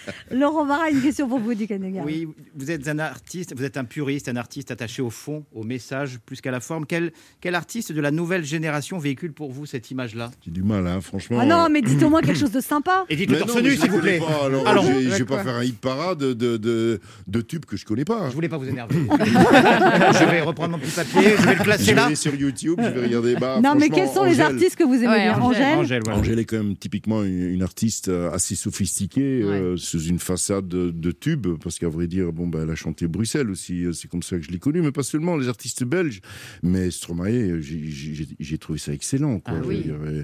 Laurent 0.30 0.64
Barra, 0.66 0.90
une 0.90 1.00
question 1.00 1.28
pour 1.28 1.38
vous, 1.38 1.52
Hennegarn. 1.52 2.06
Oui, 2.06 2.28
vous 2.54 2.70
êtes 2.70 2.88
un 2.88 2.98
artiste, 2.98 3.54
vous 3.56 3.64
êtes 3.64 3.76
un 3.76 3.84
puriste, 3.84 4.28
un 4.28 4.36
artiste 4.36 4.70
attaché 4.70 5.02
au 5.02 5.10
fond, 5.10 5.44
au 5.54 5.64
message, 5.64 6.18
plus 6.24 6.40
qu'à 6.40 6.50
la 6.50 6.60
forme. 6.60 6.86
Quel, 6.86 7.12
quel 7.40 7.54
artiste 7.54 7.92
de 7.92 8.00
la 8.00 8.10
nouvelle 8.10 8.44
génération 8.44 8.98
véhicule 8.98 9.32
pour 9.32 9.52
vous 9.52 9.66
cette 9.66 9.90
image-là? 9.90 10.30
J'ai 10.44 10.50
du 10.50 10.62
mal, 10.62 10.86
hein, 10.86 11.00
franchement. 11.00 11.38
Ah 11.40 11.46
non, 11.46 11.68
mais 11.70 11.82
dites 11.82 12.02
au 12.02 12.10
moins 12.10 12.20
quelque 12.22 12.38
chose 12.38 12.52
de 12.52 12.60
sympa. 12.60 13.04
Et 13.08 13.12
Mais 13.14 13.16
dites-le 13.16 13.38
non, 13.40 13.46
torse 13.46 13.62
nu, 13.62 13.70
je 13.70 13.80
s'il 13.80 13.90
vous 13.90 14.00
plaît. 14.00 14.18
pas, 14.18 14.46
alors, 14.68 14.84
je 14.84 15.08
vais 15.18 15.24
pas 15.24 15.42
faire 15.42 15.54
un 15.56 15.64
hit 15.64 15.78
parade 15.78 16.18
de, 16.18 16.32
de, 16.32 16.56
de, 16.56 17.00
de 17.26 17.40
tubes 17.40 17.64
que 17.64 17.76
je 17.76 17.84
connais 17.84 18.04
pas. 18.04 18.28
Je 18.30 18.34
voulais 18.34 18.48
pas 18.48 18.58
vous 18.58 18.68
énerver. 18.68 18.96
je 19.10 20.30
vais 20.30 20.40
reprendre 20.40 20.70
mon 20.72 20.78
petit 20.78 20.90
papier, 20.92 21.34
je 21.38 21.42
vais 21.42 21.52
le 21.52 21.58
Je 21.58 21.62
placer 21.62 21.84
vais 21.86 21.94
là. 21.94 22.06
aller 22.06 22.16
sur 22.16 22.34
YouTube, 22.34 22.78
je 22.82 22.88
vais 22.88 23.06
regarder. 23.06 23.34
Bah, 23.36 23.60
non, 23.62 23.74
mais 23.74 23.88
quels 23.88 24.08
sont 24.08 24.24
les 24.24 24.40
artistes 24.40 24.76
que 24.76 24.84
vous 24.84 24.94
aimez 24.94 25.08
Ouais, 25.08 25.24
bien? 25.24 25.38
Angèle. 25.40 26.02
Angèle? 26.10 26.38
Est 26.38 26.44
quand 26.44 26.56
même 26.56 26.76
typiquement 26.76 27.22
une, 27.22 27.50
une 27.50 27.62
artiste 27.62 28.10
assez 28.32 28.54
sophistiquée, 28.54 29.42
euh, 29.42 29.76
sous 29.82 30.02
une 30.04 30.18
façade 30.18 30.68
de, 30.68 30.90
de 30.90 31.10
tube, 31.12 31.46
parce 31.62 31.78
qu'à 31.78 31.88
vrai 31.88 32.06
dire, 32.06 32.32
bon, 32.32 32.46
bah, 32.46 32.60
elle 32.62 32.70
a 32.70 32.74
chanté 32.74 33.06
Bruxelles 33.06 33.50
aussi, 33.50 33.84
euh, 33.84 33.92
c'est 33.92 34.08
comme 34.08 34.22
ça 34.22 34.36
que 34.38 34.42
je 34.44 34.50
l'ai 34.50 34.58
connue, 34.58 34.80
mais 34.82 34.92
pas 34.92 35.02
seulement 35.02 35.36
les 35.36 35.48
artistes 35.48 35.84
belges. 35.84 36.20
Mais 36.62 36.90
Stromae, 36.90 37.28
euh, 37.30 37.60
j'ai- 37.60 38.58
trouvé 38.58 38.78
ça 38.78 38.92
excellent. 38.92 39.40
quoi. 39.40 39.54
Ah 39.56 39.62
oui. 39.66 39.84
euh, 39.90 40.22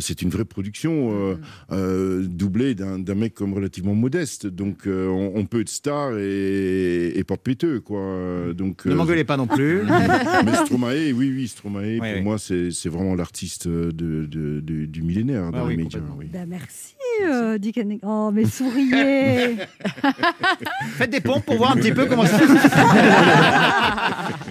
C'est 0.00 0.22
une 0.22 0.28
vraie 0.30 0.44
production, 0.44 1.10
euh, 1.32 1.34
euh, 1.72 2.22
doublée 2.26 2.74
d'un 2.74 3.14
mec 3.14 3.34
comme 3.34 3.52
relativement 3.54 3.94
modeste. 3.94 4.46
Donc 4.46 4.86
euh, 4.86 5.08
on, 5.08 5.32
on 5.36 5.44
peut 5.46 5.60
être 5.62 5.68
star 5.68 6.16
et, 6.18 7.08
et 7.18 7.24
pas 7.24 7.36
péteux. 7.36 7.80
Quoi. 7.80 8.52
Donc, 8.54 8.84
Ne 8.86 8.92
euh, 8.92 8.94
m'engueulez 8.94 9.24
pas 9.24 9.36
non 9.36 9.46
plus. 9.48 9.80
mais 10.44 10.54
Stromae, 10.64 11.12
oui, 11.12 11.32
oui, 11.34 11.48
Stromae, 11.48 11.96
pour 11.98 12.06
oui. 12.06 12.20
moi, 12.22 12.38
c'est 12.38 12.70
vraiment 12.88 13.14
l'artiste 13.14 13.66
de, 13.66 13.90
de- 14.26 14.60
de- 14.60 14.86
du 14.86 15.02
millénaire 15.02 15.50
dans 15.50 15.58
Ah 15.58 15.64
oui, 15.66 15.76
les 15.76 15.82
médias. 15.84 16.00
Bah, 16.32 16.46
merci, 16.46 16.94
euh, 17.24 17.58
Dick. 17.58 17.80
Oh, 18.02 18.30
mais 18.32 18.44
souriez 18.44 18.91
Faites 20.96 21.10
des 21.10 21.20
pompes 21.20 21.44
pour 21.44 21.56
voir 21.56 21.72
un 21.72 21.76
petit 21.76 21.92
peu 21.92 22.06
comment 22.06 22.26
ça 22.26 22.38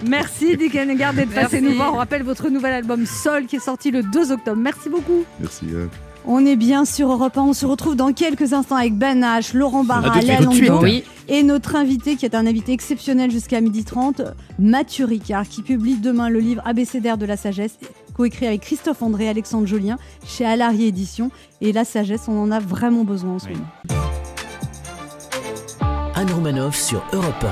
Merci 0.06 0.56
Dick 0.56 0.74
Hennegar 0.74 1.12
d'être 1.14 1.32
passé 1.34 1.60
nous 1.60 1.74
voir. 1.74 1.94
On 1.94 1.98
rappelle 1.98 2.22
votre 2.22 2.48
nouvel 2.48 2.72
album 2.74 3.06
Sol 3.06 3.46
qui 3.46 3.56
est 3.56 3.64
sorti 3.64 3.90
le 3.90 4.02
2 4.02 4.32
octobre. 4.32 4.60
Merci 4.60 4.88
beaucoup. 4.88 5.24
Merci. 5.40 5.66
hein. 5.74 5.88
On 6.24 6.46
est 6.46 6.54
bien 6.56 6.84
sur 6.84 7.10
Europe 7.10 7.36
1. 7.36 7.42
On 7.42 7.52
se 7.52 7.66
retrouve 7.66 7.96
dans 7.96 8.12
quelques 8.12 8.52
instants 8.52 8.76
avec 8.76 8.94
Ben 8.96 9.22
H, 9.22 9.56
Laurent 9.56 9.82
Barra, 9.82 10.20
Léa 10.20 10.38
Oui. 10.80 11.02
et 11.28 11.42
notre 11.42 11.74
invité 11.74 12.14
qui 12.16 12.24
est 12.24 12.36
un 12.36 12.46
invité 12.46 12.72
exceptionnel 12.72 13.30
jusqu'à 13.32 13.60
12h30, 13.60 14.32
Mathieu 14.60 15.04
Ricard, 15.04 15.48
qui 15.48 15.62
publie 15.62 15.96
demain 15.96 16.28
le 16.28 16.38
livre 16.38 16.62
ABCDR 16.64 17.16
de 17.16 17.26
la 17.26 17.36
sagesse, 17.36 17.76
coécrit 18.14 18.46
avec 18.46 18.60
Christophe 18.60 19.02
André 19.02 19.24
et 19.24 19.28
Alexandre 19.30 19.66
Julien 19.66 19.96
chez 20.24 20.44
Alary 20.44 20.84
Éditions. 20.86 21.32
Et 21.60 21.72
la 21.72 21.84
sagesse, 21.84 22.22
on 22.28 22.40
en 22.40 22.52
a 22.52 22.60
vraiment 22.60 23.02
besoin 23.02 23.32
en 23.32 23.38
ce 23.40 23.46
Oui. 23.48 23.54
moment. 23.54 24.02
Romanoff 26.32 26.76
sur 26.76 27.04
Europe 27.12 27.46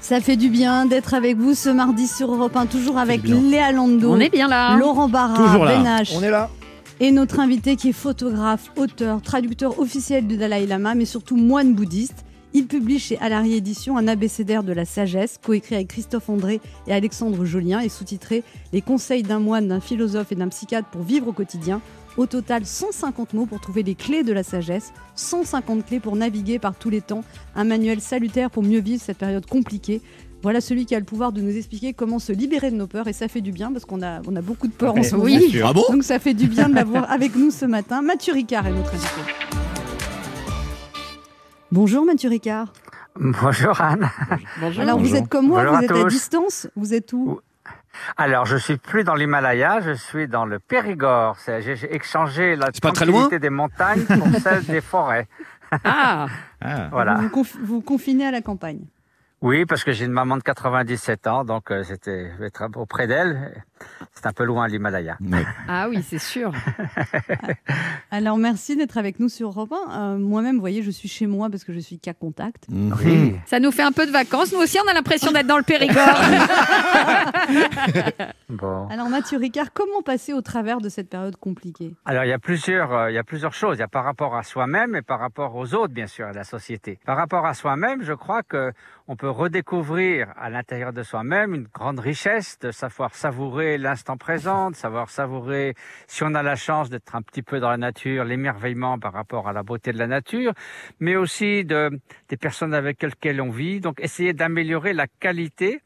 Ça 0.00 0.20
fait 0.20 0.36
du 0.36 0.48
bien 0.48 0.86
d'être 0.86 1.14
avec 1.14 1.36
vous 1.36 1.54
ce 1.54 1.68
mardi 1.68 2.06
sur 2.06 2.34
Europe 2.34 2.56
1, 2.56 2.66
toujours 2.66 2.98
avec. 2.98 3.22
Léa 3.24 3.72
Landau, 3.72 4.12
On 4.12 4.20
est 4.20 4.30
bien 4.30 4.48
là. 4.48 4.76
Laurent 4.76 5.08
Barra, 5.08 5.58
là. 5.58 5.66
Ben 5.66 5.84
H. 5.84 6.14
On 6.16 6.22
est 6.22 6.30
là. 6.30 6.50
Et 6.98 7.10
notre 7.10 7.40
invité 7.40 7.76
qui 7.76 7.90
est 7.90 7.92
photographe, 7.92 8.72
auteur, 8.76 9.20
traducteur 9.20 9.78
officiel 9.78 10.26
du 10.26 10.36
Dalai 10.36 10.66
Lama, 10.66 10.94
mais 10.94 11.04
surtout 11.04 11.36
moine 11.36 11.74
bouddhiste. 11.74 12.24
Il 12.54 12.66
publie 12.66 12.98
chez 12.98 13.18
Alary 13.18 13.54
Éditions 13.54 13.98
un 13.98 14.08
abécédaire 14.08 14.62
de 14.62 14.72
la 14.72 14.86
sagesse, 14.86 15.38
coécrit 15.44 15.74
avec 15.74 15.88
Christophe 15.88 16.30
André 16.30 16.60
et 16.86 16.94
Alexandre 16.94 17.44
Jolien, 17.44 17.80
et 17.80 17.90
sous-titré 17.90 18.44
Les 18.72 18.80
conseils 18.80 19.22
d'un 19.22 19.40
moine, 19.40 19.68
d'un 19.68 19.80
philosophe 19.80 20.32
et 20.32 20.36
d'un 20.36 20.48
psychiatre 20.48 20.88
pour 20.88 21.02
vivre 21.02 21.28
au 21.28 21.32
quotidien. 21.32 21.82
Au 22.16 22.24
total, 22.24 22.64
150 22.64 23.34
mots 23.34 23.44
pour 23.44 23.60
trouver 23.60 23.82
les 23.82 23.94
clés 23.94 24.22
de 24.22 24.32
la 24.32 24.42
sagesse, 24.42 24.92
150 25.16 25.84
clés 25.84 26.00
pour 26.00 26.16
naviguer 26.16 26.58
par 26.58 26.74
tous 26.74 26.88
les 26.88 27.02
temps, 27.02 27.22
un 27.54 27.64
manuel 27.64 28.00
salutaire 28.00 28.50
pour 28.50 28.62
mieux 28.62 28.80
vivre 28.80 29.02
cette 29.04 29.18
période 29.18 29.44
compliquée. 29.44 30.00
Voilà 30.42 30.62
celui 30.62 30.86
qui 30.86 30.94
a 30.94 30.98
le 30.98 31.04
pouvoir 31.04 31.32
de 31.32 31.42
nous 31.42 31.54
expliquer 31.54 31.92
comment 31.92 32.18
se 32.18 32.32
libérer 32.32 32.70
de 32.70 32.76
nos 32.76 32.86
peurs, 32.86 33.06
et 33.08 33.12
ça 33.12 33.28
fait 33.28 33.42
du 33.42 33.52
bien 33.52 33.70
parce 33.70 33.84
qu'on 33.84 34.02
a, 34.02 34.22
on 34.26 34.34
a 34.34 34.40
beaucoup 34.40 34.66
de 34.66 34.72
peur 34.72 34.96
en 34.96 35.02
ce 35.02 35.12
moment. 35.14 35.24
Oui. 35.24 35.60
Ah 35.62 35.74
bon? 35.74 35.84
Donc 35.90 36.04
ça 36.04 36.18
fait 36.18 36.34
du 36.34 36.46
bien 36.46 36.70
de 36.70 36.74
l'avoir 36.74 37.10
avec 37.10 37.36
nous 37.36 37.50
ce 37.50 37.66
matin. 37.66 38.00
Mathieu 38.00 38.32
Ricard 38.32 38.66
est 38.66 38.72
notre 38.72 38.94
invité. 38.94 39.20
Bonjour 41.70 42.06
Mathieu 42.06 42.30
Ricard. 42.30 42.72
Bonjour 43.18 43.80
Anne. 43.80 44.08
Bonjour. 44.60 44.82
Alors 44.82 44.98
vous 44.98 45.16
êtes 45.16 45.28
comme 45.28 45.48
moi, 45.48 45.62
Bonjour 45.64 45.76
vous 45.76 45.94
à 45.94 45.98
êtes 45.98 46.06
à 46.06 46.08
distance. 46.08 46.68
Vous 46.76 46.94
êtes 46.94 47.12
où? 47.12 47.40
Alors 48.16 48.46
je 48.46 48.56
suis 48.56 48.76
plus 48.76 49.04
dans 49.04 49.14
l'Himalaya, 49.14 49.80
je 49.80 49.92
suis 49.92 50.28
dans 50.28 50.46
le 50.46 50.58
Périgord. 50.58 51.36
J'ai 51.46 51.76
j'ai 51.76 51.94
échangé 51.94 52.56
la 52.56 52.70
tranquillité 52.72 53.38
des 53.38 53.50
montagnes 53.50 54.04
pour 54.04 54.28
celle 54.42 54.64
des 54.64 54.80
forêts. 54.80 55.26
Ah, 55.84 56.26
Ah. 56.60 56.88
Voilà. 56.90 57.14
Vous 57.14 57.22
vous, 57.28 57.42
conf- 57.42 57.56
vous 57.62 57.80
confinez 57.80 58.26
à 58.26 58.30
la 58.30 58.40
campagne? 58.40 58.80
Oui, 59.42 59.66
parce 59.66 59.84
que 59.84 59.92
j'ai 59.92 60.06
une 60.06 60.12
maman 60.12 60.38
de 60.38 60.42
97 60.42 61.26
ans, 61.26 61.44
donc 61.44 61.70
euh, 61.70 61.82
c'était 61.84 62.30
je 62.32 62.38
vais 62.38 62.46
être 62.46 62.66
auprès 62.76 63.06
d'elle. 63.06 63.62
C'est 64.12 64.26
un 64.26 64.32
peu 64.32 64.44
loin 64.44 64.66
l'Himalaya. 64.68 65.18
ah 65.68 65.88
oui, 65.88 66.02
c'est 66.06 66.18
sûr. 66.18 66.52
Alors 68.10 68.38
merci 68.38 68.76
d'être 68.76 68.98
avec 68.98 69.20
nous 69.20 69.28
sur 69.28 69.48
Europe 69.48 69.72
1. 69.72 70.14
Euh, 70.14 70.18
Moi-même, 70.18 70.54
vous 70.56 70.60
voyez, 70.60 70.82
je 70.82 70.90
suis 70.90 71.08
chez 71.08 71.26
moi 71.26 71.48
parce 71.50 71.64
que 71.64 71.72
je 71.72 71.78
suis 71.80 71.98
cas 71.98 72.14
contact. 72.14 72.64
Oui. 72.70 73.36
Ça 73.46 73.60
nous 73.60 73.70
fait 73.72 73.82
un 73.82 73.92
peu 73.92 74.06
de 74.06 74.10
vacances. 74.12 74.52
Nous 74.52 74.58
aussi, 74.60 74.78
on 74.84 74.88
a 74.90 74.94
l'impression 74.94 75.32
d'être 75.32 75.46
dans 75.46 75.58
le 75.58 75.62
Périgord. 75.62 75.96
Bon. 78.48 78.86
Alors 78.88 79.08
Mathieu 79.08 79.38
Ricard, 79.38 79.72
comment 79.72 80.02
passer 80.02 80.32
au 80.32 80.40
travers 80.40 80.80
de 80.80 80.88
cette 80.88 81.08
période 81.10 81.36
compliquée? 81.36 81.94
Alors 82.04 82.24
il 82.24 82.28
y 82.28 82.32
a 82.32 82.38
plusieurs, 82.38 82.92
euh, 82.92 83.10
il 83.10 83.14
y 83.14 83.18
a 83.18 83.24
plusieurs 83.24 83.52
choses. 83.52 83.76
Il 83.76 83.80
y 83.80 83.82
a 83.82 83.88
par 83.88 84.04
rapport 84.04 84.36
à 84.36 84.42
soi-même 84.44 84.94
et 84.94 85.02
par 85.02 85.18
rapport 85.18 85.56
aux 85.56 85.74
autres, 85.74 85.92
bien 85.92 86.06
sûr, 86.06 86.26
à 86.26 86.32
la 86.32 86.44
société. 86.44 86.98
Par 87.04 87.16
rapport 87.16 87.44
à 87.44 87.54
soi-même, 87.54 88.02
je 88.02 88.12
crois 88.12 88.42
que 88.42 88.72
on 89.08 89.16
peut 89.16 89.30
redécouvrir 89.30 90.28
à 90.36 90.48
l'intérieur 90.50 90.92
de 90.92 91.02
soi-même 91.02 91.54
une 91.54 91.66
grande 91.72 91.98
richesse 92.00 92.58
de 92.60 92.70
savoir 92.70 93.14
savourer 93.14 93.65
l'instant 93.76 94.16
présent, 94.16 94.70
de 94.70 94.76
savoir 94.76 95.10
savourer, 95.10 95.74
si 96.06 96.22
on 96.22 96.34
a 96.34 96.42
la 96.42 96.56
chance 96.56 96.88
d'être 96.90 97.14
un 97.16 97.22
petit 97.22 97.42
peu 97.42 97.58
dans 97.60 97.70
la 97.70 97.76
nature, 97.76 98.24
l'émerveillement 98.24 98.98
par 98.98 99.12
rapport 99.12 99.48
à 99.48 99.52
la 99.52 99.62
beauté 99.62 99.92
de 99.92 99.98
la 99.98 100.06
nature, 100.06 100.52
mais 101.00 101.16
aussi 101.16 101.64
de 101.64 101.90
des 102.28 102.36
personnes 102.36 102.74
avec 102.74 103.02
lesquelles 103.02 103.40
on 103.40 103.50
vit. 103.50 103.80
Donc 103.80 104.00
essayer 104.00 104.32
d'améliorer 104.32 104.92
la 104.92 105.06
qualité 105.06 105.80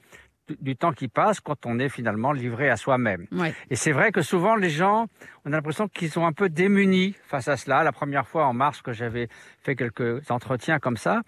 du- 0.61 0.77
temps 0.77 0.93
qui 0.93 1.07
passe 1.09 1.39
quand 1.41 1.65
on 1.65 1.79
est 1.79 1.89
finalement 1.89 2.33
livré 2.33 2.69
à 2.71 2.77
soi-même. 2.77 3.27
Ouais. 3.31 3.55
Et 3.71 3.77
c'est 3.77 3.93
vrai 3.93 4.11
que 4.11 4.21
souvent 4.23 4.57
les 4.57 4.71
gens, 4.71 5.07
on 5.45 5.53
a 5.53 5.57
l'impression 5.57 5.87
qu'ils 5.87 6.11
sont 6.11 6.27
un 6.27 6.33
peu 6.33 6.49
démunis 6.49 7.15
face 7.29 7.47
à 7.49 7.57
cela. 7.57 7.85
La 7.85 7.93
première 7.93 8.27
fois 8.27 8.47
en 8.47 8.53
mars 8.53 8.83
que 8.83 8.93
j'avais 8.93 9.29
fait 9.63 9.77
quelques 9.77 10.29
entretiens 10.31 10.79
comme 10.81 10.97
ça, 10.97 11.23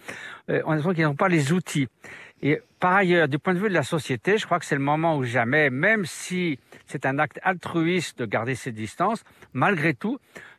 euh, 0.50 0.60
on 0.64 0.72
a 0.72 0.74
l'impression 0.74 0.94
qu'ils 0.94 1.04
n'ont 1.04 1.14
pas 1.14 1.28
les 1.28 1.52
outils. 1.52 1.86
Et 2.42 2.60
par 2.82 2.94
ailleurs, 2.96 3.28
du 3.28 3.38
point 3.38 3.54
de 3.54 3.60
vue 3.60 3.68
de 3.68 3.74
la 3.74 3.84
société, 3.84 4.38
je 4.38 4.44
crois 4.44 4.58
que 4.58 4.66
c'est 4.66 4.74
le 4.74 4.80
moment 4.82 5.16
où 5.16 5.22
jamais, 5.22 5.70
même 5.70 6.04
si 6.04 6.58
c'est 6.86 7.06
un 7.06 7.20
acte 7.20 7.38
altruiste 7.44 8.18
de 8.18 8.26
garder 8.26 8.56
ses 8.56 8.72
distances, 8.72 9.22
malgré 9.52 9.94
tout, 9.94 10.18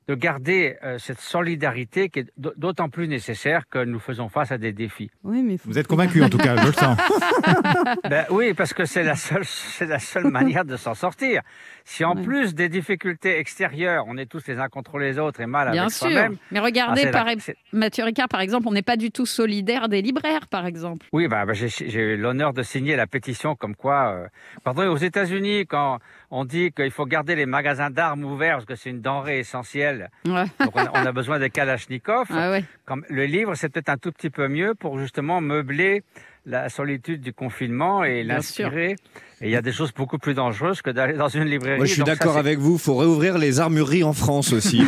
de 0.10 0.16
garder 0.16 0.76
euh, 0.84 0.98
cette 1.00 1.20
solidarité 1.22 2.10
qui 2.10 2.20
est 2.20 2.32
d'autant 2.38 2.90
plus 2.90 3.08
nécessaire 3.08 3.70
que 3.70 3.84
nous 3.86 4.00
faisons 4.00 4.28
face 4.28 4.52
à 4.52 4.58
des 4.58 4.74
défis. 4.74 5.10
Oui, 5.24 5.42
mais 5.42 5.58
faut- 5.58 5.70
Vous 5.70 5.80
êtes 5.80 5.88
convaincu 5.88 6.22
en 6.24 6.30
tout 6.30 6.38
cas, 6.38 6.58
je 6.58 6.68
le 6.68 6.74
sens. 6.74 6.98
Ben 8.10 8.26
oui, 8.30 8.54
parce 8.54 8.74
que 8.74 8.86
c'est 8.86 9.04
la 9.04 9.16
seule, 9.16 9.46
c'est 9.46 9.86
la 9.86 10.00
seule 10.00 10.30
manière 10.30 10.66
de 10.66 10.78
s'en 10.78 10.94
sortir. 10.94 11.42
Si 11.86 12.04
en 12.06 12.16
Ouais. 12.16 12.24
plus 12.24 12.54
des 12.56 12.70
difficultés 12.70 13.38
extérieures, 13.40 14.06
on 14.08 14.18
est 14.18 14.26
tous 14.26 14.46
les 14.48 14.60
uns 14.60 14.68
contre 14.70 14.98
les 15.00 15.20
autres 15.20 15.42
et 15.42 15.46
mal 15.46 15.72
Bien 15.72 15.84
avec 15.84 15.94
sûr. 15.94 16.08
soi-même. 16.10 16.38
Mais 16.52 16.60
ah, 16.60 16.64
regardez, 16.64 17.06
la- 17.06 17.12
par, 17.12 17.28
Mathieu 17.72 18.04
Ricard, 18.04 18.28
par 18.30 18.42
exemple, 18.42 18.68
on 18.68 18.72
n'est 18.74 18.82
pas 18.84 18.98
du 18.98 19.10
tout 19.12 19.26
solidaire 19.26 19.90
des 19.90 20.02
libraires, 20.02 20.48
par 20.48 20.66
exemple. 20.66 21.08
Oui, 21.12 21.28
j'ai 21.54 21.68
j'ai 21.70 22.13
eu 22.14 22.18
l'honneur 22.18 22.54
de 22.54 22.64
signer 22.64 22.96
la 22.96 23.08
pétition 23.08 23.56
comme 23.56 23.76
quoi, 23.76 24.14
euh, 24.14 24.28
pardon, 24.64 24.88
aux 24.90 24.98
États-Unis, 24.98 25.66
quand 25.68 26.00
on 26.32 26.46
dit 26.46 26.72
qu'il 26.72 26.92
faut 26.92 27.06
garder 27.06 27.36
les 27.36 27.46
magasins 27.46 27.90
d'armes 27.90 28.24
ouverts 28.24 28.56
parce 28.56 28.66
que 28.66 28.76
c'est 28.76 28.90
une 28.90 29.02
denrée 29.02 29.40
essentielle, 29.40 30.10
Ouais. 30.26 30.46
donc 30.60 30.76
on 30.76 30.80
a, 30.80 30.92
on 30.94 31.06
a 31.06 31.12
besoin 31.12 31.40
de 31.40 31.48
Kalachnikov. 31.48 32.28
Ah 32.32 32.52
ouais. 32.52 32.64
Le 33.10 33.26
livre, 33.26 33.56
c'est 33.56 33.70
peut-être 33.70 33.90
un 33.90 33.98
tout 33.98 34.12
petit 34.12 34.30
peu 34.30 34.48
mieux 34.48 34.74
pour 34.76 34.98
justement 35.00 35.42
meubler 35.42 36.04
la 36.46 36.70
solitude 36.70 37.22
du 37.22 37.34
confinement 37.34 38.04
et 38.04 38.24
l'inspirer. 38.24 38.96
Et 39.42 39.48
il 39.48 39.50
y 39.50 39.56
a 39.56 39.62
des 39.62 39.72
choses 39.72 39.94
beaucoup 39.94 40.18
plus 40.18 40.34
dangereuses 40.34 40.82
que 40.82 40.90
d'aller 40.90 41.14
dans 41.14 41.28
une 41.28 41.46
librairie. 41.46 41.78
Moi, 41.78 41.86
je 41.86 41.94
suis 41.94 42.04
d'accord 42.04 42.38
avec 42.38 42.60
vous. 42.60 42.78
faut 42.78 42.96
réouvrir 42.96 43.38
les 43.38 43.60
armureries 43.60 44.04
en 44.04 44.14
France 44.14 44.54
aussi. 44.54 44.84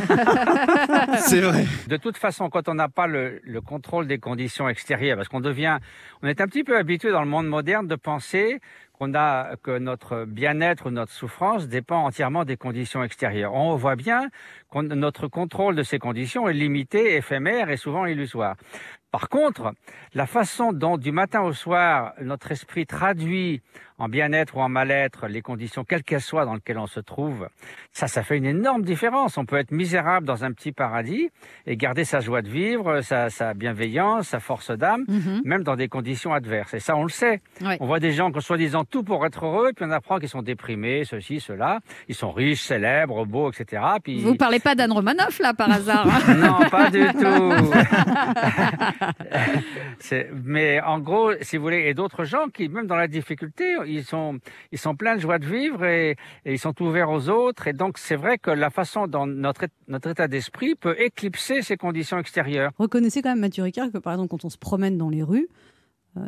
c'est 1.20 1.42
vrai. 1.42 1.66
De 1.88 1.98
toute 1.98 2.18
façon, 2.18 2.50
quand 2.50 2.70
on 2.70 2.76
n'a 2.76 2.88
pas 2.88 3.08
le, 3.08 3.42
le 3.44 3.62
contrôle 3.62 4.08
des 4.08 4.18
conditions 4.18 4.70
extérieures, 4.70 5.18
parce 5.18 5.28
qu'on 5.28 5.42
devient, 5.42 5.80
on 6.22 6.28
est 6.28 6.40
un 6.40 6.48
petit 6.48 6.64
peu 6.64 6.78
habitué 6.78 7.12
dans 7.12 7.22
le 7.22 7.28
monde 7.28 7.48
moderne 7.48 7.88
de 7.88 7.96
penser 7.96 8.60
qu'on 8.98 9.14
a 9.14 9.56
que 9.58 9.78
notre 9.78 10.26
bien-être 10.26 10.88
ou 10.88 10.90
notre 10.90 11.12
souffrance 11.12 11.68
dépend 11.68 12.06
entièrement 12.06 12.46
des 12.46 12.58
conditions 12.58 13.04
extérieures. 13.04 13.54
On 13.54 13.76
voit 13.76 13.96
bien 13.96 14.30
que 14.72 14.80
notre 14.80 15.28
contrôle 15.28 15.76
de 15.76 15.84
ces 15.84 16.00
conditions 16.00 16.48
est 16.48 16.54
limité, 16.54 17.16
éphémère 17.16 17.70
et 17.70 17.78
souvent 17.78 18.06
illusoire. 18.06 18.56
Par 19.16 19.30
contre, 19.30 19.74
la 20.14 20.28
façon 20.28 20.74
dont 20.74 20.98
du 20.98 21.14
matin 21.14 21.40
au 21.40 21.54
soir 21.54 22.16
notre 22.20 22.52
esprit 22.52 22.86
traduit 22.86 23.62
en 23.98 24.10
bien-être 24.10 24.58
ou 24.58 24.62
en 24.62 24.70
mal-être, 24.70 25.28
les 25.28 25.42
conditions, 25.42 25.84
quelles 25.84 26.04
qu'elles 26.04 26.22
soient, 26.22 26.46
dans 26.46 26.56
lesquelles 26.56 26.78
on 26.78 26.88
se 26.88 27.00
trouve, 27.00 27.48
ça, 27.94 28.08
ça 28.08 28.24
fait 28.24 28.38
une 28.38 28.46
énorme 28.46 28.84
différence. 28.84 29.38
On 29.38 29.46
peut 29.46 29.56
être 29.58 29.72
misérable 29.72 30.26
dans 30.28 30.44
un 30.44 30.52
petit 30.52 30.72
paradis 30.72 31.30
et 31.66 31.78
garder 31.78 32.04
sa 32.04 32.20
joie 32.20 32.42
de 32.42 32.50
vivre, 32.50 33.02
sa, 33.02 33.30
sa 33.30 33.54
bienveillance, 33.54 34.28
sa 34.30 34.40
force 34.40 34.72
d'âme, 34.72 35.06
Mhm. 35.08 35.42
même 35.46 35.64
dans 35.64 35.76
des 35.76 35.88
conditions 35.88 36.34
adverses. 36.34 36.74
Et 36.74 36.80
ça, 36.80 36.96
on 36.98 37.04
le 37.04 37.10
sait. 37.10 37.42
Ouais. 37.62 37.78
On 37.80 37.86
voit 37.86 38.00
des 38.00 38.12
gens 38.12 38.32
qui 38.32 38.38
ont 38.38 38.42
soi-disant 38.42 38.84
tout 38.84 39.04
pour 39.04 39.26
être 39.26 39.46
heureux, 39.46 39.72
puis 39.76 39.86
on 39.88 39.92
apprend 39.92 40.20
qu'ils 40.20 40.30
sont 40.30 40.42
déprimés, 40.42 41.04
ceci, 41.06 41.40
cela. 41.40 41.80
Ils 42.10 42.16
sont 42.16 42.32
riches, 42.32 42.64
célèbres, 42.64 43.26
beaux, 43.26 43.52
etc. 43.52 43.82
Puis... 44.04 44.20
Vous 44.22 44.36
parlez 44.36 44.60
pas 44.60 44.76
d'Anne 44.76 44.92
Romanoff 44.92 45.40
là 45.40 45.54
par 45.54 45.72
hasard 45.72 46.08
hein? 46.08 46.34
Non, 46.36 46.70
pas 46.70 46.90
du 46.90 47.06
tout. 47.14 47.54
Mais 50.44 50.82
en 50.82 51.00
gros, 51.00 51.32
si 51.42 51.58
vous 51.58 51.64
voulez, 51.64 51.84
et 51.88 51.94
d'autres 51.94 52.24
gens 52.26 52.48
qui, 52.54 52.68
même 52.70 52.88
dans 52.88 52.96
la 52.96 53.08
difficulté, 53.08 53.76
ils 53.88 54.04
sont, 54.04 54.40
ils 54.72 54.78
sont 54.78 54.96
pleins 54.96 55.16
de 55.16 55.22
joie 55.22 55.40
de 55.40 55.46
vivre 55.46 55.86
et, 55.86 56.16
ils 56.46 56.60
sont 56.60 56.82
ouverts 56.82 57.10
aux 57.10 57.30
autres. 57.30 57.68
Et 57.68 57.74
donc, 57.74 57.98
c'est 57.98 58.16
vrai 58.16 58.38
que 58.38 58.52
la 58.52 58.70
façon 58.70 59.08
dont 59.08 59.26
notre, 59.26 59.66
notre 59.88 60.10
état 60.10 60.28
d'esprit 60.28 60.76
peut 60.76 60.96
éclipser 61.00 61.62
ces 61.62 61.78
conditions 61.78 62.20
extérieures. 62.20 62.72
Reconnaissez 62.78 63.22
quand 63.22 63.30
même, 63.30 63.40
Mathieu 63.40 63.64
Ricard, 63.64 63.92
que 63.92 63.98
par 63.98 64.14
exemple, 64.14 64.30
quand 64.30 64.46
on 64.46 64.50
se 64.50 64.58
promène 64.58 64.98
dans 64.98 65.10
les 65.10 65.24
rues, 65.24 65.48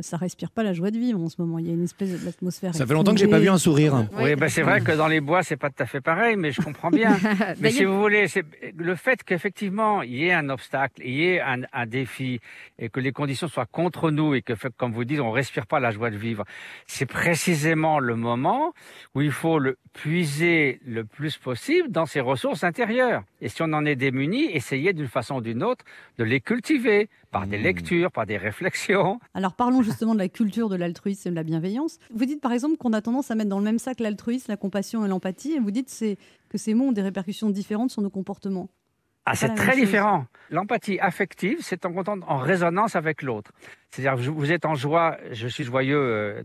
ça 0.01 0.17
respire 0.17 0.51
pas 0.51 0.63
la 0.63 0.73
joie 0.73 0.91
de 0.91 0.97
vivre 0.97 1.19
en 1.21 1.29
ce 1.29 1.41
moment. 1.41 1.59
Il 1.59 1.67
y 1.67 1.69
a 1.69 1.73
une 1.73 1.83
espèce 1.83 2.23
d'atmosphère. 2.23 2.75
Ça 2.75 2.85
fait 2.85 2.93
longtemps 2.93 3.13
que 3.13 3.19
j'ai 3.19 3.27
pas 3.27 3.39
vu 3.39 3.49
un 3.49 3.57
sourire. 3.57 4.05
Oui, 4.19 4.35
ben 4.35 4.49
c'est 4.49 4.61
vrai 4.61 4.81
que 4.81 4.91
dans 4.91 5.07
les 5.07 5.21
bois, 5.21 5.43
c'est 5.43 5.57
pas 5.57 5.69
tout 5.69 5.83
à 5.83 5.85
fait 5.85 6.01
pareil, 6.01 6.35
mais 6.35 6.51
je 6.51 6.61
comprends 6.61 6.89
bien. 6.89 7.17
mais 7.59 7.71
si 7.71 7.85
vous 7.85 7.99
voulez, 7.99 8.27
c'est 8.27 8.45
le 8.75 8.95
fait 8.95 9.23
qu'effectivement 9.23 10.01
il 10.01 10.15
y 10.15 10.25
ait 10.25 10.33
un 10.33 10.49
obstacle, 10.49 11.01
il 11.03 11.13
y 11.13 11.25
ait 11.25 11.41
un, 11.41 11.61
un 11.73 11.85
défi, 11.85 12.39
et 12.79 12.89
que 12.89 12.99
les 12.99 13.11
conditions 13.11 13.47
soient 13.47 13.65
contre 13.65 14.11
nous, 14.11 14.33
et 14.33 14.41
que, 14.41 14.53
comme 14.75 14.91
vous 14.91 15.05
dites, 15.05 15.19
on 15.19 15.31
respire 15.31 15.67
pas 15.67 15.79
la 15.79 15.91
joie 15.91 16.09
de 16.09 16.17
vivre, 16.17 16.43
c'est 16.85 17.05
précisément 17.05 17.99
le 17.99 18.15
moment 18.15 18.73
où 19.15 19.21
il 19.21 19.31
faut 19.31 19.59
le 19.59 19.77
puiser 19.93 20.79
le 20.85 21.03
plus 21.03 21.37
possible 21.37 21.89
dans 21.89 22.05
ses 22.05 22.19
ressources 22.19 22.63
intérieures. 22.63 23.23
Et 23.41 23.49
si 23.49 23.61
on 23.61 23.73
en 23.73 23.85
est 23.85 23.95
démuni, 23.95 24.45
essayer 24.45 24.93
d'une 24.93 25.07
façon 25.07 25.35
ou 25.35 25.41
d'une 25.41 25.63
autre 25.63 25.85
de 26.17 26.23
les 26.23 26.39
cultiver 26.39 27.09
par 27.31 27.45
des 27.47 27.57
lectures, 27.57 28.11
par 28.11 28.25
des 28.25 28.37
réflexions. 28.37 29.19
Alors 29.33 29.53
parlons 29.53 29.81
justement 29.81 30.13
de 30.13 30.19
la 30.19 30.29
culture 30.29 30.69
de 30.69 30.75
l'altruisme 30.75 31.27
et 31.27 31.31
de 31.31 31.35
la 31.35 31.43
bienveillance. 31.43 31.99
Vous 32.13 32.25
dites 32.25 32.41
par 32.41 32.51
exemple 32.53 32.77
qu'on 32.77 32.93
a 32.93 33.01
tendance 33.01 33.31
à 33.31 33.35
mettre 33.35 33.49
dans 33.49 33.59
le 33.59 33.65
même 33.65 33.79
sac 33.79 33.99
l'altruisme, 33.99 34.45
la 34.51 34.57
compassion 34.57 35.05
et 35.05 35.09
l'empathie, 35.09 35.53
et 35.53 35.59
vous 35.59 35.71
dites 35.71 35.89
c'est- 35.89 36.17
que 36.49 36.57
ces 36.57 36.73
mots 36.73 36.85
ont 36.85 36.91
des 36.93 37.01
répercussions 37.01 37.49
différentes 37.49 37.91
sur 37.91 38.01
nos 38.01 38.09
comportements. 38.09 38.69
Ah, 39.29 39.35
C'est 39.35 39.53
très 39.55 39.75
différent. 39.75 40.25
L'empathie 40.51 40.97
affective, 41.01 41.57
c'est 41.61 41.85
en 41.85 42.37
résonance 42.37 42.95
avec 42.95 43.21
l'autre. 43.21 43.51
C'est-à-dire, 43.91 44.31
vous 44.31 44.51
êtes 44.51 44.65
en 44.65 44.75
joie, 44.75 45.17
je 45.31 45.47
suis 45.47 45.63
joyeux. 45.63 45.97
euh, 45.97 46.43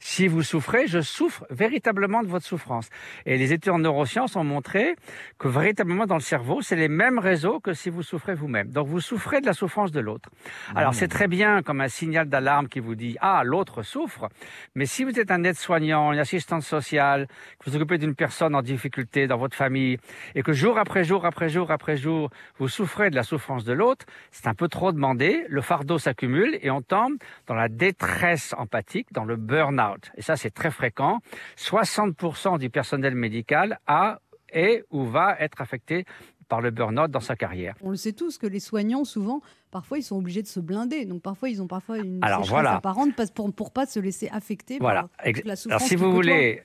Si 0.00 0.26
vous 0.26 0.42
souffrez, 0.42 0.86
je 0.86 1.00
souffre 1.00 1.46
véritablement 1.50 2.22
de 2.22 2.28
votre 2.28 2.44
souffrance. 2.44 2.88
Et 3.24 3.38
les 3.38 3.52
études 3.52 3.72
en 3.72 3.78
neurosciences 3.78 4.36
ont 4.36 4.44
montré 4.44 4.96
que 5.38 5.48
véritablement 5.48 6.06
dans 6.06 6.16
le 6.16 6.20
cerveau, 6.20 6.60
c'est 6.60 6.76
les 6.76 6.88
mêmes 6.88 7.18
réseaux 7.18 7.60
que 7.60 7.72
si 7.72 7.88
vous 7.88 8.02
souffrez 8.02 8.34
vous-même. 8.34 8.68
Donc, 8.68 8.88
vous 8.88 9.00
souffrez 9.00 9.40
de 9.40 9.46
la 9.46 9.52
souffrance 9.52 9.92
de 9.92 10.00
l'autre. 10.00 10.28
Alors, 10.74 10.92
c'est 10.94 11.08
très 11.08 11.28
bien 11.28 11.62
comme 11.62 11.80
un 11.80 11.88
signal 11.88 12.28
d'alarme 12.28 12.68
qui 12.68 12.80
vous 12.80 12.94
dit 12.94 13.16
ah 13.20 13.42
l'autre 13.44 13.82
souffre. 13.82 14.28
Mais 14.74 14.86
si 14.86 15.04
vous 15.04 15.18
êtes 15.18 15.30
un 15.30 15.44
aide-soignant, 15.44 16.12
une 16.12 16.18
assistante 16.18 16.62
sociale, 16.62 17.26
que 17.58 17.70
vous 17.70 17.76
occupez 17.76 17.98
d'une 17.98 18.14
personne 18.14 18.54
en 18.54 18.62
difficulté 18.62 19.26
dans 19.26 19.38
votre 19.38 19.56
famille, 19.56 19.98
et 20.34 20.42
que 20.42 20.52
jour 20.52 20.78
après 20.78 21.04
jour 21.04 21.24
après 21.24 21.48
jour 21.48 21.70
après 21.70 21.96
jour, 21.96 22.30
vous 22.58 22.68
souffrez 22.68 23.10
de 23.10 23.16
la 23.16 23.22
souffrance 23.22 23.64
de 23.64 23.72
l'autre, 23.72 24.04
c'est 24.30 24.48
un 24.48 24.54
peu 24.54 24.68
trop 24.68 24.92
demandé, 24.92 25.44
le 25.48 25.60
fardeau 25.60 25.98
s'accumule 25.98 26.39
et 26.62 26.70
on 26.70 26.82
tombe 26.82 27.14
dans 27.46 27.54
la 27.54 27.68
détresse 27.68 28.54
empathique, 28.56 29.12
dans 29.12 29.24
le 29.24 29.36
burn-out. 29.36 30.10
Et 30.16 30.22
ça, 30.22 30.36
c'est 30.36 30.50
très 30.50 30.70
fréquent. 30.70 31.18
60% 31.56 32.58
du 32.58 32.70
personnel 32.70 33.14
médical 33.14 33.78
a, 33.86 34.20
est 34.52 34.84
ou 34.90 35.04
va 35.04 35.36
être 35.40 35.60
affecté 35.60 36.04
par 36.48 36.60
le 36.60 36.70
burn-out 36.70 37.10
dans 37.10 37.20
sa 37.20 37.36
carrière. 37.36 37.76
On 37.80 37.90
le 37.90 37.96
sait 37.96 38.12
tous 38.12 38.36
que 38.36 38.46
les 38.46 38.58
soignants, 38.58 39.04
souvent, 39.04 39.40
parfois, 39.70 39.98
ils 39.98 40.02
sont 40.02 40.16
obligés 40.16 40.42
de 40.42 40.48
se 40.48 40.58
blinder. 40.58 41.04
Donc 41.04 41.22
parfois, 41.22 41.48
ils 41.48 41.62
ont 41.62 41.68
parfois 41.68 41.98
une 41.98 42.18
Alors, 42.22 42.42
voilà. 42.42 42.74
apparente 42.76 43.10
pour 43.34 43.52
pour 43.54 43.70
pas 43.72 43.86
se 43.86 44.00
laisser 44.00 44.28
affecter 44.32 44.78
Voilà. 44.80 45.02
par 45.02 45.26
la 45.26 45.40
Alors, 45.44 45.56
souffrance 45.56 45.82
si 45.84 45.88
qu'ils 45.90 45.98
vous 45.98 46.10
voulez, 46.12 46.62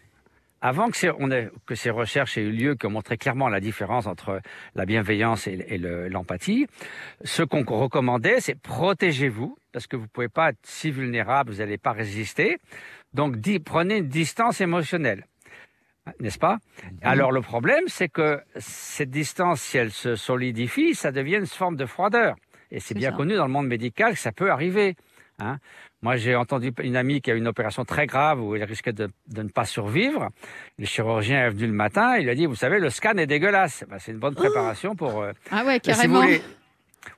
avant 0.67 0.89
que, 0.89 0.97
ces, 0.97 1.11
on 1.19 1.29
ait- 1.31 1.51
que 1.67 1.75
ces 1.75 1.91
recherches 1.91 2.37
aient 2.39 2.41
eu 2.41 2.51
lieu, 2.51 2.75
qui 2.75 2.87
ont 2.87 2.89
montré 2.89 3.17
clairement 3.17 3.49
la 3.49 3.59
différence 3.59 4.07
entre 4.07 4.41
la 4.73 4.85
bienveillance 4.85 5.45
et, 5.47 5.63
et 5.67 5.77
le- 5.77 6.07
l'empathie, 6.07 6.65
ce 7.23 7.43
qu'on 7.43 7.63
recommandait, 7.63 8.39
c'est 8.41 8.55
protégez-vous, 8.59 9.57
parce 9.71 9.85
que 9.85 9.95
vous 9.95 10.07
pouvez 10.07 10.29
pas 10.29 10.49
être 10.49 10.59
si 10.63 10.89
vulnérable, 10.89 11.51
vous 11.51 11.59
n'allez 11.59 11.77
pas 11.77 11.91
résister. 11.91 12.57
Donc, 13.13 13.35
prenez 13.63 13.97
une 13.97 14.07
distance 14.07 14.59
émotionnelle. 14.59 15.25
N'est-ce 16.19 16.39
pas? 16.39 16.57
Alors 17.01 17.31
le 17.31 17.41
problème, 17.41 17.83
c'est 17.87 18.09
que 18.09 18.39
cette 18.57 19.09
distance, 19.11 19.61
si 19.61 19.77
elle 19.77 19.91
se 19.91 20.15
solidifie, 20.15 20.95
ça 20.95 21.11
devient 21.11 21.37
une 21.37 21.47
forme 21.47 21.75
de 21.75 21.85
froideur. 21.85 22.35
Et 22.71 22.79
c'est 22.79 22.95
bien 22.95 23.11
ça. 23.11 23.17
connu 23.17 23.35
dans 23.35 23.45
le 23.45 23.51
monde 23.51 23.67
médical 23.67 24.13
que 24.13 24.19
ça 24.19 24.31
peut 24.31 24.51
arriver. 24.51 24.95
hein. 25.39 25.57
Moi, 26.05 26.17
j'ai 26.17 26.35
entendu 26.35 26.71
une 26.83 26.97
amie 26.97 27.19
qui 27.19 27.31
a 27.31 27.33
eu 27.33 27.39
une 27.39 27.47
opération 27.47 27.83
très 27.83 28.05
grave 28.05 28.39
où 28.39 28.55
elle 28.55 28.63
risquait 28.63 28.93
de, 28.93 29.09
de 29.27 29.41
ne 29.41 29.49
pas 29.49 29.65
survivre. 29.65 30.29
Le 30.77 30.85
chirurgien 30.85 31.47
est 31.47 31.49
venu 31.49 31.65
le 31.65 31.73
matin, 31.73 32.17
il 32.17 32.29
a 32.29 32.35
dit, 32.35 32.45
vous 32.45 32.53
savez, 32.53 32.77
le 32.77 32.91
scan 32.91 33.17
est 33.17 33.25
dégueulasse. 33.25 33.83
Ben, 33.89 33.97
c'est 33.97 34.11
une 34.11 34.19
bonne 34.19 34.35
préparation 34.35 34.95
pour... 34.95 35.23
euh, 35.23 35.31
Ah 35.49 35.65
ouais, 35.65 35.79
si 35.83 35.89
vous 35.89 35.95
carrément. 35.97 36.21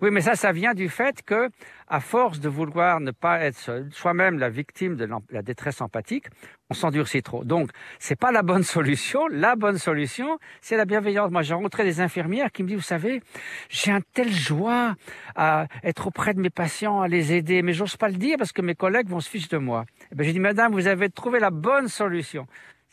Oui, 0.01 0.09
mais 0.11 0.21
ça, 0.21 0.35
ça 0.35 0.51
vient 0.51 0.73
du 0.73 0.89
fait 0.89 1.21
que, 1.23 1.49
à 1.87 1.99
force 1.99 2.39
de 2.39 2.49
vouloir 2.49 2.99
ne 2.99 3.11
pas 3.11 3.39
être 3.39 3.85
soi-même 3.91 4.37
la 4.39 4.49
victime 4.49 4.95
de 4.95 5.07
la 5.29 5.41
détresse 5.41 5.81
empathique, 5.81 6.25
on 6.69 6.73
s'endurcit 6.73 7.23
trop. 7.23 7.43
Donc, 7.43 7.71
c'est 7.99 8.19
pas 8.19 8.31
la 8.31 8.43
bonne 8.43 8.63
solution. 8.77 9.27
La 9.27 9.55
bonne 9.55 9.77
solution, 9.77 10.37
c'est 10.61 10.77
la 10.77 10.85
bienveillance. 10.85 11.31
Moi, 11.31 11.41
j'ai 11.41 11.53
rencontré 11.53 11.83
des 11.83 12.01
infirmières 12.01 12.51
qui 12.51 12.63
me 12.63 12.67
disent, 12.67 12.77
vous 12.77 12.83
savez, 12.83 13.21
j'ai 13.69 13.91
un 13.91 14.01
tel 14.13 14.31
joie 14.31 14.95
à 15.35 15.67
être 15.83 16.07
auprès 16.07 16.33
de 16.33 16.39
mes 16.39 16.49
patients, 16.49 17.01
à 17.01 17.07
les 17.07 17.33
aider, 17.33 17.61
mais 17.61 17.73
j'ose 17.73 17.97
pas 17.97 18.09
le 18.09 18.17
dire 18.17 18.37
parce 18.37 18.51
que 18.51 18.61
mes 18.61 18.75
collègues 18.75 19.07
vont 19.09 19.19
se 19.19 19.29
ficher 19.29 19.47
de 19.51 19.57
moi. 19.57 19.85
Eh 20.11 20.15
ben, 20.15 20.23
j'ai 20.23 20.33
dit, 20.33 20.39
madame, 20.39 20.73
vous 20.73 20.87
avez 20.87 21.09
trouvé 21.09 21.39
la 21.39 21.51
bonne 21.51 21.87
solution. 21.87 22.47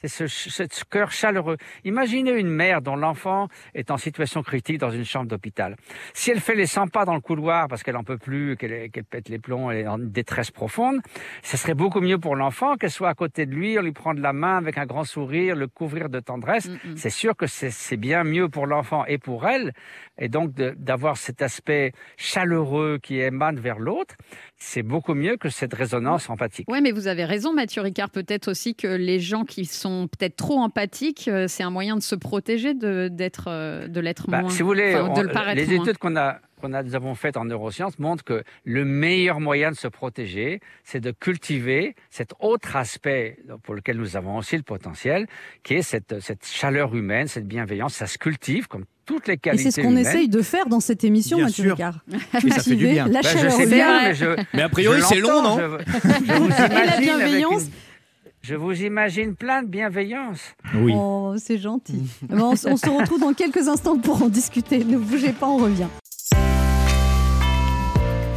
C'est 0.07 0.29
ce, 0.29 0.51
ce- 0.51 0.85
cœur 0.91 1.11
chaleureux. 1.11 1.57
Imaginez 1.85 2.33
une 2.33 2.51
mère 2.51 2.83
dont 2.83 2.95
l'enfant 2.95 3.49
est 3.75 3.91
en 3.91 3.97
situation 3.97 4.43
critique 4.43 4.77
dans 4.79 4.91
une 4.91 5.05
chambre 5.05 5.27
d'hôpital. 5.29 5.77
Si 6.13 6.31
elle 6.31 6.41
fait 6.41 6.55
les 6.55 6.67
100 6.67 6.89
pas 6.89 7.07
dans 7.07 7.15
le 7.15 7.21
couloir 7.21 7.69
parce 7.69 7.83
qu'elle 7.83 7.97
en 7.97 8.05
peut 8.05 8.19
plus, 8.19 8.57
qu'elle 8.59 8.91
pète 8.91 9.31
les 9.31 9.39
plombs, 9.39 9.71
elle 9.71 9.79
est 9.79 9.87
en 9.87 9.97
détresse 9.99 10.51
profonde, 10.51 11.01
ce 11.43 11.57
serait 11.57 11.73
beaucoup 11.75 12.03
mieux 12.03 12.19
pour 12.19 12.37
l'enfant 12.37 12.77
qu'elle 12.77 12.91
soit 12.91 13.09
à 13.09 13.15
côté 13.15 13.47
de 13.47 13.55
lui, 13.55 13.79
on 13.79 13.83
lui 13.83 13.93
prend 13.93 14.13
de 14.13 14.21
la 14.21 14.35
main 14.35 14.59
avec 14.59 14.77
un 14.77 14.85
grand 14.85 15.05
sourire, 15.05 15.57
le 15.57 15.69
couvrir 15.69 16.11
de 16.11 16.21
tendresse. 16.21 16.69
C'est 16.97 17.11
sûr 17.11 17.35
que 17.35 17.47
c'est 17.47 17.97
bien 17.97 18.25
mieux 18.25 18.49
pour 18.51 18.67
l'enfant 18.67 19.07
et 19.07 19.17
pour 19.19 19.47
elle. 19.49 19.73
Et 20.19 20.29
donc 20.29 20.53
d'avoir 20.53 21.17
cet 21.17 21.41
aspect 21.41 21.93
chaleureux 22.17 22.99
qui 23.03 23.19
émane 23.21 23.59
vers 23.59 23.79
l'autre, 23.79 24.15
c'est 24.57 24.83
beaucoup 24.83 25.15
mieux 25.15 25.37
que 25.37 25.49
cette 25.51 25.75
résonance 25.75 26.31
empathique. 26.31 26.67
Oui, 26.71 26.81
mais 26.81 26.93
vous 26.93 27.07
avez 27.07 27.25
raison, 27.25 27.53
Mathieu 27.53 27.83
Ricard. 27.83 28.11
Peut-être 28.11 28.49
aussi 28.49 28.75
que 28.75 28.87
les 28.87 29.21
gens 29.21 29.45
qui 29.45 29.65
sont 29.67 30.09
peut-être 30.09 30.37
trop 30.37 30.59
empathiques, 30.61 31.29
euh, 31.29 31.47
c'est 31.49 31.63
un 31.63 31.71
moyen 31.71 31.97
de 31.97 32.03
se 32.03 32.15
protéger 32.15 32.75
de, 32.75 33.09
d'être, 33.09 33.47
euh, 33.49 33.89
de 33.89 34.01
l'être 34.01 34.29
Bah, 34.31 34.41
moins. 34.41 34.51
si 34.51 34.63
vous 34.63 34.69
voulez, 34.69 34.95
enfin, 34.95 35.13
de 35.13 35.21
on- 35.21 35.23
le 35.23 35.29
paraître 35.33 35.61
les 35.61 35.75
moins. 35.77 35.85
études 35.85 35.99
qu'on 35.99 36.17
a, 36.17 36.39
qu'on 36.61 36.73
a, 36.73 36.83
nous 36.83 36.95
avons 36.95 37.15
faites 37.15 37.37
en 37.37 37.45
neurosciences 37.45 37.99
montrent 37.99 38.25
que 38.25 38.43
le 38.65 38.85
meilleur 38.87 39.39
moyen 39.41 39.71
de 39.71 39.77
se 39.77 39.89
protéger, 39.89 40.61
c'est 40.83 41.01
de 41.01 41.11
cultiver 41.11 41.95
cet 42.11 42.33
autre 42.41 42.77
aspect 42.77 43.39
pour 43.65 43.75
lequel 43.75 43.99
nous 43.99 44.17
avons 44.17 44.37
aussi 44.39 44.57
le 44.57 44.63
potentiel, 44.63 45.27
qui 45.63 45.75
est 45.75 45.83
cette, 45.83 46.21
cette 46.21 46.47
chaleur 46.47 46.95
humaine, 46.95 47.27
cette 47.27 47.47
bienveillance. 47.47 47.95
Ça 47.95 48.07
se 48.07 48.17
cultive 48.19 48.67
comme 48.69 48.85
toutes 49.07 49.27
les 49.29 49.39
Et 49.53 49.59
c'est 49.59 49.71
ce 49.71 49.81
qu'on 49.81 49.97
essaye 49.97 50.29
de 50.29 50.43
faire 50.43 50.67
dans 50.67 50.81
cette 50.81 51.05
émission, 51.05 51.37
Bien 51.39 51.47
Mathieu 51.47 51.65
sûr. 51.65 51.73
Ricard. 51.73 51.99
Et 52.13 52.51
ça 52.51 52.61
fait 52.63 52.71
du 52.77 52.87
Cultiver 52.87 52.93
bien. 52.93 53.09
la 53.09 53.21
Bah, 53.23 53.29
je 53.43 53.49
sais 53.49 53.67
bien, 53.67 54.03
mais 54.03 54.15
je- 54.15 54.37
Mais 54.55 54.63
a 54.63 54.69
priori, 54.69 55.01
c'est 55.09 55.21
long, 55.21 55.43
non 55.43 55.59
je, 55.59 55.99
je 56.27 56.33
vous 56.33 56.47
Et 56.47 56.87
la 56.87 56.97
bienveillance 57.01 57.63
une- 57.63 57.69
Je 58.43 58.55
vous 58.55 58.83
imagine 58.83 59.35
plein 59.35 59.63
de 59.63 59.69
bienveillance. 59.69 60.41
Oh, 60.93 61.35
c'est 61.39 61.59
gentil. 61.59 62.03
Bon, 62.29 62.51
on, 62.51 62.53
s- 62.53 62.67
on 62.69 62.77
se 62.77 62.89
retrouve 62.89 63.21
dans 63.21 63.33
quelques 63.33 63.69
instants 63.69 63.97
pour 63.99 64.23
en 64.23 64.29
discuter. 64.29 64.85
Ne 64.85 64.99
bougez 64.99 65.33
pas, 65.33 65.47
on 65.47 65.57
revient. 65.59 65.87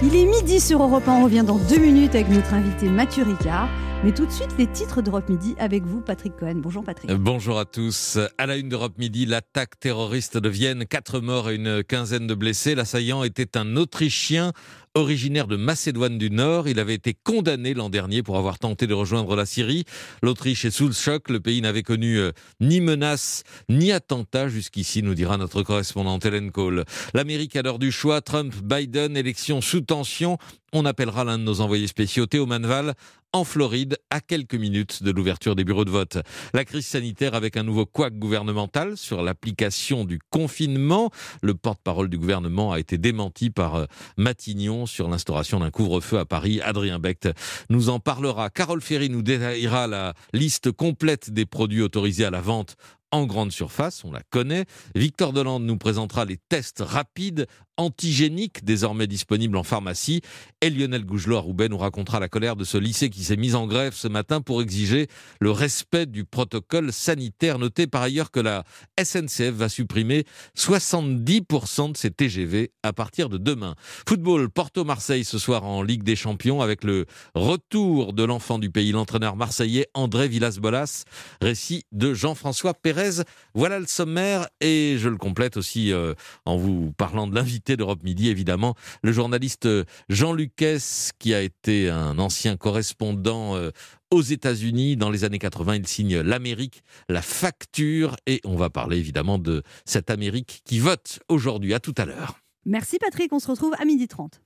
Il 0.03 0.15
est 0.15 0.25
midi 0.25 0.59
sur 0.59 0.81
Europe 0.81 1.07
1. 1.07 1.11
On 1.11 1.23
revient 1.23 1.43
dans 1.45 1.57
deux 1.57 1.79
minutes 1.79 2.13
avec 2.15 2.29
notre 2.29 2.53
invité 2.53 2.87
Mathieu 2.87 3.23
Ricard. 3.23 3.67
Mais 4.03 4.13
tout 4.13 4.27
de 4.27 4.31
suite, 4.31 4.55
les 4.59 4.67
titres 4.67 5.01
d'Europe 5.01 5.27
Midi 5.27 5.55
avec 5.57 5.83
vous, 5.83 6.01
Patrick 6.01 6.35
Cohen. 6.37 6.57
Bonjour, 6.57 6.83
Patrick. 6.83 7.09
Euh, 7.09 7.17
Bonjour 7.17 7.57
à 7.57 7.65
tous. 7.65 8.19
À 8.37 8.45
la 8.45 8.55
une 8.55 8.69
d'Europe 8.69 8.99
Midi, 8.99 9.25
l'attaque 9.25 9.79
terroriste 9.79 10.37
de 10.37 10.49
Vienne, 10.49 10.85
quatre 10.85 11.19
morts 11.19 11.49
et 11.49 11.55
une 11.55 11.83
quinzaine 11.83 12.27
de 12.27 12.35
blessés. 12.35 12.75
L'assaillant 12.75 13.23
était 13.23 13.57
un 13.57 13.75
Autrichien 13.75 14.53
originaire 14.93 15.47
de 15.47 15.55
Macédoine 15.55 16.19
du 16.19 16.29
Nord. 16.29 16.67
Il 16.67 16.79
avait 16.79 16.93
été 16.93 17.15
condamné 17.15 17.73
l'an 17.73 17.89
dernier 17.89 18.21
pour 18.21 18.37
avoir 18.37 18.59
tenté 18.59 18.85
de 18.85 18.93
rejoindre 18.93 19.35
la 19.35 19.47
Syrie. 19.47 19.85
L'Autriche 20.21 20.65
est 20.65 20.71
sous 20.71 20.87
le 20.87 20.93
choc. 20.93 21.29
Le 21.29 21.39
pays 21.39 21.61
n'avait 21.61 21.83
connu 21.83 22.19
euh, 22.19 22.31
ni 22.59 22.81
menace 22.81 23.43
ni 23.67 23.91
attentat 23.91 24.47
jusqu'ici, 24.47 25.01
nous 25.01 25.15
dira 25.15 25.37
notre 25.37 25.63
correspondante 25.63 26.23
Hélène 26.23 26.51
Cole. 26.51 26.85
L'Amérique 27.15 27.55
à 27.55 27.63
l'heure 27.63 27.79
du 27.79 27.91
choix, 27.91 28.21
Trump-Biden, 28.21 29.17
élection 29.17 29.59
sous 29.59 29.81
tension 29.81 30.37
On 30.73 30.83
appellera 30.83 31.23
l'un 31.23 31.37
de 31.37 31.43
nos 31.43 31.61
envoyés 31.61 31.87
spéciaux, 31.87 32.25
Théo 32.25 32.45
Manval, 32.45 32.93
en 33.31 33.45
Floride, 33.45 33.97
à 34.09 34.19
quelques 34.19 34.55
minutes 34.55 35.01
de 35.01 35.11
l'ouverture 35.11 35.55
des 35.55 35.63
bureaux 35.63 35.85
de 35.85 35.89
vote. 35.89 36.17
La 36.53 36.65
crise 36.65 36.85
sanitaire 36.85 37.35
avec 37.35 37.55
un 37.55 37.63
nouveau 37.63 37.85
couac 37.85 38.19
gouvernemental 38.19 38.97
sur 38.97 39.21
l'application 39.21 40.03
du 40.03 40.19
confinement. 40.29 41.09
Le 41.41 41.53
porte-parole 41.53 42.09
du 42.09 42.17
gouvernement 42.17 42.73
a 42.73 42.79
été 42.79 42.97
démenti 42.97 43.49
par 43.49 43.75
euh, 43.75 43.85
Matignon 44.17 44.85
sur 44.85 45.07
l'instauration 45.07 45.61
d'un 45.61 45.71
couvre-feu 45.71 46.19
à 46.19 46.25
Paris. 46.25 46.59
Adrien 46.61 46.99
Becht 46.99 47.29
nous 47.69 47.87
en 47.87 47.99
parlera. 47.99 48.49
Carole 48.49 48.81
Ferry 48.81 49.09
nous 49.09 49.21
détaillera 49.21 49.87
la 49.87 50.15
liste 50.33 50.73
complète 50.73 51.29
des 51.29 51.45
produits 51.45 51.81
autorisés 51.81 52.25
à 52.25 52.29
la 52.31 52.41
vente 52.41 52.75
en 53.11 53.25
grande 53.25 53.51
surface, 53.51 54.03
on 54.03 54.11
la 54.11 54.21
connaît. 54.29 54.65
Victor 54.93 55.31
Delande 55.31 55.63
nous 55.63 55.77
présentera 55.77 56.25
les 56.25 56.37
tests 56.49 56.83
rapides 56.85 57.47
antigéniques 57.77 58.65
désormais 58.65 59.07
disponibles 59.07 59.57
en 59.57 59.63
pharmacie. 59.63 60.21
Et 60.61 60.69
Lionel 60.69 61.05
Gougelot 61.05 61.37
à 61.37 61.39
Roubaix 61.39 61.69
nous 61.69 61.77
racontera 61.77 62.19
la 62.19 62.27
colère 62.27 62.55
de 62.55 62.63
ce 62.63 62.77
lycée 62.77 63.09
qui 63.09 63.23
s'est 63.23 63.37
mis 63.37 63.55
en 63.55 63.67
grève 63.67 63.93
ce 63.93 64.07
matin 64.07 64.41
pour 64.41 64.61
exiger 64.61 65.07
le 65.39 65.51
respect 65.51 66.05
du 66.05 66.25
protocole 66.25 66.91
sanitaire. 66.91 67.59
Notez 67.59 67.87
par 67.87 68.01
ailleurs 68.01 68.31
que 68.31 68.39
la 68.39 68.63
SNCF 69.01 69.51
va 69.51 69.69
supprimer 69.69 70.25
70% 70.57 71.91
de 71.91 71.97
ses 71.97 72.11
TGV 72.11 72.71
à 72.83 72.93
partir 72.93 73.29
de 73.29 73.37
demain. 73.37 73.75
Football, 74.07 74.49
Porto-Marseille 74.49 75.25
ce 75.25 75.37
soir 75.37 75.63
en 75.63 75.83
Ligue 75.83 76.03
des 76.03 76.15
Champions 76.15 76.61
avec 76.61 76.83
le 76.83 77.05
retour 77.35 78.13
de 78.13 78.23
l'enfant 78.23 78.59
du 78.59 78.69
pays, 78.71 78.91
l'entraîneur 78.91 79.35
marseillais 79.35 79.87
André 79.93 80.27
Villas-Bolas. 80.27 81.03
Récit 81.41 81.83
de 81.91 82.13
Jean-François 82.13 82.73
Pérez. 82.73 83.23
Voilà 83.53 83.79
le 83.79 83.87
sommaire 83.87 84.47
et 84.61 84.97
je 84.97 85.09
le 85.09 85.17
complète 85.17 85.57
aussi 85.57 85.91
euh, 85.91 86.13
en 86.45 86.57
vous 86.57 86.91
parlant 86.97 87.27
de 87.27 87.35
l'invité 87.35 87.66
d'Europe 87.75 88.03
Midi, 88.03 88.29
évidemment, 88.29 88.75
le 89.03 89.11
journaliste 89.11 89.67
Jean 90.09 90.33
Lucas 90.33 91.11
qui 91.19 91.33
a 91.33 91.41
été 91.41 91.89
un 91.89 92.19
ancien 92.19 92.57
correspondant 92.57 93.55
euh, 93.55 93.71
aux 94.11 94.21
États-Unis 94.21 94.95
dans 94.95 95.09
les 95.09 95.23
années 95.23 95.39
80. 95.39 95.75
Il 95.75 95.87
signe 95.87 96.19
l'Amérique, 96.19 96.83
la 97.09 97.21
facture 97.21 98.15
et 98.25 98.39
on 98.45 98.55
va 98.55 98.69
parler 98.69 98.97
évidemment 98.97 99.37
de 99.37 99.63
cette 99.85 100.09
Amérique 100.09 100.61
qui 100.63 100.79
vote 100.79 101.19
aujourd'hui. 101.27 101.73
À 101.73 101.79
tout 101.79 101.95
à 101.97 102.05
l'heure. 102.05 102.39
Merci 102.65 102.97
Patrick, 102.99 103.31
on 103.33 103.39
se 103.39 103.49
retrouve 103.49 103.73
à 103.79 103.85
12h30. 103.85 104.41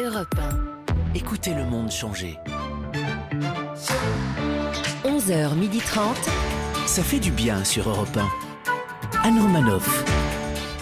Europe 0.00 0.34
1. 0.38 1.14
Écoutez 1.14 1.54
le 1.54 1.64
monde 1.64 1.90
changer. 1.90 2.36
11h30. 5.04 6.14
Ça 6.86 7.02
fait 7.02 7.20
du 7.20 7.30
bien 7.30 7.64
sur 7.64 7.88
Europe 7.88 8.16
1. 8.16 8.28
Anne 9.22 9.40
Romanoff. 9.40 10.33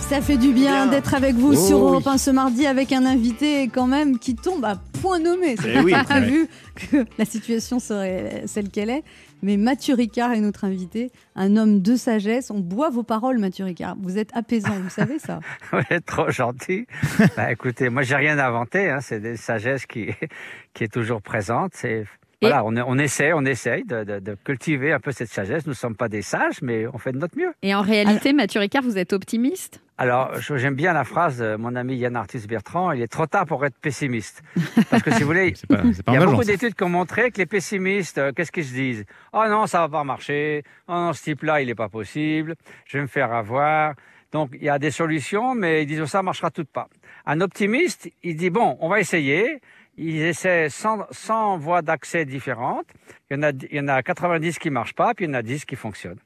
Ça 0.08 0.20
fait 0.20 0.36
du 0.36 0.52
bien, 0.52 0.88
d'être 0.88 1.14
avec 1.14 1.34
vous 1.36 1.52
Oh 1.54 1.66
sur 1.66 1.78
oui. 1.78 1.84
Europe 1.92 2.06
1 2.06 2.18
ce 2.18 2.30
mardi 2.30 2.66
avec 2.66 2.92
un 2.92 3.06
invité 3.06 3.68
quand 3.68 3.86
même 3.86 4.18
qui 4.18 4.34
tombe 4.34 4.62
à 4.64 4.76
point 5.00 5.18
nommé. 5.18 5.56
C'est 5.58 5.70
Eh 5.70 5.74
pas 5.74 5.82
oui, 5.82 5.92
prévu 6.04 6.48
que 6.76 7.06
la 7.16 7.24
situation 7.24 7.78
serait 7.78 8.42
celle 8.46 8.68
qu'elle 8.68 8.90
est. 8.90 9.04
Mais 9.42 9.56
Mathieu 9.56 9.94
Ricard 9.94 10.32
est 10.32 10.40
notre 10.40 10.64
invité, 10.64 11.10
un 11.34 11.56
homme 11.56 11.80
de 11.80 11.96
sagesse. 11.96 12.50
On 12.50 12.60
boit 12.60 12.90
vos 12.90 13.02
paroles, 13.02 13.38
Mathieu 13.38 13.64
Ricard. 13.64 13.96
Vous 14.02 14.18
êtes 14.18 14.30
apaisant, 14.36 14.74
vous 14.82 14.90
savez 14.90 15.18
ça 15.18 15.40
Vous 15.72 15.80
êtes 15.88 16.04
trop 16.04 16.30
gentil. 16.30 16.86
bah, 17.36 17.50
écoutez, 17.50 17.88
moi, 17.88 18.02
j'ai 18.02 18.16
rien 18.16 18.38
inventé. 18.38 18.90
Hein, 18.90 18.98
c'est 19.00 19.20
des 19.20 19.36
sagesses 19.36 19.86
qui, 19.86 20.10
qui 20.74 20.84
est 20.84 20.92
toujours 20.92 21.22
présente. 21.22 21.72
C'est 21.74 22.04
voilà, 22.42 22.64
on, 22.64 22.76
on 22.76 22.98
essaie, 22.98 23.32
on 23.32 23.44
essaye 23.44 23.84
de, 23.84 24.04
de- 24.04 24.18
de 24.18 24.36
cultiver 24.44 24.92
un 24.92 25.00
peu 25.00 25.12
cette 25.12 25.28
sagesse. 25.30 25.64
Nous 25.66 25.70
ne 25.72 25.76
sommes 25.76 25.96
pas 25.96 26.08
des 26.08 26.22
sages, 26.22 26.60
mais 26.60 26.86
on 26.92 26.98
fait 26.98 27.12
de 27.12 27.18
notre 27.18 27.38
mieux. 27.38 27.52
Et 27.62 27.74
en 27.74 27.80
réalité, 27.82 28.32
Mathieu 28.32 28.60
Ricard, 28.60 28.82
vous 28.82 28.98
êtes 28.98 29.12
optimiste? 29.12 29.80
Alors, 29.98 30.32
j'aime 30.40 30.74
bien 30.74 30.92
la 30.92 31.04
phrase 31.04 31.38
de 31.38 31.54
mon 31.56 31.76
ami 31.76 31.96
Yann 31.96 32.16
Arthus 32.16 32.46
Bertrand, 32.48 32.90
il 32.92 33.02
est 33.02 33.06
trop 33.12 33.26
tard 33.26 33.46
pour 33.46 33.64
être 33.64 33.76
pessimiste. 33.78 34.42
Parce 34.90 35.02
que 35.02 35.12
si 35.12 35.20
vous 35.20 35.26
voulez, 35.26 35.54
pas- 35.68 35.82
il 36.08 36.14
y 36.14 36.16
a 36.16 36.24
beaucoup 36.26 36.42
d'études 36.44 36.74
qui 36.74 36.82
ont 36.82 36.88
montré 36.88 37.30
que 37.30 37.38
les 37.38 37.46
pessimistes, 37.46 38.18
euh, 38.18 38.32
qu'est-ce 38.34 38.50
qu'ils 38.50 38.64
se 38.64 38.74
disent? 38.74 39.04
Oh 39.32 39.44
non, 39.48 39.66
ça 39.66 39.78
va 39.80 39.88
pas 39.88 40.04
marcher. 40.04 40.64
Oh 40.88 40.92
non, 40.92 41.12
ce 41.12 41.22
type-là, 41.22 41.60
il 41.60 41.68
n'est 41.68 41.74
pas 41.76 41.88
possible. 41.88 42.56
Je 42.86 42.98
vais 42.98 43.02
me 43.02 43.06
faire 43.08 43.32
avoir. 43.32 43.94
Donc, 44.32 44.50
il 44.54 44.64
y 44.64 44.68
a 44.70 44.78
des 44.78 44.90
solutions, 44.90 45.54
mais 45.54 45.82
ils 45.82 45.86
disent 45.86 46.00
oh, 46.00 46.06
ça 46.06 46.22
marchera 46.22 46.50
tout 46.50 46.64
pas. 46.64 46.88
Un 47.26 47.40
optimiste, 47.42 48.08
il 48.24 48.34
dit 48.36 48.50
bon, 48.50 48.76
on 48.80 48.88
va 48.88 48.98
essayer. 48.98 49.60
Ils 49.96 50.22
essaient 50.22 50.68
100, 50.68 51.06
100 51.10 51.58
voies 51.58 51.82
d'accès 51.82 52.24
différentes. 52.24 52.86
Il 53.30 53.36
y, 53.36 53.38
en 53.38 53.42
a, 53.42 53.50
il 53.50 53.76
y 53.76 53.80
en 53.80 53.88
a 53.88 54.02
90 54.02 54.58
qui 54.58 54.70
marchent 54.70 54.94
pas, 54.94 55.14
puis 55.14 55.26
il 55.26 55.28
y 55.28 55.30
en 55.30 55.34
a 55.34 55.42
10 55.42 55.64
qui 55.64 55.76
fonctionnent. 55.76 56.18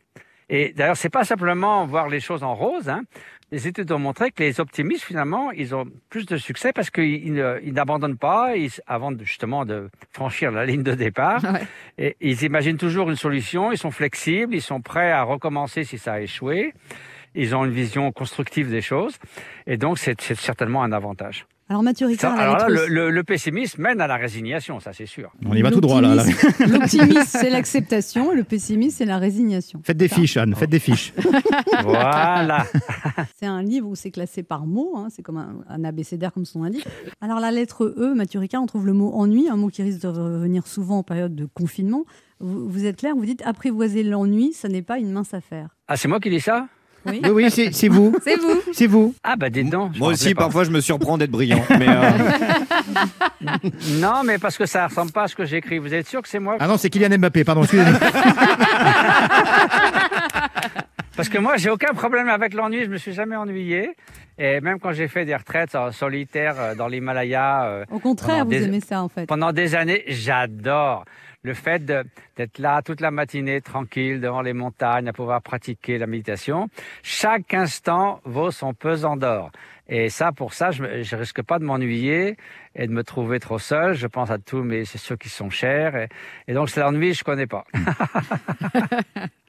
Et 0.48 0.72
d'ailleurs, 0.72 0.96
c'est 0.96 1.08
pas 1.10 1.24
simplement 1.24 1.84
voir 1.86 2.08
les 2.08 2.20
choses 2.20 2.44
en 2.44 2.54
rose. 2.54 2.88
Hein. 2.88 3.02
Les 3.50 3.66
études 3.66 3.90
ont 3.90 3.98
montré 3.98 4.30
que 4.30 4.42
les 4.44 4.60
optimistes, 4.60 5.02
finalement, 5.04 5.50
ils 5.50 5.74
ont 5.74 5.86
plus 6.08 6.24
de 6.26 6.36
succès 6.36 6.72
parce 6.72 6.90
qu'ils 6.90 7.26
ils 7.26 7.32
ne- 7.32 7.58
ils 7.64 7.72
n'abandonnent 7.72 8.16
pas 8.18 8.54
ils- 8.56 8.70
avant 8.86 9.10
de- 9.10 9.24
justement 9.24 9.64
de 9.64 9.88
franchir 10.12 10.52
la 10.52 10.64
ligne 10.64 10.84
de 10.84 10.94
départ. 10.94 11.40
Et 11.98 12.16
ils 12.20 12.42
imaginent 12.44 12.76
toujours 12.78 13.10
une 13.10 13.16
solution, 13.16 13.72
ils 13.72 13.78
sont 13.78 13.90
flexibles, 13.90 14.54
ils 14.54 14.62
sont 14.62 14.80
prêts 14.80 15.10
à 15.10 15.22
recommencer 15.24 15.82
si 15.82 15.98
ça 15.98 16.14
a 16.14 16.20
échoué. 16.20 16.72
Ils 17.34 17.54
ont 17.56 17.64
une 17.64 17.72
vision 17.72 18.12
constructive 18.12 18.70
des 18.70 18.80
choses. 18.82 19.18
Et 19.66 19.76
donc, 19.76 19.98
c'est 19.98 20.20
certainement 20.34 20.82
un 20.84 20.92
avantage. 20.92 21.44
Alors 21.68 21.82
Mathieu 21.82 22.06
Ricard, 22.06 22.38
alors 22.38 22.58
là, 22.58 22.68
le, 22.68 22.86
le- 22.86 23.10
le 23.10 23.24
pessimisme 23.24 23.82
mène 23.82 24.00
à 24.00 24.06
la 24.06 24.14
résignation, 24.16 24.78
ça 24.78 24.92
c'est 24.92 25.06
sûr. 25.06 25.32
On 25.44 25.52
y 25.54 25.62
va 25.62 25.72
tout 25.72 25.80
droit 25.80 26.00
là. 26.00 26.22
L'optimisme, 26.64 27.24
c'est 27.26 27.50
l'acceptation, 27.50 28.32
et 28.32 28.36
le 28.36 28.44
pessimisme, 28.44 28.96
c'est 28.98 29.04
la 29.04 29.18
résignation. 29.18 29.80
Faites 29.84 29.96
des 29.96 30.06
fiches, 30.06 30.36
Anne, 30.36 30.54
faites 30.54 30.70
des 30.70 30.78
fiches. 30.78 31.12
Voilà. 31.82 32.64
C'est 33.38 33.46
un 33.46 33.62
livre 33.62 33.88
où 33.88 33.94
c'est 33.94 34.10
classé 34.10 34.42
par 34.42 34.66
mots, 34.66 34.94
hein, 34.96 35.08
c'est 35.10 35.22
comme 35.22 35.36
un, 35.36 35.56
un 35.68 35.84
abécédaire 35.84 36.32
comme 36.32 36.44
son 36.44 36.62
indique. 36.62 36.86
Alors 37.20 37.38
la 37.40 37.50
lettre 37.50 37.94
E, 37.98 38.14
Mathieu 38.14 38.40
Ricard, 38.40 38.62
on 38.62 38.66
trouve 38.66 38.86
le 38.86 38.92
mot 38.92 39.12
ennui, 39.14 39.48
un 39.48 39.56
mot 39.56 39.68
qui 39.68 39.82
risque 39.82 40.00
de 40.02 40.08
revenir 40.08 40.66
souvent 40.66 40.98
en 40.98 41.02
période 41.02 41.34
de 41.34 41.46
confinement. 41.46 42.04
Vous, 42.40 42.68
vous 42.68 42.84
êtes 42.86 42.96
clair, 42.96 43.14
vous 43.14 43.24
dites 43.26 43.42
apprivoiser 43.44 44.02
l'ennui, 44.02 44.52
ça 44.52 44.68
n'est 44.68 44.82
pas 44.82 44.98
une 44.98 45.10
mince 45.12 45.34
affaire. 45.34 45.68
Ah, 45.88 45.96
c'est 45.96 46.08
moi 46.08 46.20
qui 46.20 46.30
dis 46.30 46.40
ça? 46.40 46.68
Oui, 47.06 47.20
Oui, 47.24 47.30
oui, 47.30 47.50
c'est 47.72 47.88
vous. 47.88 48.14
C'est 48.24 48.36
vous. 48.36 48.60
C'est 48.72 48.86
vous. 48.86 49.14
Ah, 49.22 49.36
bah 49.36 49.48
dites 49.50 49.70
donc. 49.70 49.92
je 49.94 49.98
Moi 49.98 50.08
aussi, 50.08 50.34
parfois, 50.34 50.64
je 50.64 50.70
me 50.70 50.80
surprends 50.80 51.16
d'être 51.18 51.30
brillant. 51.30 51.62
Mais 51.78 51.86
euh, 51.88 52.10
Non, 54.00 54.22
mais 54.24 54.38
parce 54.38 54.56
que 54.58 54.66
ça 54.66 54.86
ressemble 54.86 55.12
pas 55.12 55.24
à 55.24 55.28
ce 55.28 55.36
que 55.36 55.44
j'écris. 55.44 55.78
Vous 55.78 55.92
êtes 55.94 56.06
sûr 56.08 56.22
que 56.22 56.28
c'est 56.28 56.38
moi 56.38 56.56
Ah 56.60 56.66
non, 56.66 56.76
c'est 56.76 56.90
Kylian 56.90 57.16
Mbappé, 57.18 57.44
pardon, 57.44 57.62
excusez-moi. 57.62 57.98
Parce 61.16 61.28
que 61.30 61.38
moi, 61.38 61.56
j'ai 61.56 61.70
aucun 61.70 61.94
problème 61.94 62.28
avec 62.28 62.52
l'ennui. 62.52 62.84
Je 62.84 62.90
me 62.90 62.98
suis 62.98 63.12
jamais 63.12 63.36
ennuyé. 63.36 63.90
Et 64.38 64.60
même 64.60 64.78
quand 64.78 64.92
j'ai 64.92 65.08
fait 65.08 65.24
des 65.24 65.34
retraites 65.34 65.74
en 65.74 65.90
solitaire 65.92 66.56
euh, 66.58 66.74
dans 66.74 66.88
l'Himalaya. 66.88 67.64
euh, 67.64 67.84
Au 67.90 67.98
contraire, 67.98 68.40
pendant 68.40 68.44
vous 68.44 68.50
des- 68.50 68.64
aimez 68.64 68.80
ça 68.80 69.02
en 69.02 69.08
fait. 69.08 69.24
Pendant 69.26 69.50
des 69.52 69.74
années, 69.74 70.04
j'adore 70.08 71.06
le 71.46 71.54
fait 71.54 71.84
d'être 71.84 72.58
là 72.58 72.82
toute 72.82 73.00
la 73.00 73.12
matinée, 73.12 73.60
tranquille, 73.60 74.20
devant 74.20 74.42
les 74.42 74.52
montagnes, 74.52 75.08
à 75.08 75.12
pouvoir 75.12 75.40
pratiquer 75.40 75.96
la 75.96 76.06
méditation. 76.06 76.68
Chaque 77.02 77.54
instant 77.54 78.20
vaut 78.24 78.50
son 78.50 78.74
pesant 78.74 79.16
d'or. 79.16 79.52
Et 79.88 80.08
ça, 80.08 80.32
pour 80.32 80.52
ça, 80.52 80.72
je, 80.72 81.02
je 81.02 81.16
risque 81.16 81.42
pas 81.42 81.60
de 81.60 81.64
m'ennuyer 81.64 82.36
et 82.74 82.88
de 82.88 82.92
me 82.92 83.04
trouver 83.04 83.38
trop 83.38 83.60
seul. 83.60 83.94
Je 83.94 84.08
pense 84.08 84.30
à 84.32 84.38
tous 84.38 84.64
mes, 84.64 84.84
c'est 84.84 84.98
ceux 84.98 85.14
qui 85.14 85.28
sont 85.28 85.48
chers. 85.48 85.94
Et, 85.94 86.08
et 86.48 86.54
donc, 86.54 86.68
c'est 86.68 86.80
l'ennui, 86.80 87.14
je 87.14 87.22
connais 87.22 87.46
pas. 87.46 87.64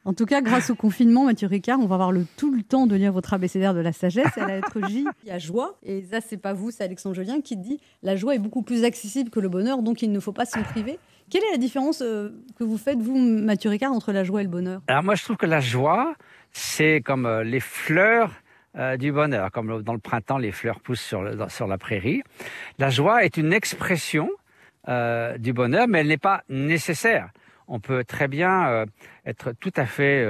En 0.07 0.13
tout 0.13 0.25
cas, 0.25 0.39
grâce 0.39 0.69
au 0.69 0.75
confinement, 0.75 1.25
Mathieu 1.25 1.49
Ricard, 1.49 1.81
on 1.81 1.85
va 1.85 1.95
avoir 1.95 2.13
le, 2.13 2.25
tout 2.37 2.55
le 2.55 2.63
temps 2.63 2.87
de 2.87 2.95
lire 2.95 3.11
votre 3.11 3.33
abécédaire 3.33 3.73
de 3.73 3.81
la 3.81 3.91
sagesse. 3.91 4.37
Et 4.37 4.39
à 4.39 4.47
la 4.47 4.55
lettre 4.55 4.79
J, 4.87 5.05
il 5.25 5.27
y 5.27 5.31
a 5.31 5.37
joie. 5.37 5.77
Et 5.83 6.01
ça, 6.03 6.21
c'est 6.21 6.37
pas 6.37 6.53
vous, 6.53 6.71
c'est 6.71 6.85
Alexandre 6.85 7.13
Jolien 7.13 7.41
qui 7.41 7.57
dit 7.57 7.81
la 8.03 8.15
joie 8.15 8.33
est 8.33 8.39
beaucoup 8.39 8.61
plus 8.61 8.85
accessible 8.85 9.29
que 9.29 9.41
le 9.41 9.49
bonheur, 9.49 9.81
donc 9.83 10.01
il 10.01 10.13
ne 10.13 10.21
faut 10.21 10.31
pas 10.31 10.45
s'en 10.45 10.63
priver. 10.63 10.97
Quelle 11.29 11.43
est 11.43 11.51
la 11.51 11.57
différence 11.57 12.01
euh, 12.01 12.29
que 12.57 12.63
vous 12.63 12.77
faites, 12.77 12.99
vous, 12.99 13.17
Mathieu 13.17 13.71
entre 13.83 14.13
la 14.13 14.23
joie 14.23 14.41
et 14.41 14.43
le 14.45 14.49
bonheur? 14.49 14.81
Alors 14.87 15.03
moi, 15.03 15.15
je 15.15 15.23
trouve 15.23 15.35
que 15.35 15.45
la 15.45 15.59
joie, 15.59 16.15
c'est 16.53 17.01
comme 17.01 17.25
euh, 17.25 17.43
les 17.43 17.59
fleurs 17.59 18.31
euh, 18.77 18.95
du 18.95 19.11
bonheur, 19.11 19.51
comme 19.51 19.83
dans 19.83 19.93
le 19.93 19.99
printemps, 19.99 20.37
les 20.37 20.53
fleurs 20.53 20.79
poussent 20.79 21.01
sur, 21.01 21.21
la 21.21 21.77
prairie. 21.77 22.23
La 22.79 22.89
joie 22.89 23.25
est 23.25 23.37
une 23.37 23.53
expression 23.53 24.29
du 25.39 25.51
bonheur, 25.51 25.85
mais 25.89 25.99
elle 25.99 26.07
n'est 26.07 26.17
pas 26.17 26.43
nécessaire. 26.47 27.31
On 27.67 27.81
peut 27.81 28.05
très 28.05 28.29
bien 28.29 28.85
être 29.25 29.51
tout 29.59 29.73
à 29.75 29.85
fait 29.85 30.25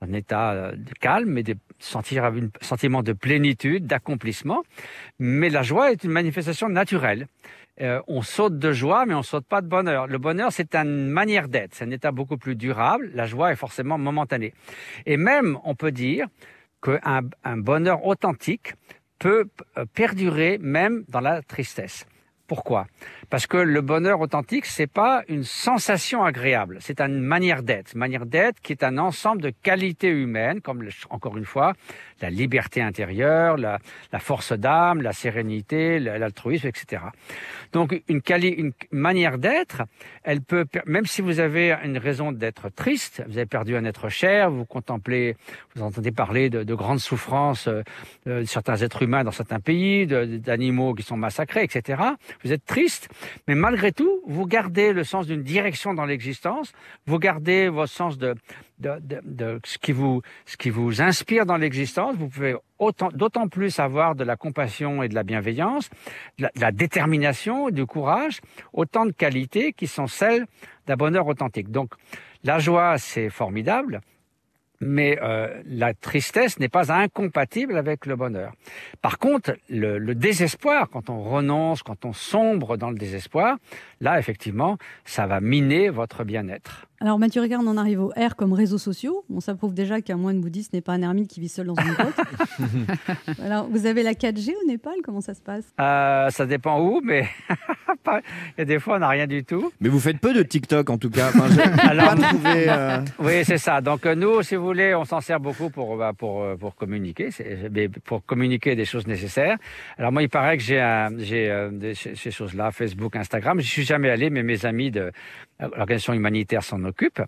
dans 0.00 0.08
un 0.08 0.12
état 0.12 0.70
de 0.76 0.92
calme 1.00 1.36
et 1.38 1.42
de 1.42 1.56
sentir 1.80 2.24
un 2.24 2.32
sentiment 2.60 3.02
de 3.02 3.12
plénitude, 3.12 3.84
d'accomplissement. 3.88 4.62
Mais 5.18 5.50
la 5.50 5.62
joie 5.62 5.90
est 5.90 6.04
une 6.04 6.12
manifestation 6.12 6.68
naturelle. 6.68 7.26
Euh, 7.80 8.00
on 8.08 8.22
saute 8.22 8.58
de 8.58 8.72
joie, 8.72 9.04
mais 9.04 9.14
on 9.14 9.22
saute 9.22 9.46
pas 9.46 9.60
de 9.60 9.68
bonheur. 9.68 10.06
Le 10.06 10.18
bonheur, 10.18 10.50
c'est 10.50 10.74
une 10.74 11.08
manière 11.08 11.48
d'être, 11.48 11.74
c'est 11.74 11.84
un 11.84 11.90
état 11.90 12.10
beaucoup 12.10 12.38
plus 12.38 12.56
durable. 12.56 13.10
La 13.14 13.26
joie 13.26 13.52
est 13.52 13.56
forcément 13.56 13.98
momentanée. 13.98 14.54
Et 15.04 15.16
même, 15.16 15.58
on 15.64 15.74
peut 15.74 15.92
dire 15.92 16.26
qu'un 16.82 17.22
un 17.44 17.56
bonheur 17.58 18.06
authentique 18.06 18.74
peut 19.18 19.48
euh, 19.76 19.84
perdurer 19.92 20.58
même 20.60 21.04
dans 21.08 21.20
la 21.20 21.42
tristesse. 21.42 22.06
Pourquoi? 22.46 22.86
Parce 23.28 23.46
que 23.46 23.56
le 23.56 23.80
bonheur 23.80 24.20
authentique, 24.20 24.66
c'est 24.66 24.86
pas 24.86 25.22
une 25.28 25.42
sensation 25.42 26.22
agréable, 26.22 26.78
c'est 26.80 27.00
une 27.00 27.20
manière 27.20 27.62
d'être, 27.62 27.94
manière 27.96 28.24
d'être 28.24 28.60
qui 28.60 28.72
est 28.72 28.84
un 28.84 28.98
ensemble 28.98 29.42
de 29.42 29.50
qualités 29.50 30.08
humaines, 30.10 30.60
comme 30.60 30.88
encore 31.10 31.36
une 31.36 31.44
fois 31.44 31.72
la 32.20 32.30
liberté 32.30 32.80
intérieure, 32.80 33.56
la, 33.56 33.78
force 34.18 34.52
d'âme, 34.52 35.02
la 35.02 35.12
sérénité, 35.12 35.98
la- 35.98 36.18
l'altruisme, 36.18 36.68
etc. 36.68 37.02
Donc 37.72 38.00
une, 38.08 38.22
manière 38.90 39.38
d'être, 39.38 39.82
elle 40.22 40.40
peut, 40.40 40.66
même 40.86 41.06
si 41.06 41.20
vous 41.22 41.40
avez 41.40 41.72
une 41.84 41.98
raison 41.98 42.32
d'être 42.32 42.68
triste, 42.70 43.22
vous 43.28 43.36
avez 43.36 43.46
perdu 43.46 43.76
un 43.76 43.84
être 43.84 44.08
cher, 44.08 44.50
vous 44.50 44.64
contemplez, 44.64 45.36
vous 45.74 45.82
entendez 45.82 46.12
parler 46.12 46.48
de, 46.48 46.62
de 46.62 46.74
grandes 46.74 47.00
souffrances 47.00 47.68
euh, 47.68 47.82
de 48.24 48.44
certains 48.44 48.76
êtres 48.76 49.02
humains 49.02 49.24
dans 49.24 49.30
certains 49.30 49.60
pays, 49.60 50.06
d'animaux 50.06 50.94
qui 50.94 51.02
sont 51.02 51.16
massacrés, 51.16 51.64
etc. 51.64 52.02
Vous 52.44 52.52
êtes 52.52 52.64
triste, 52.64 53.08
mais 53.48 53.54
malgré 53.54 53.92
tout, 53.92 54.20
vous 54.26 54.46
gardez 54.46 54.92
le 54.92 55.04
sens 55.04 55.26
d'une 55.26 55.42
direction 55.42 55.94
dans 55.94 56.04
l'existence, 56.04 56.72
vous 57.06 57.18
gardez 57.18 57.68
votre 57.68 57.92
sens 57.92 58.18
de, 58.18 58.34
de, 58.78 58.92
de- 59.00 59.20
de 59.24 59.60
ce, 59.64 59.78
qui 59.78 59.92
vous, 59.92 60.22
ce 60.44 60.56
qui 60.56 60.70
vous 60.70 61.00
inspire 61.02 61.46
dans 61.46 61.56
l'existence. 61.56 62.14
Vous 62.16 62.28
pouvez 62.28 62.54
autant- 62.78 63.10
d'autant 63.12 63.48
plus 63.48 63.78
avoir 63.78 64.14
de 64.14 64.24
la 64.24 64.36
compassion 64.36 65.02
et 65.02 65.08
de 65.08 65.14
la 65.14 65.22
bienveillance, 65.22 65.88
de 66.38 66.44
la, 66.44 66.50
de 66.54 66.60
la 66.60 66.72
détermination, 66.72 67.70
du 67.70 67.86
courage, 67.86 68.40
autant 68.72 69.06
de 69.06 69.12
qualités 69.12 69.72
qui 69.72 69.86
sont 69.86 70.06
celles 70.06 70.46
d'un 70.86 70.96
bonheur 70.96 71.26
authentique. 71.26 71.70
Donc, 71.70 71.94
la 72.44 72.58
joie, 72.58 72.98
c'est 72.98 73.28
formidable. 73.30 74.00
Mais 74.80 75.18
euh, 75.22 75.62
la 75.66 75.94
tristesse 75.94 76.58
n'est 76.58 76.68
pas 76.68 76.92
incompatible 76.92 77.76
avec 77.76 78.06
le 78.06 78.16
bonheur. 78.16 78.52
Par 79.00 79.18
contre, 79.18 79.56
le, 79.68 79.98
le 79.98 80.14
désespoir, 80.14 80.90
quand 80.90 81.10
on 81.10 81.22
renonce, 81.22 81.82
quand 81.82 82.04
on 82.04 82.12
sombre 82.12 82.76
dans 82.76 82.90
le 82.90 82.96
désespoir, 82.98 83.56
là, 84.00 84.18
effectivement, 84.18 84.78
ça 85.04 85.26
va 85.26 85.40
miner 85.40 85.88
votre 85.88 86.24
bien-être. 86.24 86.86
Alors 86.98 87.18
Mathieu 87.18 87.42
Ricard, 87.42 87.60
on 87.62 87.66
en 87.66 87.76
arrive 87.76 88.00
au 88.00 88.08
R 88.16 88.36
comme 88.36 88.54
réseaux 88.54 88.78
sociaux. 88.78 89.22
Bon, 89.28 89.40
ça 89.40 89.54
prouve 89.54 89.74
déjà 89.74 90.00
qu'un 90.00 90.16
moine 90.16 90.40
bouddhiste 90.40 90.72
n'est 90.72 90.80
pas 90.80 90.94
un 90.94 91.02
ermite 91.02 91.28
qui 91.28 91.40
vit 91.40 91.48
seul 91.50 91.66
dans 91.66 91.74
une 91.74 91.92
grotte. 91.92 92.20
Alors, 93.44 93.68
vous 93.68 93.84
avez 93.84 94.02
la 94.02 94.12
4G 94.14 94.52
au 94.64 94.66
Népal 94.66 94.94
Comment 95.04 95.20
ça 95.20 95.34
se 95.34 95.42
passe? 95.42 95.64
Euh, 95.78 96.30
ça 96.30 96.46
dépend 96.46 96.80
où, 96.80 97.02
mais 97.04 97.28
pas- 98.02 98.20
il 98.56 98.60
y 98.60 98.62
a 98.62 98.64
des 98.64 98.78
fois, 98.78 98.96
on 98.96 99.00
n'a 99.00 99.08
rien 99.08 99.26
du 99.26 99.44
tout. 99.44 99.70
Mais 99.80 99.90
vous 99.90 100.00
faites 100.00 100.18
peu 100.18 100.32
de 100.32 100.42
TikTok 100.42 100.88
en 100.88 100.96
tout 100.96 101.10
cas. 101.10 101.28
Enfin, 101.28 101.48
Alors- 101.86 102.14
pas 102.14 102.28
trouvé. 102.28 102.64
euh, 102.68 102.98
Oui, 103.18 103.44
c'est 103.44 103.58
ça. 103.58 103.82
Donc 103.82 104.06
euh, 104.06 104.14
nous, 104.14 104.40
si 104.42 104.56
vous 104.56 104.64
voulez, 104.64 104.94
on 104.94 105.04
s'en 105.04 105.20
sert 105.20 105.38
beaucoup 105.38 105.68
pour 105.68 105.98
bah, 105.98 106.12
pour 106.16 106.42
euh, 106.42 106.56
pour 106.56 106.74
communiquer, 106.76 107.28
mais 107.70 107.88
pour 107.90 108.24
communiquer 108.24 108.74
des 108.74 108.86
choses 108.86 109.06
nécessaires. 109.06 109.58
Alors 109.98 110.12
moi, 110.12 110.22
il 110.22 110.30
paraît 110.30 110.56
que 110.56 110.62
j'ai 110.62 110.80
euh, 110.80 111.68
des- 111.70 111.94
ces, 111.94 112.30
choses-là, 112.30 112.70
Facebook, 112.70 113.16
Instagram. 113.16 113.60
Je 113.60 113.68
suis 113.68 113.84
jamais 113.84 114.08
allé, 114.08 114.30
mais 114.30 114.42
mes 114.42 114.64
amis 114.64 114.90
de 114.90 115.12
l'organisation 115.60 116.12
humanitaire 116.12 116.62
s'en 116.62 116.82
occupent. 116.84 117.22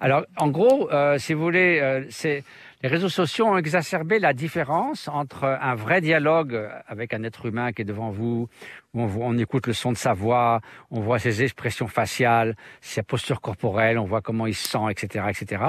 Alors 0.00 0.24
en 0.36 0.48
gros, 0.48 0.90
euh, 0.92 1.18
si 1.18 1.34
vous 1.34 1.42
voulez, 1.42 1.80
euh, 1.80 2.04
c'est 2.10 2.42
les 2.82 2.90
réseaux 2.90 3.08
sociaux 3.08 3.46
ont 3.46 3.56
exacerbé 3.56 4.18
la 4.18 4.34
différence 4.34 5.08
entre 5.08 5.44
un 5.44 5.74
vrai 5.74 6.02
dialogue 6.02 6.70
avec 6.86 7.14
un 7.14 7.22
être 7.22 7.46
humain 7.46 7.72
qui 7.72 7.82
est 7.82 7.86
devant 7.86 8.10
vous, 8.10 8.48
où 8.92 9.00
on, 9.00 9.38
écoute 9.38 9.66
le 9.66 9.72
son 9.72 9.92
de 9.92 9.96
sa 9.96 10.12
voix, 10.12 10.60
on 10.90 11.00
voit 11.00 11.18
ses 11.18 11.42
expressions 11.42 11.88
faciales, 11.88 12.54
sa 12.82 13.02
posture 13.02 13.40
corporelle, 13.40 13.98
on 13.98 14.04
voit 14.04 14.20
comment 14.20 14.46
il 14.46 14.54
se 14.54 14.68
sent, 14.68 14.90
etc., 14.90 15.24
etc. 15.30 15.64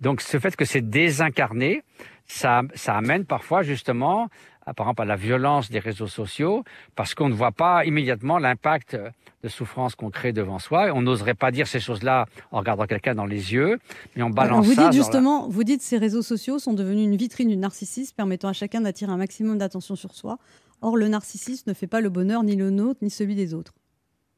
Donc, 0.00 0.20
ce 0.20 0.38
fait 0.40 0.56
que 0.56 0.64
c'est 0.64 0.82
désincarné, 0.82 1.82
ça, 2.26 2.62
ça 2.74 2.96
amène 2.96 3.24
parfois 3.24 3.62
justement, 3.62 4.28
par 4.76 4.86
exemple, 4.86 5.02
à 5.02 5.06
la 5.06 5.16
violence 5.16 5.70
des 5.70 5.78
réseaux 5.78 6.08
sociaux, 6.08 6.64
parce 6.96 7.14
qu'on 7.14 7.28
ne 7.28 7.34
voit 7.34 7.52
pas 7.52 7.84
immédiatement 7.84 8.38
l'impact 8.38 8.98
de 9.42 9.48
souffrance 9.48 9.94
qu'on 9.94 10.10
crée 10.10 10.32
devant 10.32 10.58
soi. 10.58 10.88
Et 10.88 10.90
on 10.90 11.02
n'oserait 11.02 11.34
pas 11.34 11.50
dire 11.50 11.66
ces 11.66 11.80
choses-là 11.80 12.26
en 12.52 12.58
regardant 12.58 12.86
quelqu'un 12.86 13.14
dans 13.14 13.26
les 13.26 13.52
yeux, 13.52 13.78
mais 14.16 14.22
on 14.22 14.26
Alors, 14.26 14.34
balance 14.34 14.66
Vous 14.66 14.74
ça. 14.74 14.82
dites 14.82 14.92
la- 14.92 14.96
justement, 15.04 15.48
vous 15.48 15.64
dites 15.64 15.82
ces 15.82 15.98
réseaux 15.98 16.22
sociaux 16.22 16.58
sont 16.58 16.74
devenus 16.74 17.04
une 17.04 17.16
vitrine 17.16 17.48
du 17.48 17.56
narcissisme 17.56 18.14
permettant 18.16 18.48
à 18.48 18.52
chacun 18.52 18.80
d'attirer 18.80 19.10
un 19.12 19.16
maximum 19.16 19.58
d'attention 19.58 19.96
sur 19.96 20.14
soi. 20.14 20.38
Or, 20.82 20.96
le 20.96 21.08
narcissisme 21.08 21.68
ne 21.70 21.74
fait 21.74 21.86
pas 21.86 22.00
le 22.00 22.08
bonheur 22.08 22.42
ni 22.42 22.56
le 22.56 22.70
nôtre 22.70 23.00
ni 23.02 23.10
celui 23.10 23.34
des 23.34 23.52
autres. 23.54 23.72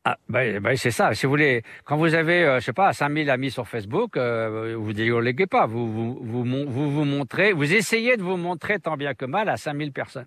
Ah, 0.05 0.17
ben, 0.29 0.59
ben, 0.59 0.77
c'est 0.77 0.91
ça. 0.91 1.15
Si 1.15 1.27
vous 1.27 1.31
voulez, 1.31 1.63
quand 1.85 1.97
vous 1.97 2.15
avez, 2.15 2.43
euh, 2.43 2.59
je 2.59 2.65
sais 2.65 2.73
pas, 2.73 2.93
5000 2.93 3.31
amis 3.31 3.53
sur 3.53 3.69
Facebook, 3.69 4.17
euh, 4.17 4.75
vous 4.77 4.93
déléguez 4.93 5.47
pas. 5.47 5.67
Vous 5.67 5.87
vous, 5.87 6.19
vous, 6.21 6.45
vous 6.45 6.91
vous 6.91 7.05
montrez, 7.05 7.53
vous 7.53 7.73
essayez 7.73 8.17
de 8.17 8.23
vous 8.23 8.37
montrer 8.37 8.81
tant 8.81 8.97
bien 8.97 9.15
que 9.15 9.25
mal 9.25 9.49
à 9.49 9.57
5000 9.57 9.93
personnes. 9.93 10.27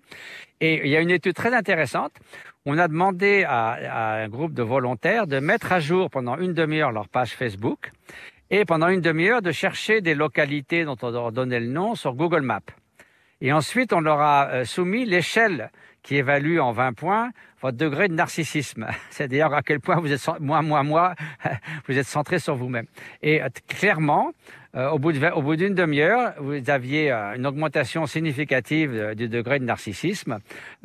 Et 0.62 0.80
il 0.84 0.88
y 0.88 0.96
a 0.96 1.00
une 1.00 1.10
étude 1.10 1.34
très 1.34 1.52
intéressante. 1.54 2.12
On 2.64 2.78
a 2.78 2.88
demandé 2.88 3.44
à, 3.46 3.72
à 3.72 4.22
un 4.22 4.28
groupe 4.28 4.54
de 4.54 4.62
volontaires 4.62 5.26
de 5.26 5.40
mettre 5.40 5.72
à 5.72 5.80
jour 5.80 6.08
pendant 6.08 6.38
une 6.38 6.54
demi-heure 6.54 6.90
leur 6.90 7.08
page 7.08 7.32
Facebook 7.34 7.90
et 8.48 8.64
pendant 8.64 8.88
une 8.88 9.02
demi-heure 9.02 9.42
de 9.42 9.52
chercher 9.52 10.00
des 10.00 10.14
localités 10.14 10.86
dont 10.86 10.96
on 11.02 11.10
leur 11.10 11.32
donnait 11.32 11.60
le 11.60 11.66
nom 11.66 11.94
sur 11.94 12.14
Google 12.14 12.40
Maps. 12.40 12.60
Et 13.42 13.52
ensuite, 13.52 13.92
on 13.92 14.00
leur 14.00 14.20
a 14.20 14.48
euh, 14.48 14.64
soumis 14.64 15.04
l'échelle 15.04 15.70
qui 16.06 16.16
évalue 16.16 16.60
en 16.60 16.70
20 16.70 16.92
points 16.92 17.30
votre 17.60 17.76
degré 17.76 18.06
de 18.06 18.14
narcissisme. 18.14 18.86
C'est-à-dire 19.10 19.52
à 19.52 19.62
quel 19.62 19.80
point 19.80 19.98
vous 19.98 20.12
êtes, 20.12 20.24
moi, 20.40 20.62
moi, 20.62 20.82
moi, 20.84 21.14
vous 21.88 21.98
êtes 21.98 22.06
centré 22.06 22.38
sur 22.38 22.54
vous-même. 22.54 22.86
Et 23.22 23.42
euh, 23.42 23.48
clairement, 23.66 24.30
euh, 24.76 24.90
au 24.90 24.98
bout 24.98 25.56
d'une 25.56 25.74
demi-heure, 25.74 26.34
vous 26.38 26.70
aviez 26.70 27.10
euh, 27.10 27.34
une 27.34 27.44
augmentation 27.44 28.06
significative 28.06 29.14
du 29.16 29.28
degré 29.28 29.58
de 29.58 29.64
narcissisme 29.64 30.38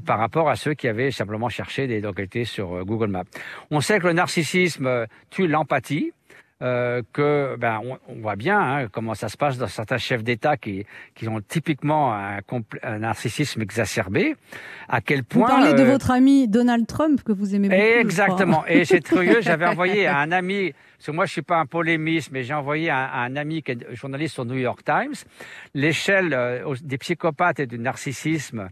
par 0.07 0.17
rapport 0.17 0.49
à 0.49 0.55
ceux 0.55 0.73
qui 0.73 0.87
avaient 0.87 1.11
simplement 1.11 1.49
cherché 1.49 1.85
des 1.85 2.01
localités 2.01 2.45
sur 2.45 2.83
Google 2.83 3.09
Maps. 3.09 3.23
On 3.69 3.79
sait 3.79 3.99
que 3.99 4.07
le 4.07 4.13
narcissisme 4.13 5.05
tue 5.29 5.47
l'empathie 5.47 6.13
euh, 6.61 7.01
que 7.13 7.55
ben 7.57 7.79
on, 7.83 7.97
on 8.07 8.21
voit 8.21 8.35
bien 8.35 8.59
hein, 8.59 8.87
comment 8.91 9.15
ça 9.15 9.29
se 9.29 9.37
passe 9.37 9.57
dans 9.57 9.67
certains 9.67 9.97
chefs 9.97 10.23
d'État 10.23 10.57
qui 10.57 10.85
qui 11.15 11.27
ont 11.27 11.41
typiquement 11.41 12.13
un, 12.13 12.39
un 12.83 12.99
narcissisme 12.99 13.61
exacerbé. 13.61 14.35
À 14.87 15.01
quel 15.01 15.19
Vous 15.19 15.39
point 15.39 15.47
parlez 15.47 15.73
de 15.73 15.81
euh, 15.81 15.91
votre 15.91 16.11
ami 16.11 16.47
Donald 16.47 16.85
Trump 16.87 17.23
que 17.23 17.31
vous 17.31 17.55
aimez 17.55 17.69
beaucoup. 17.69 17.81
Exactement. 17.81 18.65
Et 18.67 18.85
c'est 18.85 19.01
curieux, 19.01 19.37
j'avais 19.41 19.65
envoyé 19.65 20.05
à 20.05 20.19
un 20.19 20.31
ami, 20.31 20.73
parce 20.97 21.07
que 21.07 21.11
moi 21.11 21.25
je 21.25 21.31
suis 21.31 21.41
pas 21.41 21.57
un 21.57 21.65
polémiste, 21.65 22.31
mais 22.31 22.43
j'ai 22.43 22.53
envoyé 22.53 22.89
à, 22.89 23.05
à 23.05 23.19
un 23.21 23.35
ami 23.35 23.63
qui 23.63 23.71
est 23.71 23.95
journaliste 23.95 24.37
au 24.39 24.45
New 24.45 24.57
York 24.57 24.83
Times 24.83 25.15
l'échelle 25.73 26.33
euh, 26.33 26.75
des 26.83 26.97
psychopathes 26.97 27.59
et 27.59 27.67
du 27.67 27.79
narcissisme 27.79 28.69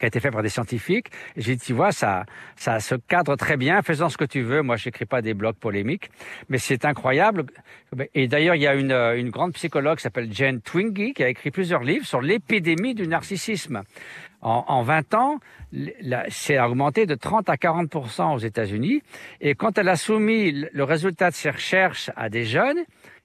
qui 0.00 0.06
a 0.06 0.08
été 0.08 0.18
fait 0.18 0.30
par 0.30 0.42
des 0.42 0.48
scientifiques. 0.48 1.10
J'ai 1.36 1.56
dit, 1.56 1.64
tu 1.66 1.72
vois, 1.74 1.92
ça, 1.92 2.24
ça 2.56 2.80
se 2.80 2.94
cadre 2.94 3.36
très 3.36 3.56
bien, 3.58 3.82
faisant 3.82 4.08
ce 4.08 4.16
que 4.16 4.24
tu 4.24 4.40
veux. 4.40 4.62
Moi, 4.62 4.76
je 4.76 4.88
n'écris 4.88 5.04
pas 5.04 5.20
des 5.20 5.34
blogs 5.34 5.56
polémiques, 5.56 6.10
mais 6.48 6.58
c'est 6.58 6.86
incroyable. 6.86 7.44
Et 8.14 8.26
d'ailleurs, 8.26 8.54
il 8.54 8.62
y 8.62 8.66
a 8.66 8.74
une, 8.74 8.92
euh, 8.92 9.18
une 9.18 9.28
grande 9.28 9.52
psychologue 9.52 9.98
qui 9.98 10.02
s'appelle 10.02 10.32
Jane 10.32 10.60
Twenge 10.62 11.12
qui 11.14 11.22
a 11.22 11.28
écrit 11.28 11.50
plusieurs 11.50 11.82
livres 11.82 12.06
sur 12.06 12.22
l'épidémie 12.22 12.94
du 12.94 13.06
narcissisme. 13.06 13.82
En, 14.40 14.64
en 14.68 14.82
20 14.82 15.14
ans, 15.14 15.38
c'est 16.30 16.58
augmenté 16.58 17.04
de 17.04 17.14
30 17.14 17.50
à 17.50 17.56
40% 17.56 18.34
aux 18.34 18.38
États-Unis. 18.38 19.02
Et 19.42 19.54
quand 19.54 19.76
elle 19.76 19.90
a 19.90 19.96
soumis 19.96 20.66
le 20.72 20.84
résultat 20.84 21.28
de 21.28 21.34
ses 21.34 21.50
recherches 21.50 22.10
à 22.16 22.30
des 22.30 22.44
jeunes, 22.44 22.78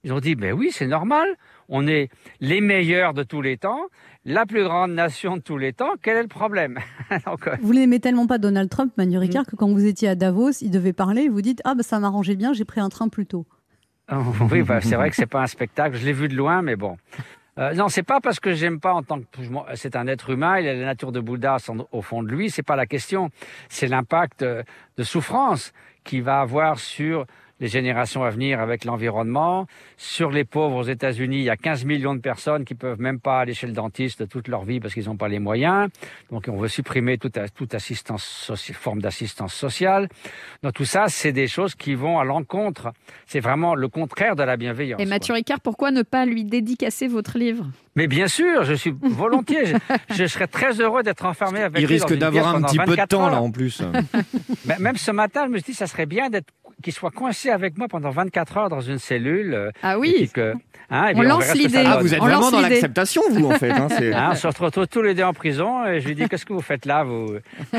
ils 0.03 0.11
ont 0.11 0.19
dit, 0.19 0.35
ben 0.35 0.51
oui, 0.51 0.71
c'est 0.71 0.87
normal. 0.87 1.25
On 1.69 1.87
est 1.87 2.09
les 2.39 2.61
meilleurs 2.61 3.13
de 3.13 3.23
tous 3.23 3.41
les 3.41 3.57
temps, 3.57 3.81
la 4.25 4.45
plus 4.45 4.63
grande 4.63 4.91
nation 4.93 5.37
de 5.37 5.41
tous 5.41 5.57
les 5.57 5.73
temps. 5.73 5.91
Quel 6.01 6.17
est 6.17 6.21
le 6.21 6.27
problème 6.27 6.79
Donc, 7.25 7.49
Vous 7.61 7.73
n'aimez 7.73 7.99
tellement 7.99 8.27
pas 8.27 8.37
Donald 8.37 8.69
Trump, 8.69 8.93
Manu 8.97 9.17
Mm. 9.17 9.19
Ricard, 9.19 9.45
que 9.45 9.55
quand 9.55 9.69
vous 9.71 9.85
étiez 9.85 10.07
à 10.09 10.15
Davos, 10.15 10.51
il 10.61 10.71
devait 10.71 10.93
parler 10.93 11.23
et 11.23 11.29
vous 11.29 11.41
dites 11.41 11.61
Ah, 11.65 11.75
bah, 11.75 11.83
ça 11.83 11.99
m'arrangeait 11.99 12.35
bien, 12.35 12.53
j'ai 12.53 12.65
pris 12.65 12.81
un 12.81 12.89
train 12.89 13.09
plus 13.09 13.25
tôt. 13.25 13.45
oui, 14.51 14.61
bah, 14.61 14.81
c'est 14.81 14.95
vrai 14.95 15.09
que 15.09 15.15
c'est 15.15 15.25
pas 15.25 15.41
un 15.41 15.47
spectacle. 15.47 15.95
Je 15.97 16.05
l'ai 16.05 16.13
vu 16.13 16.27
de 16.27 16.35
loin, 16.35 16.61
mais 16.61 16.75
bon. 16.75 16.97
Euh, 17.57 17.73
non, 17.73 17.87
c'est 17.87 18.03
pas 18.03 18.19
parce 18.19 18.41
que 18.41 18.53
j'aime 18.53 18.79
pas 18.81 18.93
en 18.93 19.01
tant 19.01 19.19
que 19.21 19.25
c'est 19.75 19.95
un 19.95 20.07
être 20.07 20.29
humain, 20.29 20.59
il 20.59 20.67
a 20.67 20.73
la 20.73 20.85
nature 20.85 21.13
de 21.13 21.21
Bouddha 21.21 21.55
au 21.93 22.01
fond 22.01 22.21
de 22.21 22.27
lui, 22.29 22.49
c'est 22.49 22.63
pas 22.63 22.75
la 22.75 22.85
question. 22.85 23.29
C'est 23.69 23.87
l'impact 23.87 24.41
euh, 24.41 24.61
de 24.97 25.03
souffrance 25.03 25.71
qu'il 26.03 26.21
va 26.21 26.41
avoir 26.41 26.77
sur 26.79 27.25
les 27.59 27.67
générations 27.67 28.23
à 28.23 28.29
venir 28.29 28.59
avec 28.59 28.83
l'environnement, 28.83 29.65
sur 29.97 30.29
les 30.29 30.43
pauvres 30.43 30.75
aux 30.75 30.83
États-Unis, 30.83 31.37
il 31.37 31.43
y 31.43 31.49
a 31.49 31.55
15 31.55 31.85
millions 31.85 32.13
de 32.13 32.19
personnes 32.19 32.65
qui 32.65 32.75
peuvent 32.75 32.99
même 32.99 33.19
pas 33.19 33.39
aller 33.39 33.53
chez 33.53 33.67
le 33.67 33.73
dentiste 33.73 34.27
toute 34.27 34.47
leur 34.49 34.63
vie 34.63 34.79
parce 34.79 34.93
qu'ils 34.93 35.05
n'ont 35.05 35.15
pas 35.15 35.29
les 35.29 35.39
moyens. 35.39 35.89
Donc 36.31 36.45
on 36.49 36.57
veut 36.57 36.67
supprimer 36.67 37.17
toute, 37.17 37.37
toute 37.55 37.73
assistance 37.73 38.51
forme 38.73 39.01
d'assistance 39.01 39.53
sociale. 39.53 40.09
Donc 40.63 40.73
tout 40.73 40.85
ça, 40.85 41.05
c'est 41.07 41.31
des 41.31 41.47
choses 41.47 41.75
qui 41.75 41.95
vont 41.95 42.19
à 42.19 42.25
l'encontre. 42.25 42.91
C'est 43.25 43.39
vraiment 43.39 43.73
le 43.73 43.87
contraire 43.87 44.35
de 44.35 44.43
la 44.43 44.57
bienveillance. 44.57 45.01
Et 45.01 45.05
Mathieu 45.05 45.33
Ricard, 45.33 45.61
pourquoi 45.61 45.91
ne 45.91 46.01
pas 46.01 46.25
lui 46.25 46.43
dédicacer 46.43 47.07
votre 47.07 47.37
livre? 47.37 47.65
Mais 47.95 48.07
bien 48.07 48.27
sûr, 48.27 48.65
je 48.65 48.73
suis 48.73 48.93
volontiers. 49.01 49.65
je, 50.09 50.15
je 50.15 50.25
serais 50.25 50.47
très 50.47 50.81
heureux 50.81 51.03
d'être 51.03 51.25
enfermé 51.25 51.61
avec 51.61 51.81
Il 51.81 51.87
lui 51.87 51.93
risque 51.93 52.09
dans 52.09 52.13
une 52.15 52.19
d'avoir 52.19 52.55
un 52.55 52.61
petit 52.63 52.77
peu 52.77 52.83
de 52.85 52.89
24 52.91 53.07
temps 53.09 53.29
là 53.29 53.41
en 53.41 53.51
plus. 53.51 53.81
Mais 54.65 54.77
Même 54.79 54.97
ce 54.97 55.11
matin, 55.11 55.45
je 55.45 55.51
me 55.51 55.57
suis 55.59 55.71
dit, 55.71 55.77
ça 55.77 55.87
serait 55.87 56.05
bien 56.05 56.29
d'être 56.29 56.51
qu'il 56.81 56.93
soit 56.93 57.11
coincé 57.11 57.44
avec 57.49 57.77
moi 57.77 57.87
pendant 57.87 58.09
24 58.09 58.57
heures 58.57 58.69
dans 58.69 58.81
une 58.81 58.97
cellule. 58.99 59.53
euh, 59.53 59.71
Ah 59.83 59.93
et 59.93 59.97
oui. 59.97 60.13
puis 60.17 60.29
que, 60.29 60.53
hein, 60.89 61.07
et 61.09 61.13
On 61.15 61.21
lance 61.21 61.53
l'idée. 61.53 61.83
Ah, 61.85 61.97
vous 62.01 62.13
êtes 62.13 62.21
On 62.21 62.25
vraiment 62.25 62.51
dans 62.51 62.61
l'acceptation, 62.61 63.21
vous, 63.31 63.47
en 63.47 63.51
fait. 63.51 63.71
hein, 63.71 63.87
c'est- 63.89 64.13
Hein, 64.13 64.29
on 64.33 64.35
se 64.35 64.47
retrouve 64.63 64.87
tous 64.87 65.01
les 65.01 65.13
deux 65.13 65.23
en 65.23 65.33
prison 65.33 65.85
et 65.85 65.99
je 66.01 66.07
lui 66.07 66.15
dis 66.15 66.27
qu'est-ce 66.29 66.45
que 66.45 66.53
vous 66.53 66.61
faites 66.61 66.85
là 66.85 67.03
vous 67.03 67.27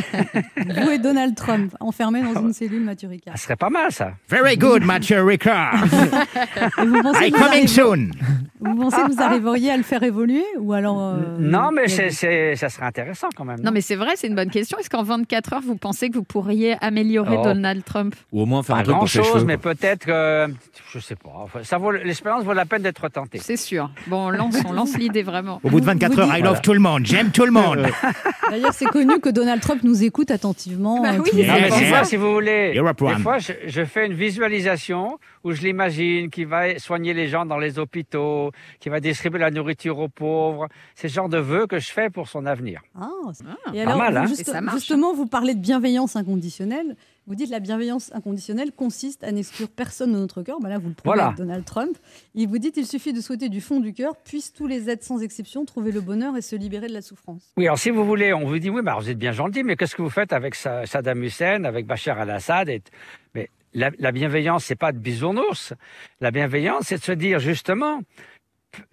Vous 0.56 0.90
et 0.90 0.98
Donald 0.98 1.34
Trump, 1.34 1.74
enfermés 1.80 2.22
dans 2.22 2.40
une 2.42 2.52
cellule 2.52 2.82
Mathieu 2.82 3.08
Ricard. 3.08 3.36
Ça 3.36 3.44
serait 3.44 3.56
pas 3.56 3.70
mal 3.70 3.92
ça. 3.92 4.12
Very 4.28 4.56
good, 4.56 4.82
Mathieu 4.84 5.22
Ricard. 5.22 5.74
Vous 6.78 7.02
pensez, 7.02 7.28
I 7.28 7.30
vous, 7.30 7.38
coming 7.38 7.66
soon. 7.66 8.10
vous 8.60 8.74
pensez 8.76 8.96
que 9.02 9.12
vous 9.12 9.22
arriveriez 9.22 9.70
à 9.70 9.76
le 9.76 9.82
faire 9.82 10.02
évoluer 10.02 10.44
ou 10.58 10.72
alors 10.72 11.00
euh, 11.00 11.16
non 11.38 11.70
mais 11.72 11.88
ça 11.88 12.10
serait 12.10 12.86
intéressant 12.86 13.28
quand 13.36 13.44
même. 13.44 13.60
Non, 13.62 13.70
mais 13.72 13.80
c'est 13.80 13.96
vrai, 13.96 14.12
c'est 14.16 14.26
une 14.26 14.34
bonne 14.34 14.50
question. 14.50 14.78
Est-ce 14.78 14.90
qu'en 14.90 15.02
24 15.02 15.54
heures, 15.54 15.60
vous 15.62 15.76
pensez 15.76 16.08
que 16.10 16.14
vous 16.14 16.22
pourriez 16.24 16.76
améliorer 16.80 17.36
Oh. 17.38 17.42
Donald 17.44 17.84
Trump? 17.84 18.14
Ou 18.32 18.42
au 18.42 18.46
moins 18.46 18.62
faire 18.62 18.76
Pas 18.76 18.80
un 18.80 18.84
truc 18.84 18.92
grand 18.92 18.98
pour 19.00 19.08
ses 19.08 19.18
chose, 19.22 19.32
cheveux. 19.34 19.44
mais 19.44 19.55
peut-être 19.58 20.06
que 20.06 20.46
je 20.92 20.98
sais 20.98 21.16
pas. 21.16 21.30
Enfin, 21.34 21.62
ça 21.62 21.78
vaut 21.78 21.90
l'expérience 21.90 22.44
vaut 22.44 22.52
la 22.52 22.64
peine 22.66 22.82
d'être 22.82 23.08
tentée. 23.08 23.38
C'est 23.38 23.56
sûr. 23.56 23.90
Bon, 24.06 24.26
on 24.26 24.30
lance, 24.30 24.56
on 24.66 24.72
lance 24.72 24.94
l'idée 24.98 25.22
vraiment. 25.22 25.60
Au 25.64 25.70
bout 25.70 25.80
de 25.80 25.84
24 25.84 26.12
vous 26.14 26.20
heures, 26.20 26.26
dites- 26.28 26.38
I 26.38 26.42
love 26.42 26.60
tout 26.60 26.72
le 26.72 26.80
monde. 26.80 27.04
J'aime 27.06 27.30
tout 27.30 27.44
le 27.44 27.50
monde. 27.52 27.86
D'ailleurs, 28.50 28.72
c'est 28.72 28.86
connu 28.86 29.18
que 29.20 29.28
Donald 29.28 29.60
Trump 29.60 29.82
nous 29.82 30.04
écoute 30.04 30.30
attentivement. 30.30 31.02
Bah 31.02 31.14
euh, 31.14 31.18
oui, 31.24 31.30
des 31.32 31.44
fois, 31.86 32.04
si 32.04 32.16
vous 32.16 32.32
voulez, 32.32 32.74
Europe 32.76 33.02
des 33.04 33.22
fois, 33.22 33.38
je, 33.38 33.52
je 33.66 33.84
fais 33.84 34.06
une 34.06 34.14
visualisation 34.14 35.18
où 35.44 35.52
je 35.52 35.62
l'imagine 35.62 36.30
qui 36.30 36.44
va 36.44 36.78
soigner 36.78 37.14
les 37.14 37.28
gens 37.28 37.44
dans 37.46 37.58
les 37.58 37.78
hôpitaux, 37.78 38.52
qui 38.80 38.88
va 38.88 39.00
distribuer 39.00 39.38
la 39.40 39.50
nourriture 39.50 39.98
aux 39.98 40.08
pauvres. 40.08 40.68
C'est 40.94 41.08
le 41.08 41.12
genre 41.12 41.28
de 41.28 41.38
vœux 41.38 41.66
que 41.66 41.78
je 41.78 41.90
fais 41.90 42.10
pour 42.10 42.28
son 42.28 42.46
avenir. 42.46 42.80
Ah, 43.00 43.06
Ah, 43.26 43.70
et 43.74 43.84
pas 43.84 43.90
alors, 43.90 43.98
mal, 43.98 44.16
hein. 44.16 44.26
juste- 44.26 44.40
Et 44.40 44.44
ça 44.44 44.60
marche. 44.60 44.78
justement, 44.78 45.12
vous 45.14 45.26
parlez 45.26 45.54
de 45.54 45.60
bienveillance 45.60 46.16
inconditionnelle. 46.16 46.96
Vous 47.28 47.34
dites 47.34 47.50
la 47.50 47.58
bienveillance 47.58 48.12
inconditionnelle 48.14 48.70
consiste 48.70 49.24
à 49.24 49.32
n'exclure 49.32 49.68
personne 49.68 50.12
de 50.12 50.18
notre 50.18 50.42
cœur. 50.42 50.60
Bah 50.60 50.68
là, 50.68 50.78
vous 50.78 50.88
le 50.88 50.94
prouvez 50.94 51.08
Voilà. 51.16 51.26
avec 51.26 51.38
Donald 51.38 51.64
Trump. 51.64 51.98
Et 52.36 52.46
vous 52.46 52.58
dites 52.58 52.76
il 52.76 52.86
suffit 52.86 53.12
de 53.12 53.20
souhaiter 53.20 53.48
du 53.48 53.60
fond 53.60 53.80
du 53.80 53.92
cœur, 53.92 54.16
puissent 54.16 54.52
tous 54.52 54.68
les 54.68 54.88
êtres 54.88 55.04
sans 55.04 55.20
exception 55.22 55.64
trouver 55.64 55.90
le 55.90 56.00
bonheur 56.00 56.36
et 56.36 56.42
se 56.42 56.54
libérer 56.54 56.86
de 56.86 56.92
la 56.92 57.02
souffrance. 57.02 57.52
Oui, 57.56 57.66
alors 57.66 57.78
si 57.78 57.90
vous 57.90 58.04
voulez, 58.04 58.32
on 58.32 58.46
vous 58.46 58.58
dit 58.60 58.70
oui, 58.70 58.80
vous 59.00 59.10
êtes 59.10 59.18
bien 59.18 59.32
gentil, 59.32 59.64
mais 59.64 59.74
qu'est-ce 59.76 59.96
que 59.96 60.02
vous 60.02 60.10
faites 60.10 60.32
avec 60.32 60.54
Sa- 60.54 60.86
Saddam 60.86 61.20
Hussein, 61.22 61.64
avec 61.64 61.86
Bachar 61.86 62.18
al-Assad 62.20 62.68
et... 62.68 62.80
Mais 63.34 63.50
la, 63.74 63.90
la 63.98 64.12
bienveillance, 64.12 64.64
c'est 64.64 64.76
pas 64.76 64.92
de 64.92 64.98
bisounours. 64.98 65.74
La 66.20 66.30
bienveillance, 66.30 66.84
c'est 66.84 66.98
de 66.98 67.02
se 67.02 67.12
dire 67.12 67.40
justement, 67.40 68.00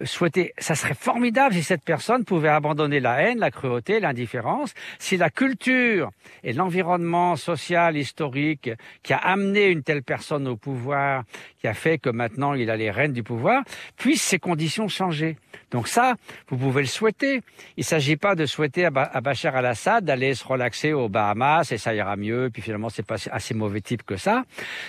souhaiter, 0.04 0.52
ça 0.58 0.74
serait 0.74 0.94
formidable 0.94 1.54
si 1.54 1.62
cette 1.62 1.84
personne 1.84 2.24
pouvait 2.24 2.48
abandonner 2.48 3.00
la 3.00 3.22
haine, 3.22 3.38
la 3.38 3.50
cruauté, 3.50 4.00
l'indifférence, 4.00 4.74
si 4.98 5.16
la 5.16 5.30
culture 5.30 6.10
et 6.42 6.52
l'environnement 6.52 7.36
social, 7.36 7.96
historique, 7.96 8.70
qui 9.02 9.12
a 9.12 9.18
amené 9.18 9.66
une 9.66 9.82
telle 9.82 10.02
personne 10.02 10.46
au 10.48 10.56
pouvoir, 10.56 11.24
qui 11.60 11.68
a 11.68 11.74
fait 11.74 11.98
que 11.98 12.10
maintenant 12.10 12.54
il 12.54 12.70
a 12.70 12.76
les 12.76 12.90
rênes 12.90 13.12
du 13.12 13.22
pouvoir, 13.22 13.62
puissent 13.96 14.22
ces 14.22 14.38
conditions 14.38 14.88
changer. 14.88 15.36
Donc 15.70 15.88
ça, 15.88 16.14
vous 16.48 16.56
pouvez 16.56 16.82
le 16.82 16.88
souhaiter. 16.88 17.42
Il 17.76 17.84
s'agit 17.84 18.16
pas 18.16 18.34
de 18.34 18.46
souhaiter 18.46 18.84
à 18.84 18.90
Bachar 18.90 19.56
al-Assad 19.56 20.04
d'aller 20.04 20.34
se 20.34 20.44
relaxer 20.44 20.92
aux 20.92 21.08
Bahamas 21.08 21.72
et 21.72 21.78
ça 21.78 21.94
ira 21.94 22.16
mieux, 22.16 22.50
puis 22.52 22.62
finalement 22.62 22.90
c'est 22.90 23.06
pas 23.06 23.16
assez 23.30 23.54
mauvais 23.54 23.80
type 23.80 24.02
que 24.02 24.16
ça. 24.16 24.44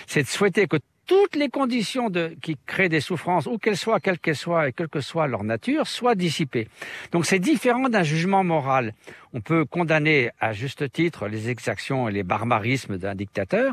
C'est 0.06 0.22
de 0.22 0.28
souhaiter 0.28 0.66
que 0.66 0.76
toutes 1.06 1.36
les 1.36 1.48
conditions 1.48 2.10
de, 2.10 2.36
qui 2.42 2.56
créent 2.66 2.88
des 2.88 3.00
souffrances, 3.00 3.46
où 3.46 3.58
qu'elles 3.58 3.76
soient, 3.76 4.00
quelles 4.00 4.18
qu'elles 4.18 4.36
soient 4.36 4.68
et 4.68 4.72
quelle 4.72 4.88
que 4.88 5.00
soit 5.00 5.26
leur 5.26 5.44
nature, 5.44 5.86
soient 5.86 6.14
dissipées. 6.14 6.68
Donc 7.12 7.26
c'est 7.26 7.38
différent 7.38 7.88
d'un 7.88 8.02
jugement 8.02 8.42
moral. 8.44 8.92
On 9.32 9.40
peut 9.40 9.64
condamner 9.64 10.30
à 10.40 10.52
juste 10.52 10.90
titre 10.92 11.28
les 11.28 11.48
exactions 11.50 12.08
et 12.08 12.12
les 12.12 12.22
barbarismes 12.22 12.98
d'un 12.98 13.14
dictateur, 13.14 13.72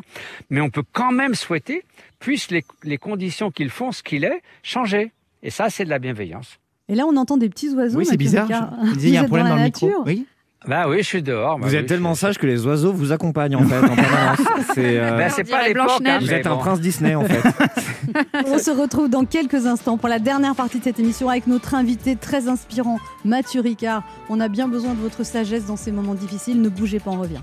mais 0.50 0.62
on 0.62 0.70
peut 0.70 0.84
quand 0.92 1.12
même 1.12 1.36
souhaiter, 1.36 1.84
puissent 2.20 2.52
les, 2.52 2.64
les 2.84 2.98
conditions 2.98 3.52
qu'ils 3.52 3.70
font 3.70 3.92
ce 3.92 4.04
qu'il 4.04 4.24
est, 4.26 4.42
changer. 4.62 5.12
Et 5.42 5.50
ça, 5.50 5.70
c'est 5.70 5.86
de 5.86 5.90
la 5.90 6.00
bienveillance. 6.00 6.60
Et 6.90 6.96
là, 6.96 7.06
on 7.08 7.16
entend 7.16 7.38
des 7.38 7.50
petits 7.50 7.70
oiseaux. 7.74 7.98
Oui, 7.98 8.06
c'est 8.06 8.18
bizarre. 8.18 8.48
Je- 8.48 9.00
il 9.08 9.10
y 9.10 9.18
a 9.18 9.22
un 9.22 9.26
problème 9.26 9.48
dans 9.48 9.56
le 9.56 9.64
micro. 9.64 9.88
nature. 9.88 10.04
Oui. 10.06 10.26
Ben 10.66 10.88
oui, 10.88 10.98
je 11.00 11.04
suis 11.08 11.22
dehors. 11.22 11.58
bah 11.60 11.66
Vous 11.68 11.74
oui, 11.74 11.80
êtes 11.80 11.88
tellement 11.88 12.16
sage 12.16 12.38
que 12.38 12.46
les 12.48 12.66
oiseaux 12.66 12.94
vous 12.94 13.12
accompagnent 13.12 13.58
en 13.58 13.64
fait 13.64 13.80
en 13.80 13.96
permanence. 13.96 14.40
C'est 14.74 14.98
euh, 14.98 15.12
On 15.14 15.44
pas. 15.50 15.74
Blanche-Neige. 15.74 16.14
hein, 16.16 16.20
vous 16.22 16.32
êtes 16.34 16.48
un 16.48 16.56
prince 16.56 16.80
Disney 16.80 17.16
en 17.16 17.26
fait. 17.26 17.44
On 18.48 18.58
se 18.58 18.72
retrouve 18.72 19.10
dans 19.10 19.26
quelques 19.26 19.66
instants 19.66 19.98
pour 19.98 20.08
la 20.08 20.20
dernière 20.20 20.56
partie 20.56 20.80
de 20.80 20.84
cette 20.86 21.00
émission 21.00 21.28
avec 21.30 21.48
notre 21.48 21.76
invité 21.76 22.16
très 22.16 22.48
inspirant, 22.48 22.98
Mathieu 23.26 23.60
Ricard. 23.60 24.04
On 24.30 24.40
a 24.40 24.48
bien 24.48 24.70
besoin 24.70 24.94
de 24.94 25.00
votre 25.02 25.24
sagesse 25.26 25.66
dans 25.66 25.76
ces 25.76 25.92
moments 25.92 26.16
difficiles. 26.16 26.62
Ne 26.62 26.70
bougez 26.70 27.00
pas, 27.00 27.12
on 27.12 27.20
revient. 27.20 27.42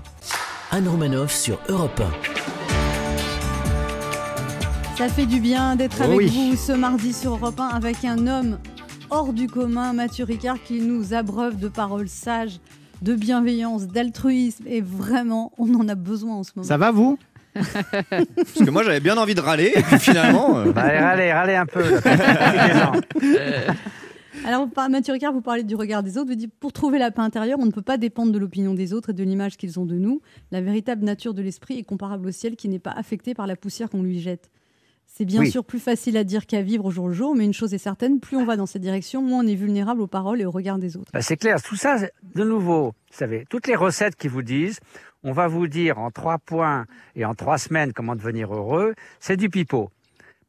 Anne 0.71 0.87
Romanoff 0.87 1.31
sur 1.31 1.59
Europe 1.69 2.01
Ça 4.97 5.09
fait 5.09 5.25
du 5.27 5.39
bien 5.39 5.75
d'être 5.75 6.01
avec 6.01 6.17
oui. 6.17 6.27
vous 6.27 6.55
ce 6.55 6.71
mardi 6.71 7.13
sur 7.13 7.31
Europe 7.35 7.59
1 7.59 7.67
avec 7.67 8.03
un 8.05 8.25
homme 8.27 8.57
hors 9.09 9.33
du 9.33 9.47
commun, 9.47 9.93
Mathieu 9.93 10.23
Ricard, 10.25 10.57
qui 10.63 10.79
nous 10.81 11.13
abreuve 11.13 11.57
de 11.59 11.67
paroles 11.67 12.07
sages, 12.07 12.59
de 13.01 13.15
bienveillance, 13.15 13.87
d'altruisme. 13.87 14.65
Et 14.67 14.81
vraiment, 14.81 15.51
on 15.57 15.73
en 15.75 15.87
a 15.87 15.95
besoin 15.95 16.35
en 16.35 16.43
ce 16.43 16.51
moment. 16.55 16.67
Ça 16.67 16.77
va, 16.77 16.91
vous? 16.91 17.17
Parce 17.53 18.53
que 18.63 18.69
moi 18.69 18.81
j'avais 18.83 19.01
bien 19.01 19.17
envie 19.17 19.35
de 19.35 19.41
râler 19.41 19.73
et 19.75 19.81
puis 19.81 19.99
finalement. 19.99 20.59
euh, 20.59 20.71
Bah, 20.71 20.83
allez, 20.83 20.99
râlez, 20.99 21.33
râlez 21.33 21.55
un 21.55 21.65
peu. 21.65 21.83
Alors, 24.45 24.67
Mathieu 24.89 25.13
Ricard, 25.13 25.33
vous 25.33 25.41
parlez 25.41 25.63
du 25.63 25.75
regard 25.75 26.01
des 26.01 26.17
autres. 26.17 26.29
Vous 26.29 26.35
dites, 26.35 26.53
pour 26.59 26.73
trouver 26.73 26.97
la 26.97 27.11
paix 27.11 27.21
intérieure, 27.21 27.59
on 27.61 27.65
ne 27.65 27.71
peut 27.71 27.81
pas 27.81 27.97
dépendre 27.97 28.31
de 28.31 28.39
l'opinion 28.39 28.73
des 28.73 28.93
autres 28.93 29.09
et 29.09 29.13
de 29.13 29.23
l'image 29.23 29.57
qu'ils 29.57 29.79
ont 29.79 29.85
de 29.85 29.95
nous. 29.95 30.21
La 30.51 30.61
véritable 30.61 31.03
nature 31.03 31.33
de 31.33 31.41
l'esprit 31.41 31.77
est 31.77 31.83
comparable 31.83 32.27
au 32.27 32.31
ciel 32.31 32.55
qui 32.55 32.69
n'est 32.69 32.79
pas 32.79 32.91
affecté 32.91 33.33
par 33.33 33.45
la 33.45 33.55
poussière 33.55 33.89
qu'on 33.89 34.01
lui 34.01 34.19
jette. 34.19 34.49
C'est 35.21 35.25
bien 35.25 35.41
Oui. 35.41 35.51
sûr 35.51 35.63
plus 35.63 35.77
facile 35.79 36.17
à 36.17 36.23
dire 36.23 36.47
qu'à 36.47 36.63
vivre 36.63 36.85
au 36.85 36.89
jour 36.89 37.07
le 37.07 37.13
jour, 37.13 37.35
mais 37.35 37.45
une 37.45 37.53
chose 37.53 37.75
est 37.75 37.77
certaine, 37.77 38.19
plus 38.19 38.37
on 38.37 38.43
va 38.43 38.55
dans 38.55 38.65
cette 38.65 38.81
direction, 38.81 39.21
moins 39.21 39.43
on 39.43 39.47
est 39.47 39.53
vulnérable 39.53 40.01
aux 40.01 40.07
paroles 40.07 40.41
et 40.41 40.45
au 40.45 40.49
regard 40.49 40.79
des 40.79 40.97
autres. 40.97 41.11
Bah, 41.13 41.21
c'est 41.21 41.37
clair, 41.37 41.61
tout 41.61 41.75
ça, 41.75 41.97
de 42.33 42.43
nouveau, 42.43 42.85
vous 42.87 42.93
savez, 43.11 43.45
toutes 43.47 43.67
les 43.67 43.75
recettes 43.75 44.15
qui 44.15 44.27
vous 44.27 44.41
disent, 44.41 44.79
on 45.23 45.31
va 45.31 45.47
vous 45.47 45.67
dire 45.67 45.99
en 45.99 46.09
trois 46.09 46.39
points 46.39 46.87
et 47.15 47.23
en 47.23 47.35
trois 47.35 47.59
semaines 47.59 47.93
comment 47.93 48.15
devenir 48.15 48.51
heureux, 48.51 48.95
c'est 49.19 49.37
du 49.37 49.47
pipeau. 49.47 49.91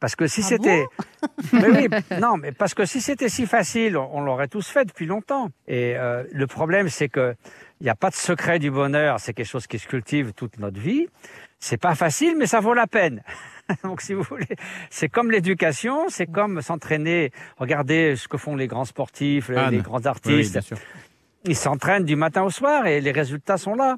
Parce 0.01 0.17
que 0.17 0.27
si 0.27 0.41
Ah 0.43 0.49
c'était, 0.49 0.87
mais 1.53 1.69
oui, 1.69 1.89
non, 2.19 2.39
mais 2.39 2.53
parce 2.53 2.73
que 2.73 2.87
si 2.87 3.03
c'était 3.03 3.29
si 3.29 3.45
facile, 3.45 3.99
on, 3.99 4.09
on 4.15 4.21
l'aurait 4.23 4.49
tous 4.49 4.67
fait 4.67 4.87
depuis 4.87 5.05
longtemps. 5.05 5.51
Et 5.69 5.97
euh, 5.99 6.25
le 6.33 6.47
problème, 6.47 6.89
c'est 6.89 7.11
que 7.11 7.35
il 7.81 7.85
n'y 7.85 7.91
a 7.91 7.95
pas 7.95 8.09
de 8.11 8.15
secret 8.15 8.59
du 8.59 8.71
bonheur. 8.71 9.21
C'est 9.21 9.35
quelque 9.35 9.47
chose 9.47 9.67
qui 9.67 9.79
se 9.79 9.87
cultive 9.87 10.33
toute 10.33 10.59
notre 10.59 10.81
vie. 10.81 11.09
C'est 11.61 11.77
pas 11.81 11.95
facile, 11.95 12.37
mais 12.39 12.47
ça 12.47 12.59
vaut 12.61 12.75
la 12.75 12.87
peine. 12.89 13.23
Donc, 13.85 14.01
si 14.01 14.15
vous 14.15 14.23
voulez, 14.23 14.57
c'est 14.91 15.09
comme 15.09 15.31
l'éducation, 15.31 16.09
c'est 16.09 16.27
comme 16.27 16.63
s'entraîner. 16.63 17.33
Regardez 17.59 18.17
ce 18.17 18.29
que 18.29 18.37
font 18.37 18.57
les 18.57 18.67
grands 18.67 18.85
sportifs, 18.85 19.49
les, 19.49 19.79
grands 19.79 19.99
oui, 19.99 20.07
artistes 20.07 20.59
ils 21.45 21.57
s'entraînent 21.57 22.05
du 22.05 22.17
matin 22.17 22.43
au 22.43 22.51
soir 22.51 22.87
et 22.87 23.01
les 23.01 23.13
résultats 23.13 23.59
sont 23.59 23.75
là. 23.75 23.97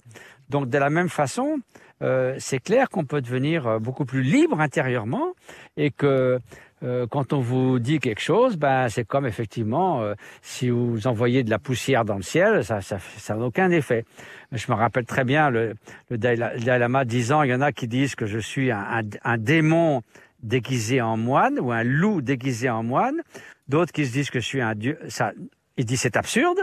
Donc 0.50 0.68
de 0.68 0.78
la 0.78 0.90
même 0.90 1.08
façon, 1.08 1.58
euh, 2.02 2.34
c'est 2.38 2.58
clair 2.58 2.88
qu'on 2.90 3.04
peut 3.04 3.20
devenir 3.20 3.66
euh, 3.66 3.78
beaucoup 3.78 4.04
plus 4.04 4.22
libre 4.22 4.60
intérieurement 4.60 5.32
et 5.76 5.90
que 5.90 6.38
euh, 6.84 7.06
quand 7.10 7.32
on 7.32 7.40
vous 7.40 7.78
dit 7.78 7.98
quelque 7.98 8.20
chose, 8.20 8.56
ben 8.56 8.88
c'est 8.88 9.04
comme 9.04 9.26
effectivement 9.26 10.02
euh, 10.02 10.14
si 10.42 10.68
vous 10.70 11.06
envoyez 11.06 11.42
de 11.42 11.50
la 11.50 11.58
poussière 11.58 12.04
dans 12.04 12.16
le 12.16 12.22
ciel, 12.22 12.62
ça 12.62 12.80
ça 12.80 12.98
ça 13.16 13.34
n'a 13.34 13.44
aucun 13.44 13.70
effet. 13.70 14.04
Je 14.52 14.70
me 14.70 14.76
rappelle 14.76 15.06
très 15.06 15.24
bien 15.24 15.50
le, 15.50 15.74
le 16.10 16.18
Dalai 16.18 16.78
Lama 16.78 17.04
disant, 17.04 17.42
il 17.42 17.50
y 17.50 17.54
en 17.54 17.60
a 17.60 17.72
qui 17.72 17.88
disent 17.88 18.14
que 18.14 18.26
je 18.26 18.38
suis 18.38 18.70
un, 18.70 18.78
un, 18.78 19.02
un 19.24 19.38
démon 19.38 20.02
déguisé 20.42 21.00
en 21.00 21.16
moine 21.16 21.58
ou 21.58 21.72
un 21.72 21.82
loup 21.82 22.20
déguisé 22.20 22.68
en 22.68 22.82
moine. 22.82 23.22
D'autres 23.66 23.92
qui 23.92 24.04
se 24.06 24.12
disent 24.12 24.30
que 24.30 24.40
je 24.40 24.46
suis 24.46 24.60
un 24.60 24.74
dieu. 24.74 24.98
Ça, 25.08 25.32
il 25.76 25.86
dit 25.86 25.96
c'est 25.96 26.16
absurde. 26.16 26.58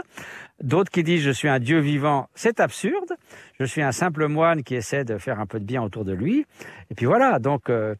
D'autres 0.62 0.90
qui 0.90 1.02
disent 1.02 1.22
je 1.22 1.32
suis 1.32 1.48
un 1.48 1.58
dieu 1.58 1.80
vivant, 1.80 2.28
c'est 2.34 2.60
absurde. 2.60 3.12
Je 3.58 3.64
suis 3.64 3.82
un 3.82 3.92
simple 3.92 4.28
moine 4.28 4.62
qui 4.62 4.74
essaie 4.76 5.04
de 5.04 5.18
faire 5.18 5.40
un 5.40 5.46
peu 5.46 5.58
de 5.58 5.64
bien 5.64 5.82
autour 5.82 6.04
de 6.04 6.12
lui. 6.12 6.46
Et 6.90 6.94
puis 6.94 7.06
voilà, 7.06 7.38
donc 7.38 7.68
euh, 7.68 7.94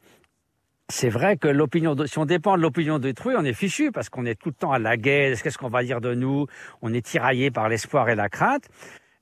c'est 0.89 1.09
vrai 1.09 1.37
que 1.37 1.49
l'opinion, 1.49 1.97
si 2.07 2.19
on 2.19 2.27
dépend 2.27 2.57
de 2.57 2.63
l'opinion 2.63 2.99
d'autrui, 2.99 3.35
on 3.37 3.45
est 3.45 3.55
fichu 3.55 3.93
parce 3.93 4.09
qu'on 4.09 4.27
est 4.27 4.35
tout 4.35 4.51
le 4.51 4.55
temps 4.55 4.73
à 4.73 4.79
la 4.79 4.97
guerre. 4.97 5.41
Qu'est-ce 5.41 5.59
qu'on 5.59 5.69
va 5.69 5.83
dire 5.83 6.01
de 6.01 6.15
nous? 6.15 6.47
On 6.83 6.93
est 6.93 7.05
tiraillé 7.05 7.51
par 7.51 7.69
l'espoir 7.69 8.09
et 8.09 8.15
la 8.15 8.29
crainte. 8.29 8.65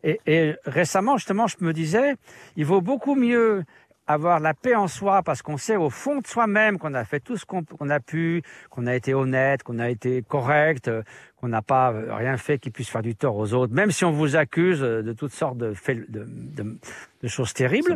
Et, 0.03 0.55
récemment, 0.65 1.19
justement, 1.19 1.47
je 1.47 1.57
me 1.61 1.73
disais, 1.73 2.15
il 2.57 2.65
vaut 2.65 2.81
beaucoup 2.81 3.15
mieux 3.15 3.65
avoir 4.07 4.41
la 4.41 4.55
paix 4.55 4.75
en 4.75 4.89
soi 4.89 5.23
parce 5.23 5.43
qu'on 5.43 5.59
sait 5.59 5.77
au 5.77 5.91
fond 5.91 6.21
de 6.21 6.27
soi-même 6.27 6.79
qu'on 6.79 6.95
a 6.95 7.05
fait 7.05 7.21
tout 7.21 7.37
ce 7.37 7.45
qu'on 7.45 7.91
a 7.91 8.01
pu, 8.01 8.43
qu'on 8.71 8.87
a 8.87 8.95
été 8.95 9.15
honnête, 9.15 9.63
qu'on 9.63 9.79
a 9.79 9.89
été 9.89 10.23
correct, 10.23 10.91
qu'on 11.41 11.49
n'a 11.49 11.63
pas 11.63 11.93
euh, 11.93 12.15
rien 12.15 12.37
fait 12.37 12.59
qui 12.59 12.71
puisse 12.71 12.91
faire 12.91 13.03
du 13.03 13.17
tort 13.17 13.37
aux 13.37 13.55
autres, 13.55 13.73
même 13.73 13.91
si 13.91 14.05
on 14.05 14.13
vous 14.13 14.37
accuse 14.37 14.83
euh, 14.83 15.03
de 15.03 15.13
toutes 15.13 15.33
sortes 15.33 15.57
de 15.57 15.73
de, 15.89 16.27
de, 16.29 16.79
de 17.23 17.29
choses 17.29 17.53
terribles 17.55 17.91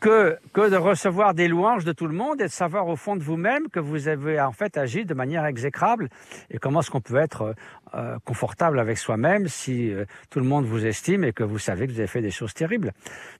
que, 0.00 0.38
que 0.52 0.70
de 0.70 0.76
recevoir 0.76 1.34
des 1.34 1.46
louanges 1.48 1.84
de 1.84 1.92
tout 1.92 2.06
le 2.06 2.14
monde 2.14 2.40
et 2.40 2.44
de 2.44 2.50
savoir 2.50 2.88
au 2.88 2.96
fond 2.96 3.16
de 3.16 3.22
vous-même 3.22 3.68
que 3.68 3.80
vous 3.80 4.08
avez 4.08 4.40
en 4.40 4.52
fait 4.52 4.76
agi 4.78 5.04
de 5.04 5.14
manière 5.14 5.44
exécrable. 5.46 6.08
Et 6.50 6.58
comment 6.58 6.80
est-ce 6.80 6.90
qu'on 6.90 7.00
peut 7.02 7.16
être 7.16 7.54
euh, 7.94 8.18
confortable 8.24 8.78
avec 8.80 8.98
soi-même 8.98 9.46
si 9.48 9.92
euh, 9.92 10.04
tout 10.30 10.40
le 10.40 10.46
monde 10.46 10.64
vous 10.64 10.84
estime 10.86 11.22
et 11.24 11.32
que 11.32 11.44
vous 11.44 11.58
savez 11.58 11.86
que 11.86 11.92
vous 11.92 11.98
avez 12.00 12.08
fait 12.08 12.22
des 12.22 12.30
choses 12.30 12.54
terribles. 12.54 12.92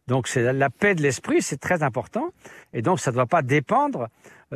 Donc 0.07 0.28
c'est 0.28 0.42
la- 0.42 0.52
la 0.52 0.70
paix 0.70 0.94
de 0.94 1.02
l'esprit, 1.02 1.40
c'est 1.42 1.59
très 1.61 1.82
important. 1.82 2.28
Et 2.72 2.82
donc 2.82 3.00
ça 3.00 3.11
ne 3.11 3.16
doit 3.16 3.26
pas 3.26 3.42
dépendre 3.42 4.09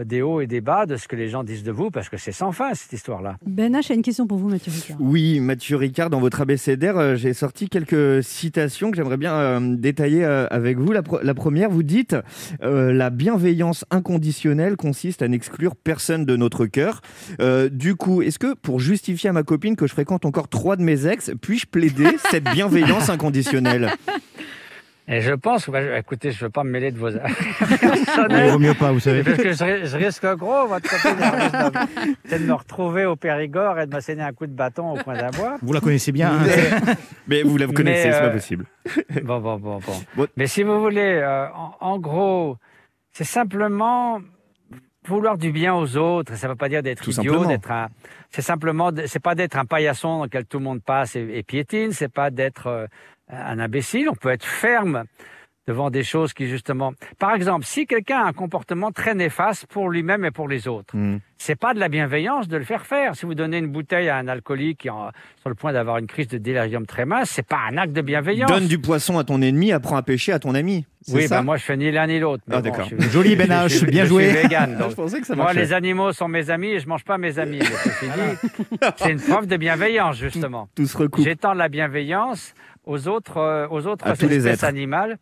des 0.05 0.22
hauts 0.22 0.41
et 0.41 0.47
des 0.47 0.61
bas 0.61 0.86
de 0.86 0.97
ce 0.97 1.09
que 1.09 1.16
les 1.16 1.28
gens 1.28 1.43
disent 1.43 1.64
de 1.64 1.72
vous 1.72 1.91
parce 1.91 2.09
que 2.09 2.16
c'est 2.16 2.32
sans 2.32 2.53
fin 2.53 2.74
cette 2.74 2.93
histoire-là. 2.93 3.36
Ben 3.45 3.74
H 3.74 3.91
a 3.91 3.95
une 3.95 4.03
question 4.03 4.26
pour 4.26 4.38
vous, 4.38 4.49
Mathieu 4.49 4.72
Ricard. 4.72 4.97
Oui, 5.01 5.41
Mathieu 5.41 5.76
Ricard, 5.76 6.11
dans 6.11 6.20
votre 6.20 6.41
abécédaire, 6.41 6.97
euh, 6.97 7.16
j'ai 7.16 7.34
sorti 7.34 7.68
quelques 7.68 8.22
citations 8.22 8.91
que 8.91 8.97
j'aimerais 8.97 9.16
bien 9.16 9.34
euh, 9.34 9.76
détailler 9.76 10.24
euh, 10.24 10.47
avec 10.51 10.78
vous. 10.78 10.93
La, 10.93 11.34
première, 11.34 11.70
vous 11.70 11.82
dites 11.82 12.16
euh, 12.62 12.93
La 12.93 13.11
bienveillance 13.11 13.84
inconditionnelle 13.91 14.76
consiste 14.76 15.22
à 15.22 15.28
n'exclure 15.28 15.76
personne 15.76 16.24
de 16.24 16.36
notre 16.36 16.66
cœur. 16.66 17.01
Euh, 17.41 17.68
du 17.68 17.97
coup, 17.97 18.22
est-ce 18.22 18.38
que 18.38 18.55
pour 18.55 18.80
justifier 18.80 19.30
à 19.30 19.32
ma 19.32 19.43
copine 19.43 19.76
que 19.76 19.86
je 19.86 19.93
fréquente 19.93 20.24
encore 20.24 20.49
trois 20.49 20.76
de 20.76 20.82
mes 20.82 21.07
ex, 21.07 21.32
puis-je 21.41 21.66
plaider 21.66 22.16
cette 22.30 22.45
bienveillance 22.55 23.09
inconditionnelle? 23.09 23.91
Et 25.13 25.21
je 25.23 25.33
pense, 25.33 25.69
bah, 25.69 25.99
écoutez, 25.99 26.31
je 26.31 26.37
ne 26.39 26.47
veux 26.47 26.51
pas 26.51 26.63
me 26.63 26.71
mêler 26.71 26.93
de 26.93 26.99
vos 26.99 27.09
affaires 27.17 27.35
Il 28.31 28.51
vaut 28.53 28.59
mieux 28.61 28.75
pas, 28.75 28.93
vous 28.93 29.01
savez. 29.01 29.25
Parce 29.25 29.39
que 29.39 29.51
je, 29.53 29.85
je 29.87 29.97
risque 29.97 30.25
gros, 30.37 30.69
votre 30.69 30.89
copine, 30.89 31.19
de- 32.31 32.39
me 32.47 32.53
retrouver 32.53 33.07
au 33.07 33.17
Périgord 33.17 33.81
et 33.81 33.87
de 33.87 33.91
m'asséner 33.93 34.23
un 34.23 34.33
coup 34.33 34.47
de 34.47 34.53
bâton 34.53 34.93
au 34.93 34.97
coin 35.03 35.15
d'un 35.15 35.31
bois. 35.31 35.57
Vous 35.63 35.73
la 35.73 35.81
connaissez 35.81 36.13
bien. 36.13 36.31
hein. 36.33 36.95
Mais 37.27 37.43
vous 37.43 37.57
la 37.57 37.67
connaissez, 37.67 38.07
Mais, 38.09 38.13
c'est 38.13 38.19
euh, 38.23 38.27
pas 38.29 38.31
possible. 38.31 38.65
Bon, 39.25 39.41
bon, 39.41 39.57
bon, 39.59 39.79
bon. 39.85 39.93
Bon. 40.17 40.27
Mais 40.37 40.47
si 40.47 40.63
vous 40.63 40.81
voulez, 40.81 41.21
euh, 41.23 41.47
en, 41.55 41.75
en 41.81 41.99
gros, 41.99 42.57
c'est 43.13 43.25
simplement 43.25 44.21
vouloir 45.07 45.39
du 45.39 45.51
bien 45.51 45.75
aux 45.75 45.97
autres. 45.97 46.37
Ça 46.37 46.47
ne 46.47 46.53
veut 46.53 46.57
pas 46.57 46.69
dire 46.69 46.83
d'être 46.85 47.09
idiot, 47.09 47.45
d'être 47.47 47.71
un. 47.73 47.89
C'est 48.31 48.43
simplement, 48.43 48.91
c'est 49.07 49.19
pas 49.23 49.35
d'être 49.35 49.57
un 49.59 49.65
paillasson 49.65 50.19
dans 50.19 50.25
lequel 50.25 50.45
tout 50.47 50.59
le 50.59 50.65
monde 50.65 50.83
passe 50.83 51.17
et, 51.17 51.27
et 51.35 51.43
piétine. 51.43 51.91
C'est 51.93 52.13
pas 52.13 52.31
d'être 52.31 52.69
euh, 52.69 52.87
un 53.33 53.59
imbécile. 53.59 54.09
On 54.09 54.14
peut 54.14 54.31
être 54.31 54.45
ferme 54.45 55.05
devant 55.68 55.91
des 55.91 56.03
choses 56.03 56.33
qui 56.33 56.49
justement. 56.49 56.93
Par 57.20 57.33
exemple, 57.35 57.64
si 57.64 57.87
quelqu'un 57.87 58.22
a 58.24 58.26
un 58.26 58.33
comportement 58.33 58.91
très 58.91 59.14
néfaste 59.14 59.66
pour 59.66 59.89
lui-même 59.89 60.24
et 60.24 60.33
pour 60.33 60.49
les 60.49 60.66
autres, 60.66 60.97
Hmm. 60.97 61.18
c'est 61.39 61.55
pas 61.55 61.74
de 61.74 61.78
la 61.78 61.89
bienveillance 61.89 62.49
de 62.49 62.57
le 62.57 62.64
faire 62.64 62.87
faire. 62.87 63.14
Si 63.14 63.24
vous 63.24 63.35
donnez 63.37 63.59
une 63.59 63.68
bouteille 63.68 64.09
à 64.09 64.16
un 64.16 64.26
alcoolique 64.26 64.78
qui 64.81 64.89
est 64.89 64.91
sur 65.41 65.49
le 65.49 65.55
point 65.55 65.72
d'avoir 65.72 65.99
une 65.99 66.09
crise 66.09 66.26
de 66.26 66.39
délirium 66.39 66.87
tremens, 66.87 67.24
c'est 67.24 67.47
pas 67.47 67.59
un 67.70 67.76
acte 67.76 67.93
de 67.93 68.01
bienveillance. 68.01 68.51
Donne 68.51 68.66
du 68.66 68.78
poisson 68.81 69.18
à 69.18 69.22
ton 69.22 69.41
ennemi, 69.43 69.70
apprends 69.70 69.97
à 69.97 70.03
pêcher 70.03 70.33
à 70.33 70.41
ton 70.41 70.57
ami. 70.57 70.87
Oui, 71.09 71.28
bah 71.28 71.43
moi 71.43 71.57
je 71.57 71.62
fais 71.62 71.76
ni 71.76 71.91
l'un 71.93 72.07
ni 72.09 72.18
l'autre. 72.18 72.43
Ah, 72.51 72.61
bon, 72.62 72.72
je 72.74 72.83
suis- 72.83 73.11
Joli, 73.11 73.37
Ben 73.37 73.47
je 73.49 73.53
H, 73.53 73.68
suis- 73.68 73.87
bien 73.87 74.05
je 74.05 74.09
joué. 74.09 74.28
suis 74.31 74.43
vegan, 74.43 74.76
donc 74.78 74.91
Je 74.91 74.95
pensais 74.97 75.20
que 75.20 75.26
ça 75.26 75.37
moi, 75.37 75.53
les 75.53 75.72
animaux 75.72 76.12
sont 76.12 76.26
mes 76.28 76.51
amis 76.51 76.68
et 76.68 76.81
je 76.81 76.89
mange 76.89 77.05
pas 77.05 77.16
mes 77.16 77.39
amis. 77.39 77.61
C'est 78.97 79.11
une 79.12 79.20
preuve 79.20 79.47
de 79.47 79.57
bienveillance 79.57 80.16
justement. 80.18 80.68
Tout 80.74 80.87
se 80.87 80.97
recoupe. 80.97 81.22
J'étends 81.24 81.55
la 81.55 81.68
bienveillance 81.68 82.55
aux 82.91 83.07
autres, 83.07 83.36
euh, 83.36 83.68
aux 83.70 83.86
autres 83.86 84.07
À 84.07 84.16
tous 84.16 84.26
les 84.26 84.36
espèces 84.49 84.64
animales. 84.64 85.18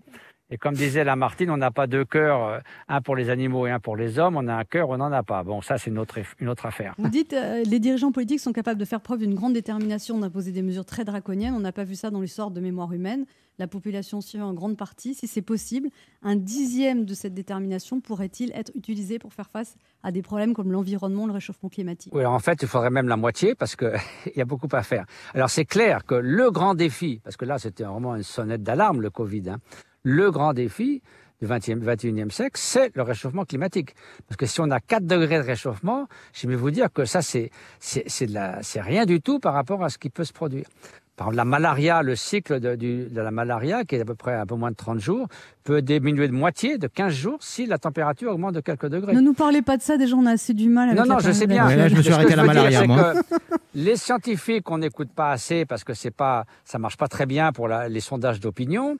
Et 0.51 0.57
comme 0.57 0.75
disait 0.75 1.05
Lamartine, 1.05 1.51
on 1.51 1.59
n'a 1.59 1.71
pas 1.71 1.87
deux 1.87 2.05
cœurs, 2.05 2.45
euh, 2.45 2.59
un 2.89 3.03
pour 3.03 3.17
les 3.17 3.29
animaux 3.29 3.67
et 3.67 3.71
un 3.71 3.81
pour 3.81 3.97
les 3.97 4.19
hommes. 4.19 4.37
On 4.37 4.49
a 4.49 4.55
un 4.55 4.65
cœur, 4.65 4.89
on 4.89 4.97
n'en 4.97 5.13
a 5.13 5.23
pas. 5.23 5.43
Bon, 5.43 5.61
ça 5.61 5.77
c'est 5.77 5.91
une 5.91 5.99
autre, 5.99 6.19
une 6.41 6.49
autre 6.49 6.65
affaire. 6.65 6.95
Vous 6.99 7.09
dites 7.11 7.35
euh, 7.35 7.63
les 7.65 7.79
dirigeants 7.79 8.13
politiques 8.13 8.41
sont 8.41 8.53
capables 8.53 8.81
de 8.81 8.85
faire 8.87 9.03
preuve 9.03 9.19
d'une 9.19 9.35
grande 9.35 9.53
détermination 9.53 10.19
d'imposer 10.19 10.53
des 10.53 10.63
mesures 10.63 10.87
très 10.87 11.05
draconiennes. 11.05 11.55
On 11.55 11.61
n'a 11.61 11.73
pas 11.73 11.85
vu 11.85 11.95
ça 11.95 12.11
dans 12.11 12.21
l'histoire 12.21 12.51
de 12.51 12.61
mémoire 12.61 12.93
humaine. 12.93 13.27
La 13.59 13.67
population 13.67 14.21
suit 14.21 14.41
en 14.41 14.55
grande 14.55 14.77
partie. 14.77 15.15
Si 15.15 15.27
c'est 15.27 15.43
possible, 15.43 15.89
un 16.23 16.37
dixième 16.37 17.05
de 17.05 17.13
cette 17.13 17.35
détermination 17.35 18.01
pourrait-il 18.01 18.53
être 18.55 18.71
utilisé 18.77 19.19
pour 19.19 19.33
faire 19.33 19.51
face 19.51 19.75
à 20.05 20.13
des 20.13 20.23
problèmes 20.23 20.55
comme 20.55 20.71
l'environnement, 20.71 21.27
le 21.27 21.33
réchauffement 21.33 21.69
climatique? 21.69 22.15
Oui, 22.15 22.25
en 22.25 22.39
fait, 22.39 22.63
il 22.63 22.69
faudrait 22.69 22.91
même 22.91 23.09
la 23.09 23.17
moitié 23.17 23.57
parce 23.57 23.75
qu'il 23.75 23.91
y 24.37 24.41
a 24.41 24.45
beaucoup 24.45 24.69
à 24.71 24.85
faire. 24.85 25.07
Alors, 25.35 25.51
c'est 25.51 25.65
clair 25.65 26.05
que 26.05 26.15
le 26.15 26.53
grand 26.53 26.75
défi, 26.75 27.21
parce 27.25 27.37
que 27.37 27.45
là, 27.45 27.59
c'était 27.59 27.83
vraiment 27.83 28.15
une 28.15 28.23
sonnette 28.23 28.63
d'alarme, 28.63 29.01
le 29.01 29.11
Covid, 29.11 29.51
hein, 29.51 29.59
le 30.03 30.31
grand 30.31 30.53
défi 30.53 31.03
du 31.41 31.47
20e, 31.47 31.81
21e 31.85 32.31
siècle, 32.31 32.53
c'est 32.61 32.91
le 32.97 33.03
réchauffement 33.03 33.45
climatique. 33.45 33.95
Parce 34.27 34.37
que 34.37 34.47
si 34.47 34.61
on 34.61 34.71
a 34.71 34.81
4 34.81 35.07
degrés 35.07 35.39
de 35.39 35.45
réchauffement, 35.45 36.09
je 36.33 36.49
vais 36.49 36.57
vous 36.57 36.71
dire 36.73 36.93
que 36.93 37.05
ça, 37.05 37.23
c'est, 37.23 37.51
c'est, 37.79 38.03
c'est, 38.09 38.27
de 38.27 38.35
la- 38.35 38.59
c'est 38.63 38.81
rien 38.81 39.07
du 39.07 39.21
tout 39.21 39.39
par 39.39 39.55
rapport 39.55 39.85
à 39.85 39.89
ce 39.89 39.99
qui 39.99 40.11
peut 40.11 40.25
se 40.25 40.33
produire. 40.33 40.67
Par 41.15 41.27
exemple, 41.29 41.37
la 41.37 41.45
malaria, 41.45 42.03
le 42.03 42.15
cycle 42.17 42.59
de, 42.61 42.75
du- 42.77 43.07
de 43.09 43.21
la 43.21 43.31
malaria, 43.33 43.85
qui 43.85 43.97
est 43.97 44.01
à 44.01 44.05
peu 44.05 44.15
près 44.17 44.35
un 44.35 44.47
peu 44.47 44.55
moins 44.57 44.71
de 44.71 44.77
30 44.77 44.99
jours, 45.01 45.27
peut 45.65 45.81
diminuer 45.83 46.27
de 46.29 46.33
moitié, 46.33 46.77
de 46.79 46.87
15 46.89 47.13
jours, 47.13 47.39
si 47.41 47.67
la 47.67 47.79
température 47.79 48.33
augmente 48.33 48.55
de 48.55 48.61
quelques 48.61 48.87
degrés. 48.87 49.15
Ne 49.15 49.21
nous 49.21 49.33
parlez 49.35 49.63
pas 49.63 49.77
de 49.77 49.83
ça, 49.83 49.97
déjà 49.97 50.15
on 50.17 50.27
a 50.27 50.33
assez 50.33 50.55
du 50.55 50.69
mal 50.69 50.89
avec 50.91 51.01
Non, 51.01 51.07
non, 51.07 51.15
la 51.19 51.21
je 51.21 51.33
sais 51.33 51.47
bien. 51.49 51.67
Ouais, 51.67 51.77
là, 51.77 51.89
je 51.89 51.95
me 51.97 52.03
suis 52.03 52.13
arrêté 52.13 52.33
à 52.35 52.37
la 52.37 52.43
dire, 52.45 52.55
malaria, 52.55 52.81
c'est 52.81 52.87
moi. 52.87 53.15
que 53.15 53.45
les 53.75 53.97
scientifiques, 53.97 54.69
on 54.71 54.79
n'écoute 54.79 55.11
pas 55.15 55.31
assez 55.33 55.65
parce 55.67 55.83
que 55.85 55.93
c'est 55.95 56.11
pas, 56.13 56.47
ça 56.65 56.79
marche 56.79 56.97
pas 56.97 57.09
très 57.09 57.27
bien 57.27 57.53
pour 57.53 57.67
la- 57.69 57.89
les 57.89 58.01
sondages 58.01 58.39
d'opinion. 58.41 58.97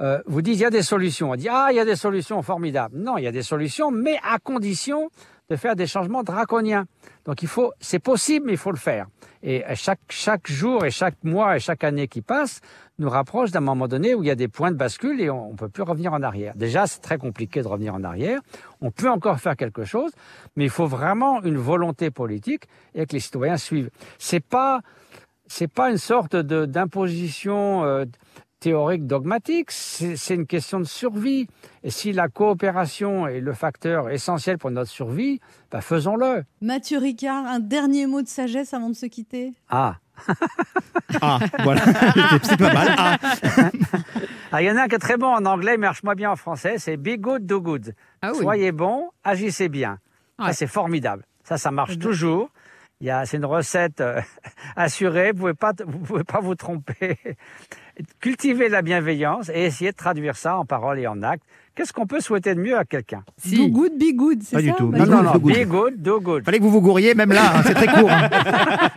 Euh, 0.00 0.20
vous 0.26 0.42
dites 0.42 0.54
il 0.54 0.60
y 0.60 0.64
a 0.64 0.70
des 0.70 0.82
solutions. 0.82 1.30
On 1.30 1.36
dit 1.36 1.48
ah 1.50 1.68
il 1.70 1.76
y 1.76 1.80
a 1.80 1.84
des 1.84 1.96
solutions 1.96 2.42
formidables. 2.42 2.96
Non, 2.96 3.18
il 3.18 3.24
y 3.24 3.26
a 3.26 3.32
des 3.32 3.42
solutions, 3.42 3.90
mais 3.90 4.18
à 4.22 4.38
condition 4.38 5.10
de 5.50 5.56
faire 5.56 5.76
des 5.76 5.86
changements 5.86 6.22
draconiens. 6.22 6.84
Donc 7.24 7.42
il 7.42 7.48
faut, 7.48 7.72
c'est 7.80 7.98
possible, 7.98 8.46
mais 8.46 8.52
il 8.52 8.58
faut 8.58 8.70
le 8.70 8.78
faire. 8.78 9.06
Et 9.42 9.62
chaque 9.74 10.00
chaque 10.10 10.50
jour 10.50 10.84
et 10.84 10.90
chaque 10.90 11.22
mois 11.22 11.56
et 11.56 11.60
chaque 11.60 11.84
année 11.84 12.08
qui 12.08 12.22
passe 12.22 12.60
nous 12.98 13.08
rapproche 13.08 13.50
d'un 13.50 13.60
moment 13.60 13.86
donné 13.86 14.14
où 14.14 14.22
il 14.22 14.26
y 14.26 14.30
a 14.30 14.34
des 14.34 14.48
points 14.48 14.72
de 14.72 14.76
bascule 14.76 15.20
et 15.20 15.30
on, 15.30 15.52
ne 15.52 15.56
peut 15.56 15.68
plus 15.68 15.84
revenir 15.84 16.12
en 16.12 16.22
arrière. 16.22 16.54
Déjà, 16.56 16.86
c'est 16.86 17.00
très 17.00 17.18
compliqué 17.18 17.62
de 17.62 17.68
revenir 17.68 17.94
en 17.94 18.02
arrière. 18.02 18.40
On 18.80 18.90
peut 18.90 19.08
encore 19.08 19.38
faire 19.38 19.56
quelque 19.56 19.84
chose, 19.84 20.10
mais 20.56 20.64
il 20.64 20.70
faut 20.70 20.86
vraiment 20.86 21.40
une 21.42 21.56
volonté 21.56 22.10
politique 22.10 22.64
et 22.94 23.06
que 23.06 23.12
les 23.12 23.20
citoyens 23.20 23.56
suivent. 23.56 23.90
C'est 24.18 24.44
pas 24.44 24.80
c'est 25.46 25.68
pas 25.68 25.90
une 25.90 25.98
sorte 25.98 26.36
de 26.36 26.66
d'imposition 26.66 27.84
euh, 27.84 28.04
théorique 28.60 29.06
dogmatique, 29.06 29.70
c'est 29.70 30.34
une 30.34 30.46
question 30.46 30.80
de 30.80 30.84
survie. 30.84 31.46
Et 31.82 31.90
si 31.90 32.12
la 32.12 32.28
coopération 32.28 33.26
est 33.26 33.40
le 33.40 33.52
facteur 33.52 34.10
essentiel 34.10 34.58
pour 34.58 34.70
notre 34.70 34.90
survie, 34.90 35.40
bah 35.70 35.80
faisons-le. 35.80 36.44
Mathieu 36.60 36.98
Ricard, 36.98 37.46
un 37.46 37.60
dernier 37.60 38.06
mot 38.06 38.22
de 38.22 38.28
sagesse 38.28 38.74
avant 38.74 38.88
de 38.88 38.94
se 38.94 39.06
quitter? 39.06 39.52
Ah. 39.68 39.96
Ah, 41.22 41.38
voilà, 41.64 41.80
c'est 42.42 42.58
pas 42.58 42.72
mal. 42.74 42.94
Ah. 42.98 43.16
Ah, 44.52 44.62
il 44.62 44.66
y 44.66 44.70
en 44.70 44.76
a 44.76 44.82
un 44.82 44.88
qui 44.88 44.94
est 44.94 44.98
très 44.98 45.18
bon 45.18 45.26
en 45.26 45.44
anglais, 45.44 45.72
mais 45.72 45.86
marche 45.86 46.02
moins 46.02 46.14
bien 46.14 46.30
en 46.30 46.36
français, 46.36 46.76
c'est 46.78 46.96
be 46.96 47.18
good, 47.18 47.44
do 47.44 47.60
good. 47.60 47.94
Ah 48.22 48.32
oui. 48.32 48.38
Soyez 48.38 48.72
bon, 48.72 49.10
agissez 49.22 49.68
bien. 49.68 49.98
Ça, 50.38 50.52
c'est 50.52 50.66
formidable. 50.66 51.24
Ça, 51.44 51.58
ça 51.58 51.70
marche 51.70 51.98
toujours. 51.98 52.50
Il 53.00 53.06
y 53.06 53.10
a, 53.10 53.26
c'est 53.26 53.36
une 53.36 53.44
recette 53.44 54.00
euh, 54.00 54.20
assurée. 54.76 55.32
Vous 55.32 55.38
pouvez 55.38 55.54
pas, 55.54 55.72
vous 55.86 55.98
pouvez 55.98 56.24
pas 56.24 56.40
vous 56.40 56.54
tromper. 56.54 57.18
Cultivez 58.20 58.68
la 58.68 58.82
bienveillance 58.82 59.50
et 59.52 59.64
essayez 59.66 59.90
de 59.92 59.96
traduire 59.96 60.36
ça 60.36 60.56
en 60.58 60.64
paroles 60.64 60.98
et 60.98 61.06
en 61.06 61.22
actes. 61.22 61.42
Qu'est-ce 61.74 61.92
qu'on 61.92 62.06
peut 62.06 62.20
souhaiter 62.20 62.54
de 62.54 62.60
mieux 62.60 62.76
à 62.76 62.84
quelqu'un? 62.84 63.22
Do 63.44 63.68
good, 63.68 63.92
be 63.98 64.12
good, 64.14 64.42
c'est 64.42 64.56
Pas 64.56 64.62
ça 64.62 64.66
du 64.66 64.72
tout. 64.72 64.88
Bah, 64.88 64.98
Non, 65.06 65.06
Non, 65.06 65.22
non, 65.22 65.32
be 65.38 65.64
good, 65.66 66.00
do 66.02 66.20
good. 66.20 66.44
Fallait 66.44 66.58
que 66.58 66.64
vous 66.64 66.70
vous 66.70 66.80
gourriez, 66.80 67.14
même 67.14 67.30
là, 67.32 67.56
hein, 67.58 67.62
c'est 67.64 67.74
très 67.74 67.86
court. 67.86 68.10
hein. 68.10 68.28